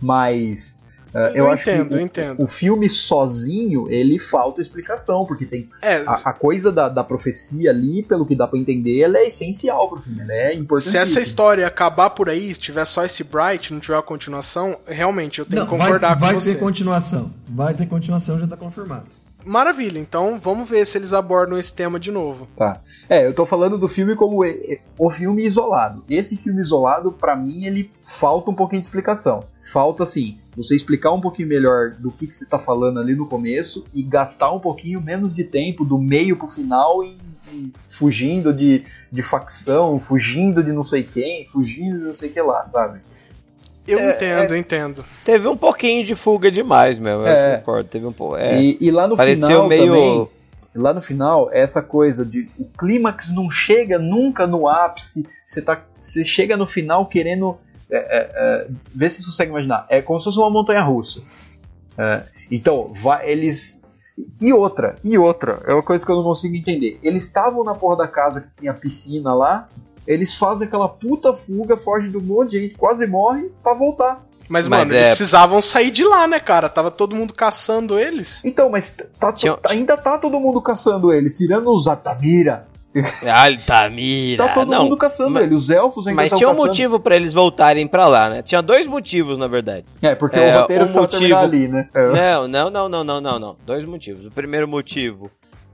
Mas 0.00 0.78
eh, 1.14 1.30
eu, 1.34 1.44
Eu 1.46 1.50
acho 1.50 1.68
entendo, 1.68 1.88
que 1.90 1.94
o, 1.96 2.00
entendo. 2.00 2.42
o 2.44 2.46
filme 2.46 2.88
sozinho, 2.88 3.90
ele 3.90 4.18
falta 4.18 4.60
explicação, 4.60 5.26
porque 5.26 5.44
tem 5.44 5.68
É, 5.82 5.96
a, 6.06 6.30
a 6.30 6.32
coisa 6.32 6.70
da, 6.70 6.88
da 6.88 7.02
profecia 7.04 7.70
ali, 7.70 8.02
pelo 8.02 8.24
que 8.24 8.34
dá 8.36 8.46
pra 8.46 8.58
entender, 8.58 9.00
ela 9.00 9.18
é 9.18 9.26
essencial 9.26 9.88
pro 9.88 10.00
filme, 10.00 10.20
ela 10.22 10.32
é 10.32 10.54
importante. 10.54 10.90
Se 10.90 10.96
essa 10.96 11.20
história 11.20 11.66
acabar 11.66 12.10
por 12.10 12.28
aí, 12.28 12.54
se 12.54 12.60
tiver 12.60 12.84
só 12.84 13.04
esse 13.04 13.24
Bright, 13.24 13.72
não 13.72 13.80
tiver 13.80 13.98
a 13.98 14.02
continuação, 14.02 14.78
realmente 14.86 15.40
eu 15.40 15.44
tenho 15.46 15.62
Não, 15.62 15.68
que 15.68 15.76
vai, 15.76 15.86
concordar 15.86 16.14
vai 16.18 16.34
com 16.34 16.40
você. 16.40 16.54
ter 16.54 16.60
continuação. 16.60 17.30
Vai 17.48 17.74
ter 17.74 17.86
continuação, 17.86 18.38
já 18.38 18.46
tá 18.46 18.56
confirmado. 18.56 19.06
Maravilha, 19.44 19.98
então 19.98 20.38
vamos 20.38 20.68
ver 20.68 20.84
se 20.86 20.98
eles 20.98 21.12
abordam 21.12 21.58
esse 21.58 21.72
tema 21.72 21.98
de 21.98 22.10
novo. 22.10 22.46
Tá. 22.56 22.80
É, 23.08 23.26
eu 23.26 23.34
tô 23.34 23.44
falando 23.46 23.78
do 23.78 23.88
filme 23.88 24.14
como 24.14 24.42
o 24.98 25.10
filme 25.10 25.44
isolado. 25.44 26.04
Esse 26.08 26.36
filme 26.36 26.60
isolado, 26.60 27.12
pra 27.12 27.34
mim, 27.34 27.64
ele 27.64 27.90
falta 28.02 28.50
um 28.50 28.54
pouquinho 28.54 28.80
de 28.80 28.86
explicação. 28.86 29.44
Falta, 29.64 30.02
assim, 30.02 30.38
você 30.56 30.74
explicar 30.74 31.12
um 31.12 31.20
pouquinho 31.20 31.48
melhor 31.48 31.90
do 31.90 32.10
que, 32.10 32.26
que 32.26 32.34
você 32.34 32.46
tá 32.46 32.58
falando 32.58 32.98
ali 32.98 33.14
no 33.14 33.26
começo 33.26 33.84
e 33.94 34.02
gastar 34.02 34.52
um 34.52 34.60
pouquinho 34.60 35.00
menos 35.00 35.34
de 35.34 35.44
tempo 35.44 35.84
do 35.84 35.96
meio 35.96 36.36
pro 36.36 36.48
final 36.48 37.02
em, 37.02 37.18
fugindo 37.88 38.52
de, 38.52 38.84
de 39.10 39.22
facção, 39.22 39.98
fugindo 39.98 40.62
de 40.62 40.72
não 40.72 40.82
sei 40.82 41.02
quem, 41.02 41.46
fugindo 41.46 41.98
de 41.98 42.04
não 42.04 42.14
sei 42.14 42.30
que 42.30 42.40
lá, 42.40 42.66
sabe? 42.66 43.00
Eu 43.92 43.98
É, 43.98 44.14
entendo, 44.14 44.50
eu 44.52 44.56
entendo. 44.56 45.04
Teve 45.24 45.48
um 45.48 45.56
pouquinho 45.56 46.04
de 46.04 46.14
fuga 46.14 46.50
demais, 46.50 46.98
meu. 46.98 47.26
É. 47.26 47.54
Eu 47.54 47.58
concordo. 47.58 47.88
Teve 47.88 48.06
um 48.06 48.12
pouco. 48.12 48.36
É. 48.36 48.60
E, 48.60 48.78
e 48.80 48.90
lá 48.90 49.06
no 49.06 49.16
Pareceu 49.16 49.48
final 49.48 49.68
meio. 49.68 49.86
também, 49.86 50.28
lá 50.74 50.94
no 50.94 51.00
final, 51.00 51.50
essa 51.52 51.82
coisa 51.82 52.24
de 52.24 52.48
o 52.58 52.64
clímax 52.64 53.30
não 53.34 53.50
chega 53.50 53.98
nunca 53.98 54.46
no 54.46 54.68
ápice, 54.68 55.26
você 55.46 55.60
tá, 55.60 55.82
você 55.98 56.24
chega 56.24 56.56
no 56.56 56.66
final 56.66 57.06
querendo 57.06 57.58
é, 57.90 57.96
é, 57.98 58.30
é, 58.32 58.66
vê 58.94 59.10
se 59.10 59.20
você 59.22 59.26
consegue 59.26 59.50
imaginar. 59.50 59.86
É 59.88 60.00
como 60.00 60.20
se 60.20 60.24
fosse 60.24 60.38
uma 60.38 60.50
montanha 60.50 60.82
russa. 60.82 61.20
É, 61.98 62.22
então, 62.50 62.92
vai, 62.94 63.28
eles 63.28 63.80
e 64.40 64.52
outra, 64.52 64.96
e 65.02 65.16
outra, 65.16 65.62
é 65.66 65.72
uma 65.72 65.82
coisa 65.82 66.04
que 66.04 66.10
eu 66.10 66.16
não 66.16 66.22
consigo 66.22 66.54
entender. 66.54 66.98
Eles 67.02 67.24
estavam 67.24 67.64
na 67.64 67.74
porra 67.74 67.96
da 67.96 68.08
casa 68.08 68.40
que 68.40 68.52
tinha 68.52 68.74
piscina 68.74 69.32
lá, 69.34 69.68
eles 70.06 70.36
fazem 70.36 70.66
aquela 70.66 70.88
puta 70.88 71.32
fuga, 71.32 71.76
fogem 71.76 72.10
do 72.10 72.20
monte 72.22 72.50
de 72.52 72.60
gente, 72.60 72.74
quase 72.76 73.06
morre 73.06 73.50
pra 73.62 73.74
voltar. 73.74 74.24
Mas, 74.48 74.66
Mas 74.66 74.88
mano, 74.88 74.94
é- 74.94 74.96
eles 75.06 75.16
precisavam 75.18 75.60
sair 75.60 75.90
de 75.92 76.02
lá, 76.02 76.26
né, 76.26 76.40
cara? 76.40 76.68
Tava 76.68 76.90
todo 76.90 77.14
mundo 77.14 77.32
caçando 77.32 77.98
eles. 77.98 78.44
Então, 78.44 78.68
mas 78.68 78.94
tá- 79.18 79.32
Tinha- 79.32 79.56
ainda 79.68 79.96
tá 79.96 80.18
todo 80.18 80.40
mundo 80.40 80.60
caçando 80.60 81.12
eles, 81.12 81.34
tirando 81.34 81.70
os 81.72 81.86
Atamira. 81.86 82.66
Altamira. 83.32 84.44
Tá 84.46 84.54
todo 84.54 84.68
não, 84.70 84.82
mundo 84.84 84.96
caçando 84.96 85.30
mas- 85.30 85.44
ele. 85.44 85.54
Os 85.54 85.70
elfos 85.70 86.06
ainda 86.08 86.16
Mas 86.22 86.32
tinha 86.32 86.48
um 86.48 86.52
caçando. 86.52 86.66
motivo 86.68 86.98
pra 87.00 87.14
eles 87.16 87.32
voltarem 87.32 87.86
pra 87.86 88.06
lá, 88.08 88.28
né? 88.28 88.42
Tinha 88.42 88.60
dois 88.60 88.86
motivos, 88.86 89.38
na 89.38 89.46
verdade. 89.46 89.84
É, 90.02 90.14
porque 90.16 90.38
É, 90.38 90.56
o 90.56 90.60
roteiro 90.62 90.84
terminar 90.86 91.00
motivo- 91.02 91.36
ali, 91.36 91.68
né? 91.68 91.88
É. 91.94 92.08
Não, 92.12 92.48
não, 92.48 92.70
não, 92.70 92.88
não, 92.88 93.04
não, 93.04 93.20
não, 93.20 93.38
não. 93.38 93.56
Dois 93.64 93.84
motivos. 93.84 94.26
O 94.26 94.30
primeiro 94.32 94.66
motivo, 94.66 95.30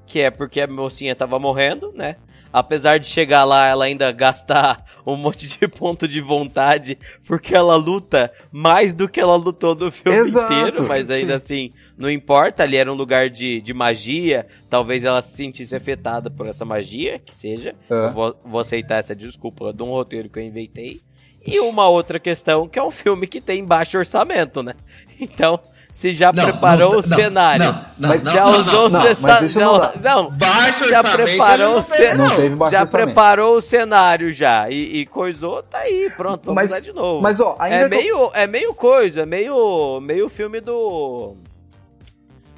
que 0.07 0.21
é 0.21 0.31
porque 0.31 0.61
a 0.61 0.67
mocinha 0.67 1.15
tava 1.17 1.39
morrendo, 1.39 1.93
né? 1.97 2.17
Apesar 2.59 2.99
de 2.99 3.07
chegar 3.07 3.45
lá, 3.45 3.67
ela 3.67 3.85
ainda 3.85 4.11
gastar 4.11 4.83
um 5.07 5.15
monte 5.15 5.47
de 5.47 5.69
ponto 5.69 6.09
de 6.09 6.23
vontade, 6.23 6.99
porque 7.27 7.55
ela 7.55 7.77
luta 7.77 8.33
mais 8.51 8.95
do 8.95 9.07
que 9.07 9.21
ela 9.21 9.37
lutou 9.37 9.75
no 9.75 9.93
filme 9.93 10.21
Exato. 10.21 10.51
inteiro, 10.51 10.89
mas 10.89 11.11
ainda 11.11 11.37
assim, 11.37 11.71
não 11.99 12.11
importa, 12.11 12.63
ali 12.63 12.79
era 12.79 12.91
um 12.91 12.95
lugar 12.95 13.29
de, 13.29 13.61
de 13.61 13.75
magia, 13.75 14.47
talvez 14.71 15.05
ela 15.05 15.21
se 15.21 15.37
sentisse 15.37 15.77
afetada 15.77 16.31
por 16.31 16.47
essa 16.47 16.65
magia, 16.65 17.19
que 17.19 17.35
seja. 17.35 17.75
É. 17.91 18.11
Vou, 18.13 18.35
vou 18.43 18.61
aceitar 18.63 19.01
essa 19.01 19.15
desculpa 19.15 19.71
de 19.71 19.83
um 19.83 19.91
roteiro 19.91 20.31
que 20.31 20.39
eu 20.39 20.43
inventei. 20.43 21.03
E 21.47 21.61
uma 21.61 21.87
outra 21.89 22.19
questão, 22.19 22.67
que 22.67 22.79
é 22.79 22.83
um 22.83 22.91
filme 22.91 23.27
que 23.27 23.39
tem 23.39 23.63
baixo 23.67 23.99
orçamento, 23.99 24.63
né? 24.63 24.73
Então, 25.21 25.61
se 25.97 26.13
já 26.13 26.31
Não, 26.31 26.45
preparou 26.45 26.91
não, 26.91 26.91
o 26.91 26.95
não, 26.97 27.03
cenário, 27.03 27.65
não, 27.65 27.73
não, 27.99 28.09
Mas 28.11 28.25
não, 28.25 28.33
já 28.33 28.45
não, 28.45 28.61
usou 28.61 28.91
não, 28.91 29.01
o 29.03 29.15
cenário, 29.15 29.49
já, 29.49 29.65
não 30.03 30.31
Baixo 30.31 30.89
já 30.91 31.03
preparou 31.03 31.77
o 31.79 31.83
cenário, 31.83 32.19
Não 32.19 32.37
teve 32.37 32.55
baixo 32.55 32.73
já 32.73 32.83
orçamento. 32.83 33.07
preparou 33.07 33.57
o 33.57 33.61
cenário 33.63 34.33
já 34.33 34.69
e, 34.69 34.99
e 34.99 35.07
coisou, 35.07 35.63
tá 35.63 35.79
aí, 35.79 36.11
pronto, 36.15 36.43
vamos 36.45 36.55
Mas- 36.55 36.71
lá 36.71 36.81
de 36.81 36.93
novo. 36.93 37.23
Mas, 37.23 37.41
ó, 37.41 37.57
ainda 37.59 37.77
é 37.77 37.85
eu- 37.85 37.89
meio, 37.89 38.31
é 38.35 38.47
meio 38.47 38.75
coisa, 38.75 39.23
é 39.23 39.27
meio, 39.27 39.99
meio 40.03 40.29
filme 40.29 40.61
do 40.61 41.35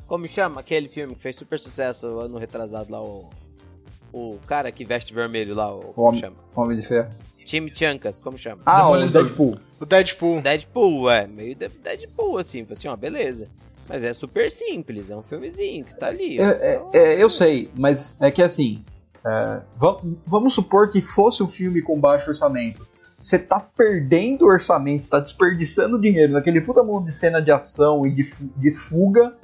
como 0.07 0.26
chama 0.26 0.61
aquele 0.61 0.89
filme 0.89 1.14
que 1.14 1.20
fez 1.22 1.36
super 1.36 1.59
sucesso 1.61 2.07
ano 2.18 2.39
retrasado 2.39 2.91
lá 2.91 3.01
o 3.01 3.28
o 4.12 4.39
cara 4.49 4.72
que 4.72 4.84
veste 4.84 5.14
vermelho 5.14 5.55
lá, 5.55 5.72
o, 5.72 5.93
como 5.95 6.09
Homem- 6.09 6.20
chama? 6.20 6.36
Homem 6.57 6.76
de 6.78 6.84
Ferro. 6.86 7.11
Time 7.45 7.70
Chancas, 7.72 8.20
como 8.20 8.36
chama? 8.36 8.62
Ah, 8.66 8.89
o. 8.91 9.07
Deadpool. 9.11 9.59
O 9.81 9.87
Deadpool. 9.87 10.41
Deadpool, 10.41 11.11
é, 11.11 11.26
meio 11.26 11.55
de- 11.55 11.68
Deadpool, 11.68 12.39
assim, 12.39 12.66
assim, 12.70 12.89
ó, 12.89 12.97
beleza. 12.97 13.49
Mas 13.89 14.05
é 14.05 14.12
super 14.12 14.51
simples, 14.51 15.11
é 15.11 15.16
um 15.16 15.22
filmezinho 15.22 15.85
que 15.85 15.95
tá 15.95 16.09
ali. 16.09 16.39
ó. 16.41 16.45
É, 16.45 16.51
é, 16.93 16.99
é, 16.99 17.22
eu 17.22 17.29
sei, 17.31 17.70
mas 17.76 18.16
é 18.20 18.31
que 18.31 18.43
assim. 18.43 18.85
é, 19.24 19.62
va- 19.76 20.01
vamos 20.26 20.53
supor 20.55 20.91
que 20.91 21.01
fosse 21.01 21.43
um 21.43 21.49
filme 21.49 21.81
com 21.83 21.99
baixo 21.99 22.29
orçamento. 22.31 22.87
Você 23.18 23.39
tá 23.39 23.59
perdendo 23.59 24.47
orçamento, 24.47 25.03
você 25.03 25.11
tá 25.11 25.18
desperdiçando 25.20 26.01
dinheiro 26.01 26.35
naquele 26.35 26.61
puta 26.61 26.83
mundo 26.85 27.07
de 27.07 27.12
cena 27.12 27.41
de 27.43 27.51
ação 27.51 28.07
e 28.07 28.11
de, 28.14 28.22
de 28.57 28.70
fuga. 28.70 29.35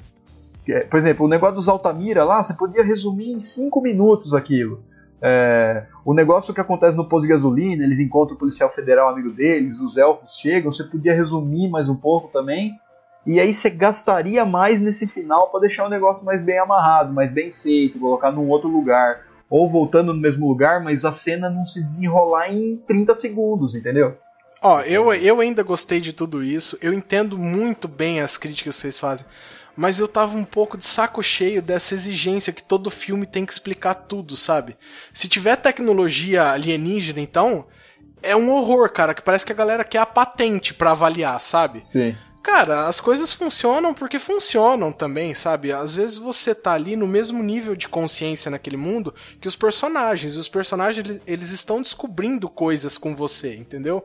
É, 0.69 0.81
Por 0.81 0.97
exemplo, 0.97 1.27
o 1.27 1.29
negócio 1.29 1.57
dos 1.57 1.69
Altamira 1.69 2.23
lá, 2.25 2.43
você 2.43 2.55
podia 2.55 2.85
resumir 2.85 3.33
em 3.33 3.41
5 3.41 3.81
minutos 3.81 4.33
aquilo. 4.33 4.81
É, 5.23 5.87
o 6.05 6.13
negócio 6.13 6.53
que 6.53 6.61
acontece 6.61 6.97
no 6.97 7.09
posto 7.09 7.23
de 7.23 7.29
gasolina, 7.29 7.83
eles 7.83 8.01
encontram 8.01 8.37
o 8.37 8.39
policial 8.39 8.69
federal 8.69 9.09
amigo 9.09 9.31
deles, 9.31 9.81
os 9.81 9.97
elfos 9.97 10.39
chegam, 10.39 10.71
você 10.71 10.85
podia 10.85 11.15
resumir 11.15 11.69
mais 11.69 11.89
um 11.89 11.97
pouco 11.97 12.29
também. 12.29 12.79
E 13.27 13.41
aí 13.41 13.55
você 13.55 13.71
gastaria 13.71 14.45
mais 14.45 14.83
nesse 14.83 15.07
final 15.07 15.51
para 15.51 15.61
deixar 15.61 15.87
o 15.87 15.91
negócio 15.91 16.27
mais 16.27 16.43
bem 16.43 16.59
amarrado, 16.59 17.13
mais 17.13 17.33
bem 17.33 17.51
feito, 17.51 17.99
colocar 17.99 18.31
num 18.31 18.49
outro 18.49 18.69
lugar. 18.69 19.21
Ou 19.49 19.69
voltando 19.69 20.13
no 20.13 20.21
mesmo 20.21 20.47
lugar, 20.47 20.83
mas 20.83 21.05
a 21.05 21.13
cena 21.13 21.49
não 21.49 21.65
se 21.65 21.83
desenrolar 21.83 22.53
em 22.53 22.77
30 22.87 23.15
segundos, 23.15 23.75
entendeu? 23.75 24.17
Ó, 24.65 24.81
eu, 24.81 25.13
eu 25.13 25.43
ainda 25.43 25.63
gostei 25.63 26.01
de 26.01 26.15
tudo 26.15 26.43
isso. 26.43 26.79
Eu 26.81 26.95
entendo 26.95 27.37
muito 27.37 27.87
bem 27.87 28.21
as 28.21 28.39
críticas 28.39 28.77
que 28.77 28.81
vocês 28.81 28.99
fazem. 28.99 29.27
Mas 29.77 29.99
eu 29.99 30.09
tava 30.09 30.39
um 30.39 30.45
pouco 30.45 30.79
de 30.79 30.87
saco 30.87 31.23
cheio 31.23 31.61
dessa 31.61 31.93
exigência 31.93 32.51
que 32.51 32.63
todo 32.63 32.89
filme 32.89 33.27
tem 33.27 33.45
que 33.45 33.53
explicar 33.53 33.93
tudo, 33.93 34.39
sabe? 34.39 34.75
Se 35.13 35.29
tiver 35.29 35.57
tecnologia 35.57 36.53
alienígena, 36.53 37.21
então, 37.21 37.67
é 38.23 38.35
um 38.35 38.51
horror, 38.51 38.91
cara, 38.91 39.13
que 39.13 39.21
parece 39.21 39.45
que 39.45 39.53
a 39.53 39.57
galera 39.57 39.85
quer 39.85 39.99
a 39.99 40.07
patente 40.07 40.73
pra 40.73 40.93
avaliar, 40.93 41.39
sabe? 41.43 41.87
Sim. 41.87 42.17
Cara, 42.45 42.87
as 42.87 43.01
coisas 43.01 43.33
funcionam 43.33 43.95
porque 43.95 44.19
funcionam 44.19 44.93
também, 44.93 45.35
sabe? 45.35 45.73
Às 45.73 45.95
vezes 45.95 46.19
você 46.19 46.55
tá 46.55 46.73
ali 46.73 46.95
no 46.95 47.07
mesmo 47.07 47.43
nível 47.43 47.75
de 47.75 47.89
consciência 47.89 48.51
naquele 48.51 48.77
mundo 48.77 49.15
que 49.41 49.49
os 49.49 49.57
personagens. 49.57 50.35
E 50.35 50.39
os 50.39 50.47
personagens, 50.47 51.21
eles- 51.27 51.51
estão 51.51 51.81
descobrindo 51.81 52.47
coisas 52.51 52.99
com 52.99 53.17
você, 53.17 53.57
entendeu? 53.57 54.05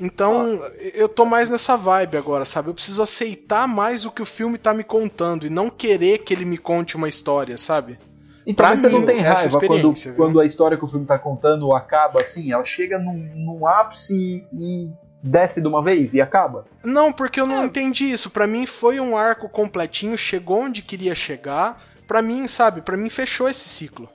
Então, 0.00 0.60
eu 0.94 1.08
tô 1.10 1.26
mais 1.26 1.50
nessa 1.50 1.76
vibe 1.76 2.16
agora, 2.16 2.46
sabe? 2.46 2.68
Eu 2.70 2.74
preciso 2.74 3.02
aceitar 3.02 3.68
mais 3.68 4.04
o 4.06 4.10
que 4.10 4.22
o 4.22 4.26
filme 4.26 4.56
tá 4.56 4.72
me 4.72 4.82
contando 4.82 5.46
e 5.46 5.50
não 5.50 5.68
querer 5.68 6.18
que 6.20 6.32
ele 6.32 6.46
me 6.46 6.56
conte 6.56 6.96
uma 6.96 7.08
história, 7.08 7.58
sabe? 7.58 7.98
Então, 8.46 8.64
Pra 8.64 8.74
você 8.74 8.88
mim, 8.88 8.94
não 8.94 9.04
tem 9.04 9.18
raiva 9.20 9.60
quando, 9.60 9.92
viu? 9.92 10.14
quando 10.14 10.40
a 10.40 10.46
história 10.46 10.78
que 10.78 10.84
o 10.84 10.88
filme 10.88 11.04
tá 11.04 11.18
contando 11.18 11.70
acaba 11.74 12.22
assim, 12.22 12.50
ela 12.50 12.64
chega 12.64 12.98
num, 12.98 13.12
num 13.36 13.66
ápice 13.66 14.48
e 14.54 14.90
desce 15.28 15.60
de 15.60 15.68
uma 15.68 15.82
vez 15.82 16.14
e 16.14 16.20
acaba? 16.20 16.64
Não, 16.84 17.12
porque 17.12 17.40
eu 17.40 17.46
não 17.46 17.64
entendi 17.64 18.10
isso. 18.10 18.30
Pra 18.30 18.46
mim 18.46 18.66
foi 18.66 18.98
um 18.98 19.16
arco 19.16 19.48
completinho, 19.48 20.16
chegou 20.16 20.62
onde 20.62 20.82
queria 20.82 21.14
chegar. 21.14 21.80
Pra 22.06 22.22
mim, 22.22 22.48
sabe? 22.48 22.80
Pra 22.80 22.96
mim 22.96 23.10
fechou 23.10 23.48
esse 23.48 23.68
ciclo. 23.68 24.08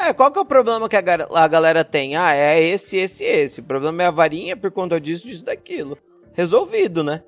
É, 0.00 0.12
qual 0.12 0.30
que 0.30 0.38
é 0.38 0.42
o 0.42 0.46
problema 0.46 0.88
que 0.88 0.96
a, 0.96 1.02
a 1.34 1.48
galera 1.48 1.84
tem? 1.84 2.16
Ah, 2.16 2.34
é 2.34 2.62
esse, 2.62 2.96
esse, 2.96 3.24
esse. 3.24 3.60
O 3.60 3.64
problema 3.64 4.02
é 4.02 4.06
a 4.06 4.10
varinha 4.10 4.56
por 4.56 4.70
conta 4.70 5.00
disso, 5.00 5.26
disso, 5.26 5.44
daquilo. 5.44 5.98
Resolvido, 6.34 7.02
né? 7.02 7.22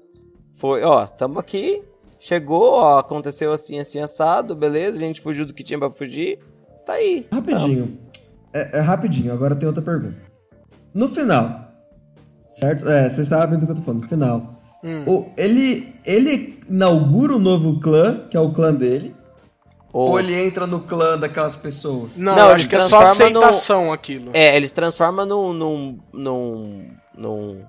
Foi, 0.54 0.82
ó, 0.82 1.06
tamo 1.06 1.38
aqui, 1.38 1.82
chegou, 2.18 2.74
ó, 2.74 2.98
aconteceu 2.98 3.52
assim, 3.52 3.78
assim, 3.78 3.98
assado, 3.98 4.54
beleza, 4.54 4.98
a 4.98 5.00
gente 5.00 5.20
fugiu 5.20 5.46
do 5.46 5.54
que 5.54 5.64
tinha 5.64 5.78
pra 5.78 5.90
fugir, 5.90 6.38
tá 6.84 6.92
aí. 6.92 7.26
Rapidinho. 7.32 7.98
É, 8.52 8.78
é 8.78 8.80
rapidinho, 8.80 9.32
agora 9.32 9.56
tem 9.56 9.66
outra 9.66 9.82
pergunta. 9.82 10.16
No 10.92 11.08
final, 11.08 11.69
certo? 12.50 12.88
É, 12.88 13.08
vocês 13.08 13.28
sabem 13.28 13.58
do 13.58 13.66
que 13.66 13.72
eu 13.72 13.76
tô 13.76 13.82
falando. 13.82 14.02
No 14.02 14.08
final. 14.08 14.54
O, 15.06 15.26
ele, 15.36 15.94
ele 16.04 16.58
inaugura 16.68 17.34
um 17.34 17.38
novo 17.38 17.78
clã, 17.80 18.26
que 18.30 18.36
é 18.36 18.40
o 18.40 18.50
clã 18.52 18.72
dele. 18.74 19.14
Ou- 19.92 20.10
Ou 20.12 20.20
ele 20.20 20.34
entra 20.46 20.66
no 20.66 20.80
clã 20.80 21.18
daquelas 21.18 21.56
pessoas? 21.56 22.16
Não, 22.16 22.34
Não, 22.36 22.48
acho 22.50 22.68
que 22.68 22.76
é 22.76 22.80
só 22.80 22.98
transforma 23.00 23.30
no- 23.30 23.38
aceitação 23.40 23.92
aquilo. 23.92 24.30
É, 24.32 24.56
eles 24.56 24.72
transformam 24.72 25.26
num, 25.26 25.52
num, 25.52 25.98
num, 26.12 26.90
num, 27.16 27.62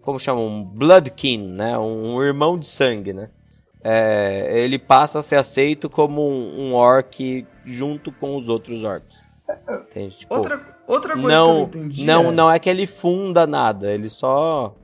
como 0.00 0.18
chama? 0.20 0.40
Um 0.40 0.62
Bloodkin, 0.64 1.38
né? 1.48 1.76
Um, 1.76 2.14
um 2.16 2.22
irmão 2.22 2.56
de 2.58 2.66
sangue, 2.68 3.12
né? 3.12 3.28
É, 3.84 4.60
ele 4.60 4.78
passa 4.78 5.18
a 5.18 5.22
ser 5.22 5.36
aceito 5.36 5.90
como 5.90 6.22
um, 6.26 6.68
um 6.68 6.74
orc 6.74 7.44
junto 7.64 8.12
com 8.12 8.36
os 8.38 8.48
outros 8.48 8.84
orcs. 8.84 9.28
Entende? 9.90 10.18
Tipo, 10.18 10.34
Outra, 10.36 10.60
outra 10.86 11.14
coisa 11.14 11.28
não, 11.28 11.46
que 11.46 11.50
eu 11.50 11.54
não 11.54 11.62
entendi. 11.86 12.04
não, 12.04 12.28
é- 12.28 12.32
não 12.32 12.50
é 12.50 12.58
que 12.58 12.68
ele 12.70 12.86
funda 12.86 13.46
nada, 13.46 13.90
ele 13.92 14.08
só 14.08 14.74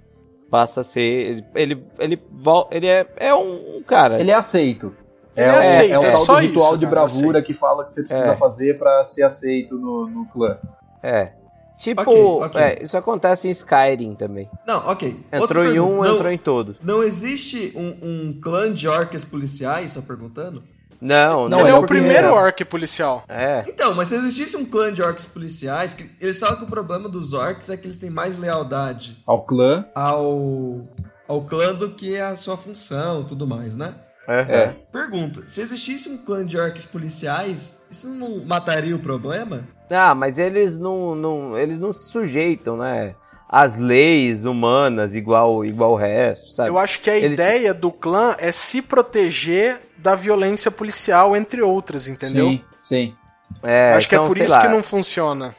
passa 0.50 0.80
a 0.80 0.84
ser, 0.84 1.44
ele, 1.54 1.82
ele, 1.98 2.22
ele, 2.70 2.86
é, 2.86 3.06
é 3.16 3.34
um 3.34 3.82
cara. 3.86 4.18
Ele 4.20 4.30
é 4.30 4.34
aceito. 4.34 4.94
Ele 5.36 5.46
é, 5.46 5.50
é 5.50 5.58
aceito, 5.58 5.92
é 5.94 5.98
o 5.98 6.02
é 6.04 6.10
tal 6.10 6.24
só 6.24 6.34
do 6.34 6.40
ritual 6.40 6.68
isso, 6.70 6.78
de 6.78 6.84
cara, 6.86 6.90
bravura 6.96 7.42
que 7.42 7.52
fala 7.54 7.84
que 7.84 7.92
você 7.92 8.02
precisa 8.02 8.32
É. 8.32 8.36
fazer 8.36 8.78
pra 8.78 9.04
ser 9.04 9.22
aceito 9.22 9.76
no, 9.78 10.06
no 10.08 10.26
clã. 10.26 10.58
É. 11.02 11.32
Tipo, 11.78 12.00
Ok, 12.00 12.42
ok. 12.42 12.60
é, 12.60 12.82
isso 12.82 12.96
acontece 12.96 13.46
em 13.46 13.52
Skyrim 13.52 14.14
também. 14.16 14.50
Não, 14.66 14.78
ok. 14.88 15.16
Outra 15.34 15.38
Entrou 15.44 15.64
em 15.64 15.78
um, 15.78 15.84
pergunta. 15.86 16.08
não, 16.08 16.14
entrou 16.16 16.32
em 16.32 16.38
todos. 16.38 16.80
Não 16.82 17.04
existe 17.04 17.72
um, 17.76 17.88
um 18.02 18.40
clã 18.42 18.72
de 18.72 18.88
orcs 18.88 19.22
policiais, 19.24 19.92
só 19.92 20.00
perguntando? 20.02 20.64
Não, 21.00 21.48
Não, 21.48 21.48
não. 21.48 21.60
Ele 21.60 21.68
é 21.68 21.72
é 21.72 21.74
o 21.74 21.86
primeiro 21.86 22.32
orc 22.32 22.64
policial. 22.64 23.24
É. 23.28 23.64
Então, 23.66 23.94
mas 23.94 24.08
se 24.08 24.16
existisse 24.16 24.56
um 24.56 24.64
clã 24.64 24.92
de 24.92 25.02
orcs 25.02 25.26
policiais, 25.26 25.94
que 25.94 26.10
eles 26.20 26.38
falam 26.38 26.56
que 26.56 26.64
o 26.64 26.68
problema 26.68 27.08
dos 27.08 27.32
orcs 27.32 27.70
é 27.70 27.76
que 27.76 27.86
eles 27.86 27.98
têm 27.98 28.10
mais 28.10 28.36
lealdade 28.38 29.16
Ao 29.26 29.42
clã, 29.42 29.84
ao, 29.94 30.88
ao 31.26 31.42
clã 31.42 31.74
do 31.74 31.90
que 31.90 32.18
a 32.18 32.34
sua 32.36 32.56
função 32.56 33.24
tudo 33.24 33.46
mais, 33.46 33.76
né? 33.76 33.94
é. 34.28 34.74
Pergunta, 34.92 35.46
se 35.46 35.62
existisse 35.62 36.08
um 36.08 36.18
clã 36.18 36.44
de 36.44 36.58
orcs 36.58 36.84
policiais, 36.84 37.82
isso 37.90 38.10
não 38.10 38.44
mataria 38.44 38.94
o 38.94 38.98
problema? 38.98 39.66
Ah, 39.90 40.14
mas 40.14 40.38
eles 40.38 40.78
não, 40.78 41.14
não, 41.14 41.58
eles 41.58 41.78
não 41.78 41.94
se 41.94 42.10
sujeitam, 42.10 42.76
né? 42.76 43.14
Às 43.48 43.78
leis 43.78 44.44
humanas 44.44 45.14
igual, 45.14 45.64
igual 45.64 45.92
o 45.92 45.96
resto, 45.96 46.50
sabe? 46.50 46.68
Eu 46.68 46.78
acho 46.78 47.00
que 47.00 47.08
a 47.08 47.16
Eles- 47.16 47.38
ideia 47.38 47.72
do 47.72 47.90
clã 47.90 48.34
é 48.38 48.52
se 48.52 48.82
proteger 48.82 49.80
da 49.96 50.14
violência 50.14 50.70
policial, 50.70 51.34
entre 51.34 51.62
outras, 51.62 52.08
entendeu? 52.08 52.48
Sim, 52.48 52.60
sim. 52.82 53.14
É, 53.62 53.94
acho 53.94 54.06
que 54.08 54.14
é 54.14 54.18
então, 54.18 54.28
por 54.28 54.36
isso 54.36 54.52
lá, 54.52 54.60
que 54.60 54.68
não 54.68 54.82
funciona. 54.82 55.54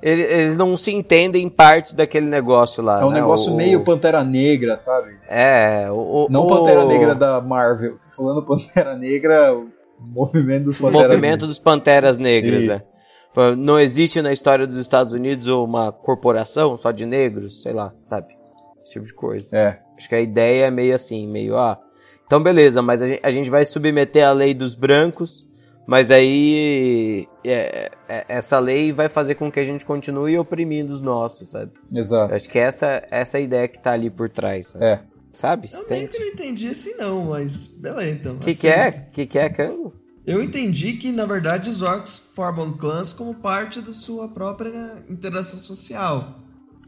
ele- 0.00 0.22
Eles 0.22 0.56
não 0.56 0.78
se 0.78 0.92
entendem 0.94 1.48
parte 1.48 1.94
daquele 1.96 2.26
negócio 2.26 2.82
lá. 2.82 3.00
É 3.00 3.04
um 3.04 3.10
né? 3.10 3.16
negócio 3.20 3.52
O- 3.52 3.56
meio 3.56 3.82
Pantera 3.84 4.22
Negra, 4.24 4.76
sabe? 4.78 5.16
É, 5.28 5.88
o, 5.90 6.28
Não 6.30 6.42
o- 6.42 6.48
Pantera 6.48 6.84
Negra 6.86 7.14
da 7.14 7.40
Marvel. 7.40 7.98
Falando 8.16 8.42
Pantera 8.42 8.96
Negra, 8.96 9.52
o 9.52 9.68
movimento 9.98 10.64
dos 10.66 10.78
Panteras 10.78 11.08
movimento 11.08 11.46
dos 11.46 11.58
Panteras 11.58 12.18
Negras, 12.18 12.62
Isso. 12.62 12.72
é. 12.72 12.99
Pô, 13.32 13.54
Não 13.56 13.78
existe 13.78 14.20
na 14.20 14.32
história 14.32 14.66
dos 14.66 14.76
Estados 14.76 15.12
Unidos 15.12 15.46
uma 15.46 15.92
corporação 15.92 16.76
só 16.76 16.90
de 16.90 17.06
negros, 17.06 17.62
sei 17.62 17.72
lá, 17.72 17.94
sabe? 18.04 18.34
Esse 18.82 18.92
tipo 18.92 19.06
de 19.06 19.14
coisa. 19.14 19.56
É. 19.56 19.78
Acho 19.96 20.08
que 20.08 20.14
a 20.14 20.20
ideia 20.20 20.66
é 20.66 20.70
meio 20.70 20.94
assim, 20.94 21.28
meio, 21.28 21.56
ah, 21.56 21.78
então 22.26 22.42
beleza, 22.42 22.80
mas 22.80 23.02
a 23.02 23.08
gente, 23.08 23.20
a 23.22 23.30
gente 23.30 23.50
vai 23.50 23.64
submeter 23.64 24.26
a 24.26 24.32
lei 24.32 24.54
dos 24.54 24.74
brancos, 24.74 25.46
mas 25.86 26.10
aí 26.10 27.28
é, 27.44 27.90
é, 28.08 28.24
essa 28.28 28.58
lei 28.58 28.92
vai 28.92 29.08
fazer 29.08 29.34
com 29.34 29.50
que 29.52 29.60
a 29.60 29.64
gente 29.64 29.84
continue 29.84 30.38
oprimindo 30.38 30.92
os 30.92 31.00
nossos, 31.02 31.50
sabe? 31.50 31.72
Exato. 31.92 32.32
Acho 32.34 32.48
que 32.48 32.58
essa, 32.58 33.02
essa 33.10 33.36
é 33.36 33.40
a 33.40 33.44
ideia 33.44 33.68
que 33.68 33.78
tá 33.78 33.92
ali 33.92 34.08
por 34.08 34.28
trás, 34.30 34.68
sabe? 34.68 34.84
É. 34.84 35.00
Sabe? 35.32 35.70
Eu 35.72 35.84
Tem- 35.84 35.98
meio 35.98 36.08
que 36.10 36.18
não 36.18 36.26
entendi 36.26 36.68
assim 36.68 36.94
não, 36.96 37.24
mas 37.26 37.66
beleza 37.66 38.10
então. 38.10 38.34
O 38.34 38.38
que, 38.38 38.50
Assim, 38.50 38.60
que 38.62 38.68
é? 38.68 38.88
O 38.88 39.10
que, 39.12 39.26
que 39.26 39.38
é, 39.38 39.48
Kango? 39.48 39.92
Eu 40.30 40.40
entendi 40.40 40.92
que, 40.92 41.10
na 41.10 41.26
verdade, 41.26 41.68
os 41.68 41.82
orcs 41.82 42.22
formam 42.36 42.72
clãs 42.72 43.12
como 43.12 43.34
parte 43.34 43.80
da 43.80 43.92
sua 43.92 44.28
própria 44.28 45.02
interação 45.08 45.58
social. 45.58 46.38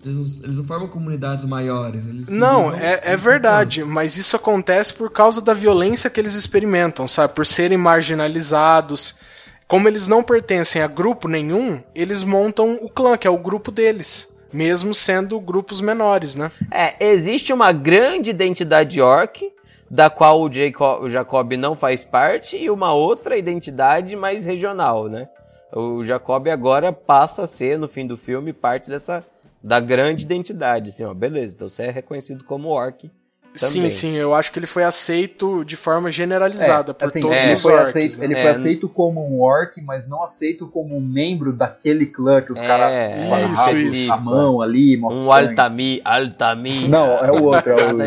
Eles 0.05 0.17
não, 0.17 0.45
eles 0.45 0.59
não 0.59 0.65
formam 0.65 0.89
comunidades 0.89 1.45
maiores. 1.45 2.07
Não, 2.29 2.73
é, 2.73 3.01
é 3.03 3.17
verdade, 3.17 3.81
clãs. 3.81 3.93
mas 3.93 4.17
isso 4.17 4.37
acontece 4.37 4.95
por 4.95 5.11
causa 5.11 5.41
da 5.41 5.53
violência 5.53 6.09
que 6.09 6.21
eles 6.21 6.35
experimentam, 6.35 7.09
sabe? 7.09 7.35
Por 7.35 7.45
serem 7.45 7.77
marginalizados. 7.77 9.17
Como 9.67 9.89
eles 9.89 10.07
não 10.07 10.23
pertencem 10.23 10.81
a 10.81 10.87
grupo 10.87 11.27
nenhum, 11.27 11.83
eles 11.97 12.23
montam 12.23 12.79
o 12.81 12.89
clã, 12.89 13.17
que 13.17 13.27
é 13.27 13.31
o 13.31 13.39
grupo 13.39 13.73
deles. 13.73 14.29
Mesmo 14.53 14.95
sendo 14.95 15.41
grupos 15.41 15.81
menores, 15.81 16.37
né? 16.37 16.53
É, 16.71 16.95
existe 17.13 17.53
uma 17.53 17.73
grande 17.73 18.31
identidade 18.31 19.01
orc, 19.01 19.51
da 19.93 20.09
qual 20.09 20.41
o 20.41 20.51
Jacob, 21.09 21.53
não 21.53 21.77
faz 21.77 22.03
parte, 22.03 22.57
e 22.57 22.71
uma 22.71 22.95
outra 22.95 23.37
identidade 23.37 24.17
mais 24.17 24.47
regional, 24.47 25.07
né? 25.07 25.29
O 25.71 26.03
Jacob 26.03 26.49
agora 26.49 26.91
passa 26.91 27.43
a 27.43 27.47
ser, 27.47 27.79
no 27.79 27.87
fim 27.87 28.07
do 28.07 28.17
filme, 28.17 28.55
parte 28.55 28.89
dessa 28.89 29.23
da 29.63 29.79
grande 29.81 30.25
identidade. 30.25 30.89
Assim, 30.89 31.05
ó, 31.05 31.13
beleza, 31.13 31.57
então 31.57 31.69
você 31.69 31.83
é 31.83 31.91
reconhecido 31.91 32.43
como 32.43 32.71
orc. 32.71 33.11
Sim, 33.55 33.75
Também. 33.77 33.91
sim, 33.91 34.15
eu 34.17 34.33
acho 34.35 34.51
que 34.51 34.59
ele 34.59 34.67
foi 34.67 34.83
aceito 34.83 35.63
de 35.63 35.77
forma 35.77 36.11
generalizada 36.11 36.95
por 36.95 37.05
assim, 37.05 37.21
todos 37.21 37.37
ele 37.37 37.51
é, 37.51 37.55
os 37.55 37.61
foi, 37.61 37.73
orcs. 37.75 37.89
aceito, 37.91 38.19
né? 38.19 38.25
ele 38.25 38.35
É, 38.35 38.41
foi 38.41 38.51
aceito 38.51 38.89
como 38.89 39.21
um 39.29 39.43
orc, 39.43 39.79
mas 39.83 40.09
não 40.09 40.23
aceito 40.23 40.67
como 40.69 40.97
um 40.97 41.01
membro 41.03 41.53
daquele 41.53 42.07
clã 42.07 42.41
que 42.41 42.51
os 42.51 42.63
É, 42.63 42.67
caras 42.67 43.79
isso. 43.79 44.11
a 44.11 44.17
mão 44.17 44.63
ali, 44.63 44.97
Um. 44.99 45.31
Altamir, 45.31 46.01
Altamira. 46.03 46.89
Não, 46.89 47.07
é 47.19 47.31
o 47.31 47.45
outro, 47.45 47.73
é, 47.73 47.93
o, 47.93 48.03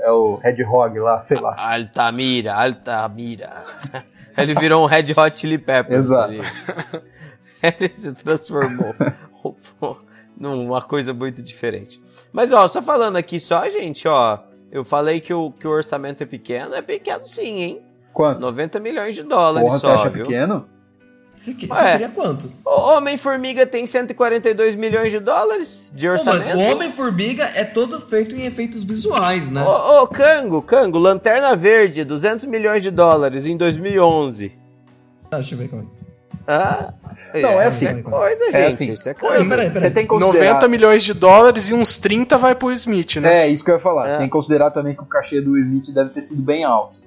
é 0.00 0.10
o 0.12 0.40
Hedgehog 0.44 0.98
lá, 0.98 1.22
sei 1.22 1.40
lá. 1.40 1.54
Altamira, 1.56 2.52
Altamira. 2.54 3.64
Ele 4.36 4.54
virou 4.54 4.82
um 4.84 4.86
Red 4.86 5.06
Hot 5.16 5.38
Chili 5.40 5.56
Peppers. 5.58 6.04
Exato. 6.06 6.24
ali. 6.30 6.40
Ele 7.62 7.94
se 7.94 8.12
transformou 8.12 8.94
numa 10.36 10.82
coisa 10.82 11.12
muito 11.12 11.42
diferente. 11.42 12.00
Mas, 12.32 12.52
ó, 12.52 12.66
só 12.68 12.80
falando 12.82 13.16
aqui 13.16 13.40
só, 13.40 13.68
gente, 13.68 14.06
ó. 14.06 14.38
Eu 14.72 14.84
falei 14.84 15.20
que 15.20 15.32
o, 15.34 15.50
que 15.50 15.66
o 15.66 15.70
orçamento 15.70 16.22
é 16.22 16.26
pequeno. 16.26 16.74
É 16.74 16.82
pequeno 16.82 17.26
sim, 17.26 17.60
hein? 17.60 17.80
Quanto? 18.12 18.40
90 18.40 18.78
milhões 18.80 19.14
de 19.14 19.22
dólares 19.22 19.66
Porra, 19.68 19.78
você 19.78 19.86
só, 19.86 19.94
acha 19.94 20.10
viu? 20.10 20.24
pequeno? 20.26 20.66
Você, 21.38 21.54
que- 21.54 21.66
você 21.66 21.92
queria 21.92 22.08
quanto? 22.10 22.52
O 22.64 22.70
Homem-Formiga 22.70 23.64
tem 23.66 23.86
142 23.86 24.74
milhões 24.74 25.10
de 25.10 25.18
dólares 25.18 25.90
de 25.94 26.06
Pô, 26.06 26.12
mas 26.12 26.26
orçamento. 26.40 26.58
o 26.58 26.60
Homem-Formiga 26.72 27.44
é 27.54 27.64
todo 27.64 27.98
feito 28.02 28.36
em 28.36 28.44
efeitos 28.44 28.82
visuais, 28.82 29.48
né? 29.48 29.64
Ô, 29.64 30.02
ô, 30.02 30.06
Cango, 30.06 30.60
Cango, 30.60 30.98
Lanterna 30.98 31.56
Verde, 31.56 32.04
200 32.04 32.44
milhões 32.44 32.82
de 32.82 32.90
dólares 32.90 33.46
em 33.46 33.56
2011. 33.56 34.52
Ah, 35.30 35.36
deixa 35.36 35.54
eu 35.54 35.58
ver 35.58 35.68
como 35.68 35.82
é. 35.82 35.99
Ah, 36.52 36.94
Não, 37.34 37.60
é 37.60 37.68
isso 37.68 37.86
assim. 37.86 37.86
é 37.86 38.02
coisa, 38.02 38.44
gente. 38.46 38.56
É 38.56 38.66
assim. 38.66 38.92
Isso 38.92 39.08
é 39.08 39.14
coisa. 39.14 39.38
não, 39.38 39.48
peraí, 39.48 39.66
peraí. 39.68 39.80
Você 39.80 39.90
tem 39.90 40.02
que 40.04 40.08
considerar... 40.08 40.46
90 40.54 40.68
milhões 40.68 41.02
de 41.02 41.14
dólares 41.14 41.70
e 41.70 41.74
uns 41.74 41.96
30 41.96 42.36
vai 42.38 42.54
pro 42.54 42.72
Smith, 42.72 43.16
né? 43.16 43.42
É, 43.44 43.48
isso 43.48 43.64
que 43.64 43.70
eu 43.70 43.74
ia 43.76 43.80
falar. 43.80 44.06
É. 44.06 44.10
Você 44.10 44.16
tem 44.18 44.26
que 44.26 44.32
considerar 44.32 44.70
também 44.70 44.94
que 44.94 45.02
o 45.02 45.06
cachê 45.06 45.40
do 45.40 45.56
Smith 45.58 45.90
deve 45.92 46.10
ter 46.10 46.20
sido 46.22 46.42
bem 46.42 46.64
alto. 46.64 47.00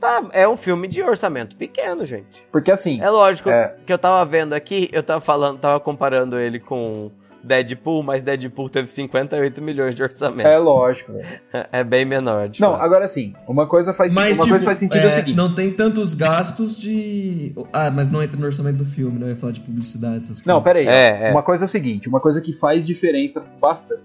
Tá, 0.00 0.22
é 0.32 0.48
um 0.48 0.56
filme 0.56 0.86
de 0.86 1.02
orçamento 1.02 1.56
pequeno, 1.56 2.04
gente. 2.06 2.44
Porque 2.52 2.70
assim, 2.70 3.00
É 3.00 3.10
lógico 3.10 3.50
É. 3.50 3.74
que 3.84 3.92
eu 3.92 3.98
tava 3.98 4.24
vendo 4.24 4.52
aqui, 4.52 4.88
eu 4.92 5.02
tava 5.02 5.20
falando, 5.20 5.58
tava 5.58 5.80
comparando 5.80 6.38
ele 6.38 6.60
com 6.60 7.10
Deadpool, 7.42 8.02
mas 8.02 8.22
Deadpool 8.22 8.68
teve 8.68 8.90
58 8.90 9.62
milhões 9.62 9.94
de 9.94 10.02
orçamento. 10.02 10.46
é 10.46 10.58
lógico. 10.58 11.12
velho. 11.12 11.26
É, 11.72 11.82
bem 11.84 12.04
menor. 12.04 12.48
de 12.48 12.60
Não, 12.60 12.72
fato. 12.72 12.82
agora 12.82 13.04
assim, 13.04 13.34
uma 13.46 13.66
coisa 13.66 13.92
faz, 13.92 14.14
Mas, 14.14 14.38
uma 14.38 14.44
tipo, 14.44 14.50
coisa 14.50 14.64
faz 14.64 14.78
sentido 14.78 15.00
é, 15.00 15.04
é, 15.04 15.08
o 15.08 15.10
seguinte. 15.10 15.36
não 15.36 15.54
tem 15.54 15.72
tantos 15.72 16.14
gastos 16.14 16.76
de... 16.76 17.52
Ah, 17.72 17.90
mas 17.90 18.10
não 18.10 18.22
entra 18.22 18.38
no 18.38 18.46
orçamento 18.46 18.78
do 18.78 18.84
filme, 18.84 19.18
não 19.18 19.28
ia 19.28 19.36
falar 19.36 19.52
de 19.52 19.60
publicidade, 19.60 20.16
essas 20.24 20.40
coisas. 20.40 20.46
Não, 20.46 20.62
peraí. 20.62 20.86
É, 20.86 21.28
é. 21.28 21.30
Uma 21.30 21.42
coisa 21.42 21.64
é 21.64 21.66
o 21.66 21.68
seguinte, 21.68 22.08
uma 22.08 22.20
coisa 22.20 22.40
que 22.40 22.52
faz 22.52 22.86
diferença 22.86 23.44
bastante 23.60 24.02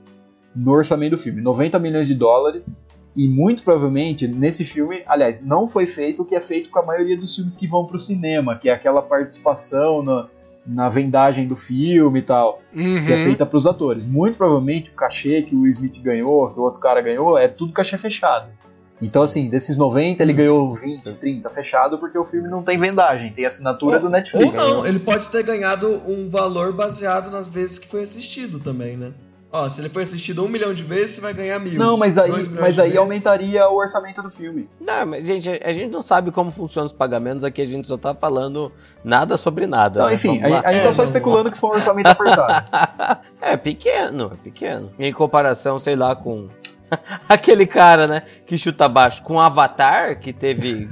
no 0.56 0.72
orçamento 0.72 1.12
do 1.12 1.18
filme. 1.18 1.42
90 1.42 1.80
milhões 1.80 2.08
de 2.08 2.16
dólares 2.16 2.82
e 3.16 3.28
muito 3.28 3.64
provavelmente 3.64 4.28
nesse 4.28 4.66
filme, 4.66 5.04
aliás, 5.06 5.46
não 5.46 5.68
foi 5.68 5.86
feito 5.86 6.24
o 6.24 6.26
que 6.26 6.36
é 6.36 6.42
feito 6.42 6.70
com 6.70 6.80
a 6.80 6.86
maioria 6.86 7.16
dos 7.18 7.36
filmes 7.36 7.56
que 7.56 7.68
vão 7.68 7.86
pro 7.86 7.98
cinema, 7.98 8.58
que 8.58 8.70
é 8.70 8.74
aquela 8.74 9.02
participação 9.02 10.04
na, 10.04 10.28
na 10.66 10.88
vendagem 10.90 11.48
do 11.48 11.56
filme 11.56 12.20
e 12.20 12.24
tal, 12.24 12.62
Uhum. 12.74 13.04
que 13.06 13.12
é 13.12 13.18
feita 13.18 13.46
pros 13.46 13.66
atores. 13.68 14.06
Muito 14.06 14.38
provavelmente 14.38 14.90
o 14.90 14.94
cachê 14.94 15.42
que 15.42 15.56
o 15.56 15.62
Will 15.62 15.72
Smith 15.72 16.02
ganhou, 16.02 16.50
que 16.52 16.60
o 16.60 16.64
outro 16.64 16.80
cara 16.80 17.02
ganhou, 17.02 17.38
é 17.38 17.48
tudo 17.48 17.74
cachê 17.74 17.98
fechado. 17.98 18.48
Então, 19.02 19.22
assim, 19.24 19.50
desses 19.50 19.76
90, 19.76 20.24
ele 20.24 20.32
ganhou 20.32 20.74
20, 20.74 21.14
30 21.16 21.50
fechado, 21.50 21.98
porque 21.98 22.18
o 22.18 22.24
filme 22.24 22.48
não 22.48 22.64
tem 22.64 22.78
vendagem, 22.80 23.34
tem 23.34 23.46
assinatura 23.46 24.00
do 24.00 24.10
Netflix. 24.10 24.46
Ou 24.46 24.54
não, 24.54 24.86
ele 24.88 25.00
pode 25.00 25.28
ter 25.28 25.44
ganhado 25.44 26.02
um 26.08 26.30
valor 26.30 26.72
baseado 26.72 27.30
nas 27.30 27.46
vezes 27.48 27.78
que 27.78 27.88
foi 27.88 28.04
assistido 28.04 28.60
também, 28.60 28.96
né? 28.96 29.12
Ó, 29.56 29.70
se 29.70 29.82
ele 29.82 29.90
foi 29.90 30.02
assistido 30.02 30.44
um 30.44 30.48
milhão 30.48 30.74
de 30.74 30.84
vezes, 30.84 31.12
você 31.12 31.22
vai 31.22 31.32
ganhar 31.32 31.60
mil. 31.60 31.78
Não, 31.78 31.96
mas 31.96 32.18
aí, 32.18 32.32
mas 32.32 32.80
aí 32.80 32.86
vezes. 32.86 32.98
aumentaria 32.98 33.70
o 33.70 33.76
orçamento 33.76 34.20
do 34.24 34.30
filme. 34.30 34.68
Não, 34.82 35.06
mas 35.06 35.28
gente, 35.28 35.48
a 35.64 35.72
gente 35.72 35.92
não 35.92 36.02
sabe 36.02 36.32
como 36.32 36.52
funcionam 36.52 36.88
os 36.88 36.92
pagamentos 36.92 37.44
aqui, 37.44 37.62
a 37.62 37.66
gente 37.66 37.88
só 37.88 37.96
tá 37.96 38.16
falando 38.16 38.72
nada 39.04 39.38
sobre 39.38 39.68
nada. 39.68 40.00
Não, 40.00 40.08
né? 40.08 40.16
enfim, 40.16 40.42
Vamos 40.42 40.58
a, 40.58 40.70
a 40.70 40.74
gente 40.74 40.82
É, 40.82 40.88
tá 40.88 40.94
só 40.94 41.04
não, 41.04 41.08
especulando 41.08 41.52
que 41.52 41.58
foi 41.60 41.70
um 41.70 41.74
orçamento 41.74 42.08
apertado. 42.08 43.22
é 43.40 43.56
pequeno, 43.56 44.32
é 44.34 44.38
pequeno. 44.38 44.90
Em 44.98 45.14
comparação, 45.14 45.78
sei 45.78 45.96
lá, 45.96 46.16
com 46.16 46.50
aquele 47.30 47.66
cara, 47.66 48.08
né, 48.08 48.24
que 48.46 48.58
chuta 48.58 48.88
baixo, 48.90 49.22
com 49.24 49.36
o 49.36 49.40
Avatar, 49.40 50.20
que 50.20 50.32
teve... 50.34 50.90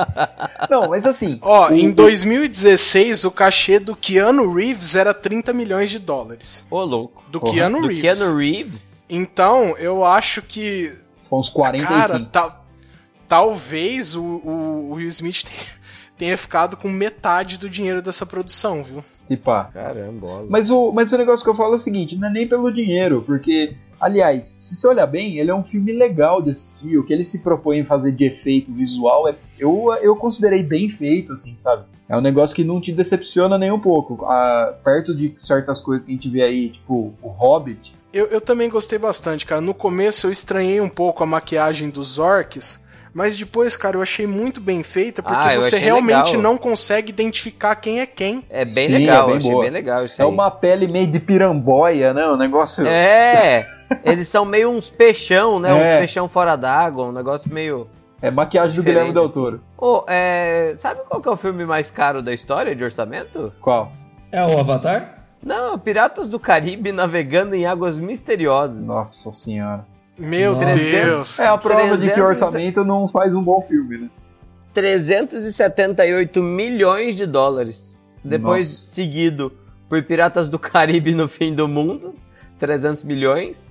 Não, 0.70 0.88
mas 0.88 1.06
assim. 1.06 1.38
Ó, 1.42 1.68
o- 1.70 1.72
em 1.74 1.90
2016, 1.90 3.24
o 3.24 3.30
cachê 3.30 3.78
do 3.78 3.94
Keanu 3.96 4.52
Reeves 4.52 4.94
era 4.94 5.12
30 5.14 5.52
milhões 5.52 5.90
de 5.90 5.98
dólares. 5.98 6.66
Ô, 6.70 6.82
louco. 6.82 7.22
Do 7.28 7.40
Porra, 7.40 7.52
Keanu 7.54 7.80
Do 7.80 7.86
Reeves. 7.88 8.02
Keanu 8.02 8.36
Reeves? 8.36 9.00
Então, 9.08 9.74
eu 9.78 10.04
acho 10.04 10.42
que. 10.42 10.92
Foi 11.28 11.38
uns 11.38 11.48
Cara, 11.50 11.78
45. 11.78 12.30
ta- 12.30 12.60
talvez 13.28 14.14
o, 14.14 14.22
o- 14.22 14.90
o 14.90 14.94
Will 14.94 15.08
Smith 15.08 15.44
tenha, 15.44 15.66
tenha 16.18 16.36
ficado 16.38 16.76
com 16.76 16.88
metade 16.88 17.58
do 17.58 17.68
dinheiro 17.68 18.02
dessa 18.02 18.24
produção, 18.26 18.82
viu? 18.82 19.04
se 19.16 19.36
pá. 19.36 19.64
Caramba, 19.72 20.44
Mas 20.48 20.70
o, 20.70 20.90
mas 20.92 21.12
o 21.12 21.18
negócio 21.18 21.44
que 21.44 21.50
eu 21.50 21.54
falo 21.54 21.72
é 21.74 21.76
o 21.76 21.78
seguinte: 21.78 22.16
não 22.16 22.28
é 22.28 22.32
nem 22.32 22.48
pelo 22.48 22.70
dinheiro, 22.72 23.22
porque, 23.24 23.76
aliás, 24.00 24.56
se 24.58 24.74
você 24.74 24.86
olhar 24.88 25.06
bem, 25.06 25.38
ele 25.38 25.50
é 25.50 25.54
um 25.54 25.62
filme 25.62 25.92
legal 25.92 26.40
de 26.40 26.50
assistir. 26.50 26.96
O 26.98 27.04
que 27.04 27.12
ele 27.12 27.22
se 27.24 27.40
propõe 27.40 27.78
em 27.80 27.84
fazer 27.84 28.12
de 28.12 28.24
efeito 28.24 28.72
visual, 28.72 29.28
é, 29.28 29.34
eu, 29.58 29.92
eu 30.00 30.16
considerei 30.16 30.62
bem 30.62 30.88
feito, 30.88 31.32
assim, 31.32 31.54
sabe? 31.58 31.84
É 32.08 32.16
um 32.16 32.20
negócio 32.20 32.56
que 32.56 32.64
não 32.64 32.80
te 32.80 32.90
decepciona 32.92 33.56
nem 33.58 33.70
um 33.70 33.78
pouco. 33.78 34.24
Ah, 34.24 34.74
perto 34.82 35.14
de 35.14 35.32
certas 35.36 35.80
coisas 35.80 36.04
que 36.04 36.10
a 36.10 36.14
gente 36.14 36.28
vê 36.28 36.42
aí, 36.42 36.70
tipo 36.70 37.12
o 37.22 37.28
Hobbit. 37.28 37.94
Eu, 38.12 38.26
eu 38.26 38.40
também 38.40 38.68
gostei 38.68 38.98
bastante, 38.98 39.46
cara. 39.46 39.60
No 39.60 39.72
começo 39.72 40.26
eu 40.26 40.32
estranhei 40.32 40.80
um 40.80 40.88
pouco 40.88 41.22
a 41.22 41.26
maquiagem 41.26 41.88
dos 41.88 42.18
orcs, 42.18 42.80
mas 43.14 43.36
depois, 43.36 43.76
cara, 43.76 43.96
eu 43.96 44.02
achei 44.02 44.26
muito 44.26 44.60
bem 44.60 44.82
feita, 44.82 45.22
porque 45.22 45.48
Ah, 45.48 45.54
você 45.60 45.76
realmente 45.78 46.30
legal. 46.34 46.42
não 46.42 46.58
consegue 46.58 47.10
identificar 47.10 47.76
quem 47.76 48.00
é 48.00 48.06
quem. 48.06 48.44
É 48.50 48.64
bem 48.64 48.86
Sim, 48.86 48.92
legal, 48.98 49.24
é 49.24 49.26
bem 49.28 49.36
achei 49.36 49.50
boa. 49.52 49.62
bem 49.62 49.70
legal 49.70 50.04
isso 50.04 50.20
É 50.20 50.24
aí. 50.24 50.30
uma 50.30 50.50
pele 50.50 50.88
meio 50.88 51.06
de 51.06 51.20
piramboia, 51.20 52.12
né? 52.12 52.26
Um 52.26 52.36
negócio. 52.36 52.84
É, 52.86 53.64
eles 54.04 54.28
são 54.28 54.44
meio 54.44 54.70
uns 54.70 54.90
peixão, 54.90 55.58
né? 55.58 55.70
É. 55.70 55.74
Uns 55.74 55.98
peixão 56.00 56.28
fora 56.28 56.56
d'água, 56.56 57.04
um 57.06 57.12
negócio 57.12 57.52
meio... 57.52 57.88
É 58.22 58.30
maquiagem 58.30 58.76
do 58.76 58.82
Guilherme 58.82 59.14
Del. 59.14 59.28
Toro. 59.30 59.60
Ô, 59.78 60.04
é... 60.06 60.74
Sabe 60.78 61.00
qual 61.08 61.22
que 61.22 61.28
é 61.28 61.32
o 61.32 61.36
filme 61.36 61.64
mais 61.64 61.90
caro 61.90 62.22
da 62.22 62.32
história 62.32 62.76
de 62.76 62.84
orçamento? 62.84 63.52
Qual? 63.60 63.92
É 64.30 64.44
o 64.44 64.58
Avatar? 64.58 65.24
Não, 65.42 65.78
Piratas 65.78 66.28
do 66.28 66.38
Caribe 66.38 66.92
navegando 66.92 67.54
em 67.54 67.64
águas 67.64 67.98
misteriosas. 67.98 68.86
Nossa 68.86 69.30
senhora. 69.30 69.86
Meu 70.18 70.52
Nossa. 70.52 70.74
Deus. 70.74 71.38
É 71.38 71.46
a 71.46 71.56
prova 71.56 71.96
de 71.96 72.08
que 72.08 72.12
300 72.12 72.18
o 72.18 72.24
orçamento 72.26 72.84
não 72.84 73.08
faz 73.08 73.34
um 73.34 73.42
bom 73.42 73.62
filme, 73.62 73.96
né? 73.96 74.10
378 74.74 76.42
milhões 76.42 77.16
de 77.16 77.26
dólares. 77.26 77.98
Depois 78.22 78.68
Nossa. 78.68 78.94
seguido 78.94 79.52
por 79.88 80.02
Piratas 80.02 80.48
do 80.48 80.58
Caribe 80.58 81.14
no 81.14 81.26
Fim 81.26 81.54
do 81.54 81.66
Mundo, 81.66 82.14
300 82.58 83.02
milhões. 83.02 83.64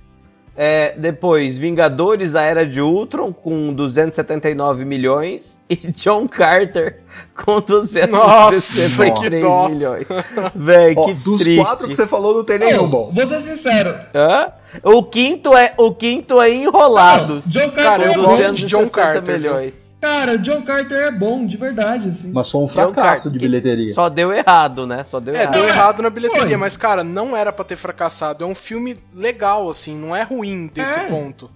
É, 0.56 0.94
depois, 0.96 1.56
Vingadores, 1.56 2.34
a 2.34 2.42
Era 2.42 2.66
de 2.66 2.80
Ultron, 2.80 3.32
com 3.32 3.72
279 3.72 4.84
milhões. 4.84 5.58
E 5.70 5.76
John 5.76 6.26
Carter, 6.28 6.98
com 7.34 7.60
263 7.60 9.42
dó. 9.42 9.68
milhões. 9.68 10.06
Véi, 10.54 10.94
Ó, 10.96 11.06
que 11.06 11.14
dos 11.14 11.42
triste. 11.42 11.62
quatro 11.62 11.88
que 11.88 11.94
você 11.94 12.06
falou, 12.06 12.34
não 12.34 12.44
tem 12.44 12.58
nenhum 12.58 12.88
bom. 12.88 13.10
Vou 13.14 13.26
ser 13.26 13.40
sincero. 13.40 13.94
Hã? 14.14 14.48
O 14.82 15.02
quinto 15.02 15.56
é, 15.56 15.72
o 15.76 15.92
quinto 15.94 16.40
é 16.40 16.50
Enrolados. 16.50 17.44
Não, 17.46 17.52
John 17.52 17.70
Carter 17.70 18.06
eu 18.06 18.12
é 18.12 18.16
gosto 18.16 18.54
de 18.54 18.66
John 18.66 18.82
260 18.82 18.90
Carter, 18.90 19.38
milhões. 19.38 19.89
Cara, 20.00 20.38
John 20.38 20.62
Carter 20.62 20.98
é 20.98 21.10
bom, 21.10 21.44
de 21.46 21.56
verdade, 21.58 22.08
assim. 22.08 22.32
Mas 22.32 22.50
foi 22.50 22.62
um 22.62 22.68
fracasso 22.68 23.30
de 23.30 23.38
que 23.38 23.44
bilheteria. 23.44 23.92
Só 23.92 24.08
deu 24.08 24.32
errado, 24.32 24.86
né? 24.86 25.04
Só 25.04 25.20
deu 25.20 25.34
É, 25.34 25.42
errado. 25.42 25.52
deu 25.52 25.68
errado 25.68 26.02
na 26.02 26.08
bilheteria, 26.10 26.46
Foi. 26.48 26.56
mas, 26.56 26.76
cara, 26.76 27.04
não 27.04 27.36
era 27.36 27.52
pra 27.52 27.64
ter 27.64 27.76
fracassado. 27.76 28.42
É 28.42 28.46
um 28.46 28.54
filme 28.54 28.96
legal, 29.14 29.68
assim, 29.68 29.94
não 29.94 30.16
é 30.16 30.22
ruim 30.22 30.68
desse 30.72 30.98
É. 30.98 31.04
ponto. 31.04 31.50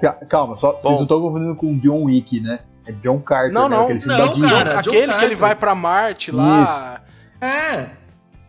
Ca- 0.00 0.14
Calma, 0.28 0.56
só, 0.56 0.72
vocês 0.72 0.94
não 0.96 1.02
estão 1.04 1.20
confundindo 1.20 1.54
com 1.54 1.78
John 1.78 2.02
Wick, 2.04 2.40
né? 2.40 2.58
É 2.86 2.92
John 2.92 3.18
Carter, 3.20 3.52
Não, 3.52 3.68
né? 3.68 3.76
não. 3.76 3.84
Aquele 3.84 4.00
filme 4.00 4.18
Não, 4.18 4.26
da 4.26 4.32
cara. 4.64 4.82
John 4.82 4.90
Aquele 4.90 5.00
que 5.02 5.06
Carter. 5.08 5.24
ele 5.28 5.34
vai 5.36 5.54
pra 5.54 5.74
Marte 5.74 6.30
lá. 6.32 7.00
É, 7.40 7.86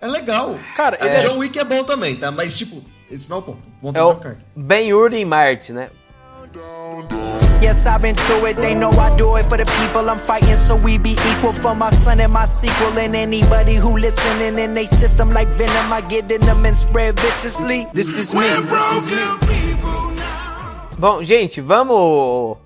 é 0.01 0.07
legal. 0.07 0.55
Cara, 0.75 0.97
ele 0.99 1.09
É. 1.09 1.15
é. 1.15 1.19
John 1.19 1.37
Wick 1.37 1.57
é 1.59 1.63
bom 1.63 1.83
também, 1.83 2.15
tá? 2.15 2.31
Mas, 2.31 2.57
tipo, 2.57 2.81
esse 3.09 3.29
não 3.29 3.37
é 3.37 3.39
o 3.39 3.43
ponto. 3.43 3.59
É 3.83 3.99
É 3.99 4.03
o 4.03 4.07
o 4.09 4.13
John 4.13 4.19
Carter. 4.19 4.37
Ben 4.55 4.93
Hur 4.93 5.13
em 5.13 5.25
Marte, 5.25 5.71
né? 5.73 5.89
Yes, 7.59 7.85
I've 7.87 8.01
been 8.01 8.15
through 8.15 8.45
it. 8.47 8.57
They 8.61 8.75
know 8.75 8.91
I 8.91 9.15
do 9.17 9.35
it 9.37 9.47
for 9.47 9.57
the 9.57 9.65
people 9.81 10.09
I'm 10.09 10.19
fighting, 10.19 10.55
so 10.55 10.75
we 10.75 10.97
be 10.99 11.17
equal 11.31 11.53
for 11.53 11.73
my 11.73 11.89
son 11.89 12.19
and 12.19 12.31
my 12.31 12.45
sequel. 12.45 12.97
And 12.99 13.15
anybody 13.15 13.75
who 13.75 13.97
listening 13.97 14.59
in 14.59 14.75
they 14.75 14.85
system 14.85 15.31
like 15.31 15.47
venom, 15.49 15.91
I 15.91 16.01
get 16.01 16.31
in 16.31 16.41
them 16.41 16.65
and 16.65 16.77
spread 16.77 17.19
viciously. 17.19 17.87
This 17.93 18.15
is 18.15 18.33
me. 18.33 18.41
Bom, 20.99 21.23
gente, 21.23 21.61
vamos. 21.61 22.57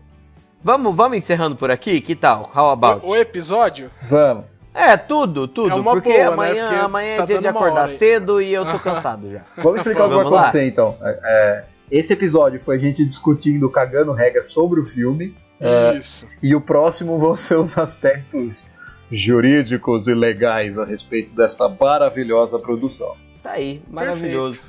Vamos, 0.64 0.96
vamos 0.96 1.18
encerrando 1.18 1.56
por 1.56 1.72
aqui? 1.72 2.02
Que 2.02 2.16
tal? 2.16 2.52
How 2.54 2.70
about? 2.72 3.06
O, 3.06 3.12
o 3.12 3.16
episódio? 3.16 3.90
Vamos. 4.04 4.46
É, 4.74 4.96
tudo, 4.96 5.48
tudo. 5.48 5.72
É 5.72 5.76
uma 5.76 5.92
porque 5.92 6.10
boa, 6.10 6.20
né? 6.20 6.28
amanhã, 6.34 6.64
Porque 6.68 6.80
amanhã 6.80 7.18
tá 7.18 7.24
é 7.24 7.26
dia 7.26 7.40
de 7.40 7.48
acordar 7.48 7.90
cedo 7.90 8.42
e 8.42 8.54
eu 8.54 8.66
tô 8.66 8.78
cansado 8.80 9.30
já. 9.32 9.42
Vamos 9.58 9.78
explicar 9.78 10.06
o 10.06 10.10
que 10.10 10.16
vai 10.16 10.26
acontecer, 10.26 10.68
então. 10.68 10.96
É, 11.02 11.20
é, 11.24 11.64
esse 11.92 12.14
episódio 12.14 12.60
foi 12.60 12.78
a 12.78 12.80
gente 12.80 13.04
discutindo, 13.06 13.70
cagando 13.70 14.14
regras 14.14 14.50
sobre 14.50 14.80
o 14.80 14.86
filme. 14.86 15.36
É, 15.60 15.96
Isso. 15.98 16.28
E 16.42 16.56
o 16.56 16.62
próximo 16.62 17.20
vão 17.20 17.36
ser 17.36 17.56
os 17.60 17.78
aspectos 17.78 18.72
jurídicos 19.12 20.08
e 20.08 20.14
legais 20.14 20.80
a 20.80 20.86
respeito 20.86 21.36
desta 21.36 21.68
maravilhosa 21.70 22.58
produção. 22.58 23.16
Tá 23.44 23.52
aí, 23.52 23.82
maravilhoso. 23.90 24.60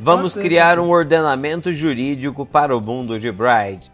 Vamos 0.00 0.32
Pode 0.32 0.34
ser, 0.34 0.42
criar 0.42 0.78
um 0.78 0.90
ordenamento 0.90 1.72
jurídico 1.72 2.44
para 2.44 2.76
o 2.76 2.80
mundo 2.80 3.18
de 3.20 3.30
Bride. 3.30 3.90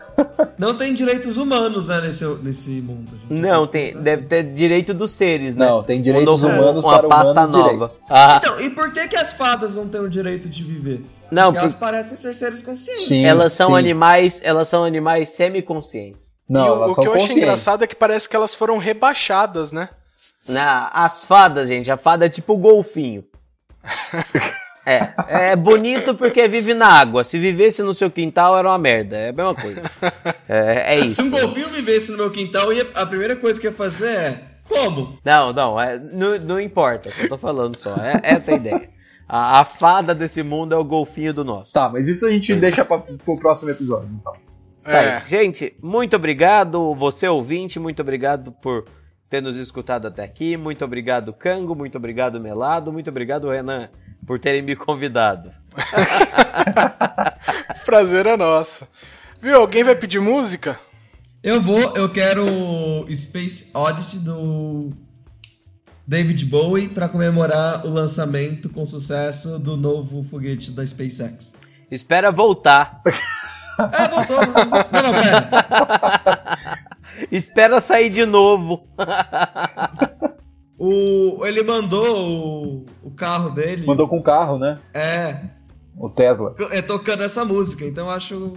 Não 0.59 0.75
tem 0.75 0.95
direitos 0.95 1.37
humanos, 1.37 1.89
né, 1.89 2.01
nesse, 2.01 2.25
nesse 2.43 2.71
mundo. 2.81 3.11
gente. 3.17 3.41
Não, 3.41 3.67
tem, 3.67 3.93
deve 3.95 4.21
assim. 4.21 4.27
ter 4.29 4.43
direito 4.53 4.95
dos 4.95 5.13
seres, 5.13 5.55
né? 5.55 5.67
Não, 5.67 5.83
tem 5.83 6.01
Um 6.01 6.03
direitos 6.03 6.27
novo- 6.43 6.47
humanos 6.49 6.85
uma 6.85 6.99
para 6.99 7.09
pasta 7.09 7.31
humanos 7.47 7.51
nova. 7.53 7.87
Ah, 8.09 8.41
Então, 8.43 8.61
e 8.61 8.71
por 8.71 8.91
que 8.93 9.07
que 9.09 9.17
as 9.17 9.33
fadas 9.35 9.77
não 9.77 9.87
têm 9.87 10.01
o 10.01 10.09
direito 10.09 10.49
de 10.49 10.65
viver? 10.65 11.03
Não, 11.33 11.45
Porque 11.47 11.59
elas 11.61 11.73
por- 11.75 11.81
parecem 11.81 12.17
ser 12.17 12.35
seres 12.37 12.63
conscientes. 12.63 13.09
Sim, 13.09 13.25
elas 13.25 13.53
são 13.55 13.71
sim. 13.71 13.77
animais, 13.79 14.41
elas 14.45 14.69
são 14.69 14.85
animais 14.85 15.31
semiconscientes. 15.31 16.33
Não, 16.49 16.67
e 16.67 16.71
o, 16.71 16.73
elas 16.75 16.91
o 16.91 16.95
são 16.95 17.05
que 17.05 17.09
eu 17.09 17.13
achei 17.15 17.23
conscientes. 17.27 17.43
engraçado 17.45 17.85
é 17.85 17.87
que 17.87 17.97
parece 17.97 18.29
que 18.29 18.37
elas 18.37 18.55
foram 18.55 18.77
rebaixadas, 18.79 19.73
né? 19.73 19.89
Na, 20.47 20.89
as 20.93 21.25
fadas, 21.25 21.69
gente, 21.69 21.91
a 21.91 21.97
fada 21.97 22.27
é 22.27 22.29
tipo 22.29 22.53
o 22.53 22.59
golfinho. 22.59 23.25
É, 24.85 25.13
é 25.53 25.55
bonito 25.57 26.13
porque 26.17 26.49
vive 26.49 26.75
na 26.75 26.89
água. 26.89 27.23
Se 27.23 27.39
vivesse 27.39 27.85
no 27.85 27.95
seu 27.95 28.11
quintal 28.11 28.59
era 28.59 28.67
uma 28.69 28.79
merda. 28.79 29.17
É 29.17 29.29
a 29.29 29.33
mesma 29.33 29.55
coisa. 29.55 29.81
É, 30.49 30.97
é 30.97 31.01
isso. 31.01 31.15
Se 31.15 31.23
um 31.23 31.31
golfinho 31.31 31.69
vivesse 31.69 32.11
no 32.11 32.19
meu 32.19 32.33
quintal, 32.33 32.73
ia- 32.73 32.91
a 32.97 33.07
primeira 33.07 33.37
coisa 33.37 33.61
que 33.61 33.69
eu 33.69 33.71
ia 33.71 33.77
fazer 33.77 34.09
é. 34.09 34.43
Como? 34.69 35.17
Não, 35.25 35.53
não, 35.53 35.81
é, 35.81 35.97
não, 36.01 36.37
não 36.41 36.61
importa. 36.61 37.13
Só 37.13 37.29
tô 37.29 37.39
falando 37.39 37.79
só. 37.79 37.95
É, 37.95 38.21
essa 38.25 38.51
é 38.51 38.55
a 38.55 38.57
ideia. 38.57 38.91
A, 39.29 39.61
a 39.61 39.65
fada 39.65 40.15
desse 40.15 40.43
mundo 40.43 40.75
é 40.75 40.77
o 40.77 40.85
golfinho 40.85 41.33
do 41.33 41.45
nosso. 41.45 41.73
Tá, 41.73 41.89
mas 41.89 42.09
isso 42.09 42.27
a 42.27 42.31
gente 42.31 42.55
deixa 42.55 42.85
pra, 42.85 42.99
pro 42.99 43.37
próximo 43.37 43.71
episódio, 43.71 44.11
então. 44.21 44.35
Tá. 44.83 44.93
É. 44.93 45.25
Gente, 45.25 45.75
muito 45.83 46.17
obrigado, 46.17 46.95
você 46.95 47.29
ouvinte, 47.29 47.79
muito 47.79 48.03
obrigado 48.03 48.53
por 48.53 48.85
ter 49.31 49.41
nos 49.41 49.57
escutado 49.57 50.09
até 50.09 50.25
aqui. 50.25 50.57
Muito 50.57 50.85
obrigado, 50.85 51.33
Cango, 51.33 51.75
muito 51.75 51.97
obrigado, 51.97 52.41
Melado, 52.41 52.93
muito 52.93 53.09
obrigado, 53.09 53.49
Renan, 53.49 53.89
por 54.27 54.39
terem 54.39 54.61
me 54.61 54.77
convidado. 54.77 55.51
Prazer 57.87 58.27
é 58.27 58.37
nosso. 58.37 58.87
Viu? 59.41 59.57
Alguém 59.57 59.85
vai 59.85 59.95
pedir 59.95 60.21
música? 60.21 60.79
Eu 61.43 61.61
vou, 61.61 61.97
eu 61.97 62.13
quero 62.13 62.47
Space 63.11 63.71
Oddity 63.75 64.19
do 64.19 64.91
David 66.13 66.45
Bowie 66.45 66.89
pra 66.91 67.09
comemorar 67.09 67.87
o 67.87 67.89
lançamento 67.89 68.69
com 68.69 68.85
sucesso 68.85 69.59
do 69.59 69.79
novo 69.79 70.23
foguete 70.23 70.71
da 70.71 70.85
SpaceX. 70.85 71.55
Espera 71.91 72.31
voltar. 72.31 73.01
É, 73.79 74.07
voltou. 74.07 74.37
Não, 74.93 75.03
não, 75.03 75.13
pera. 75.23 76.59
Espera 77.33 77.81
sair 77.81 78.11
de 78.11 78.27
novo. 78.27 78.85
O, 80.79 81.47
ele 81.47 81.63
mandou 81.63 82.85
o, 82.85 82.87
o 83.05 83.11
carro 83.13 83.51
dele. 83.51 83.87
Mandou 83.87 84.09
com 84.09 84.19
o 84.19 84.23
carro, 84.23 84.59
né? 84.59 84.79
É, 84.93 85.37
O 85.97 86.11
Tesla. 86.11 86.57
é 86.73 86.83
tocando 86.83 87.23
essa 87.23 87.45
música, 87.45 87.85
então 87.85 88.07
eu 88.07 88.11
acho 88.11 88.53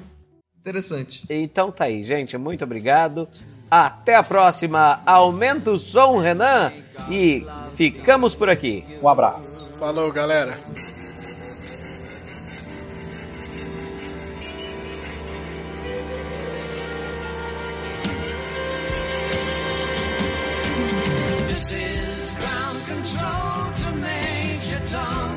interessante. 0.60 1.24
Então 1.30 1.72
tá 1.72 1.84
aí, 1.86 2.04
gente. 2.04 2.36
Muito 2.36 2.64
obrigado. 2.64 3.30
Até 3.70 4.16
a 4.16 4.24
próxima. 4.24 5.02
Aumenta 5.06 5.72
o 5.72 5.78
som, 5.78 6.18
Renan. 6.18 6.72
E 7.10 7.46
ficamos 7.76 8.36
por 8.36 8.50
aqui. 8.50 8.86
Um 9.02 9.10
abraço. 9.10 9.74
Falou, 9.80 10.12
galera. 10.12 10.58
This 21.48 21.74
is 21.74 22.36
ground 22.36 22.86
control 22.86 23.72
to 23.80 23.98
Major 23.98 24.82
Tom. 24.92 25.35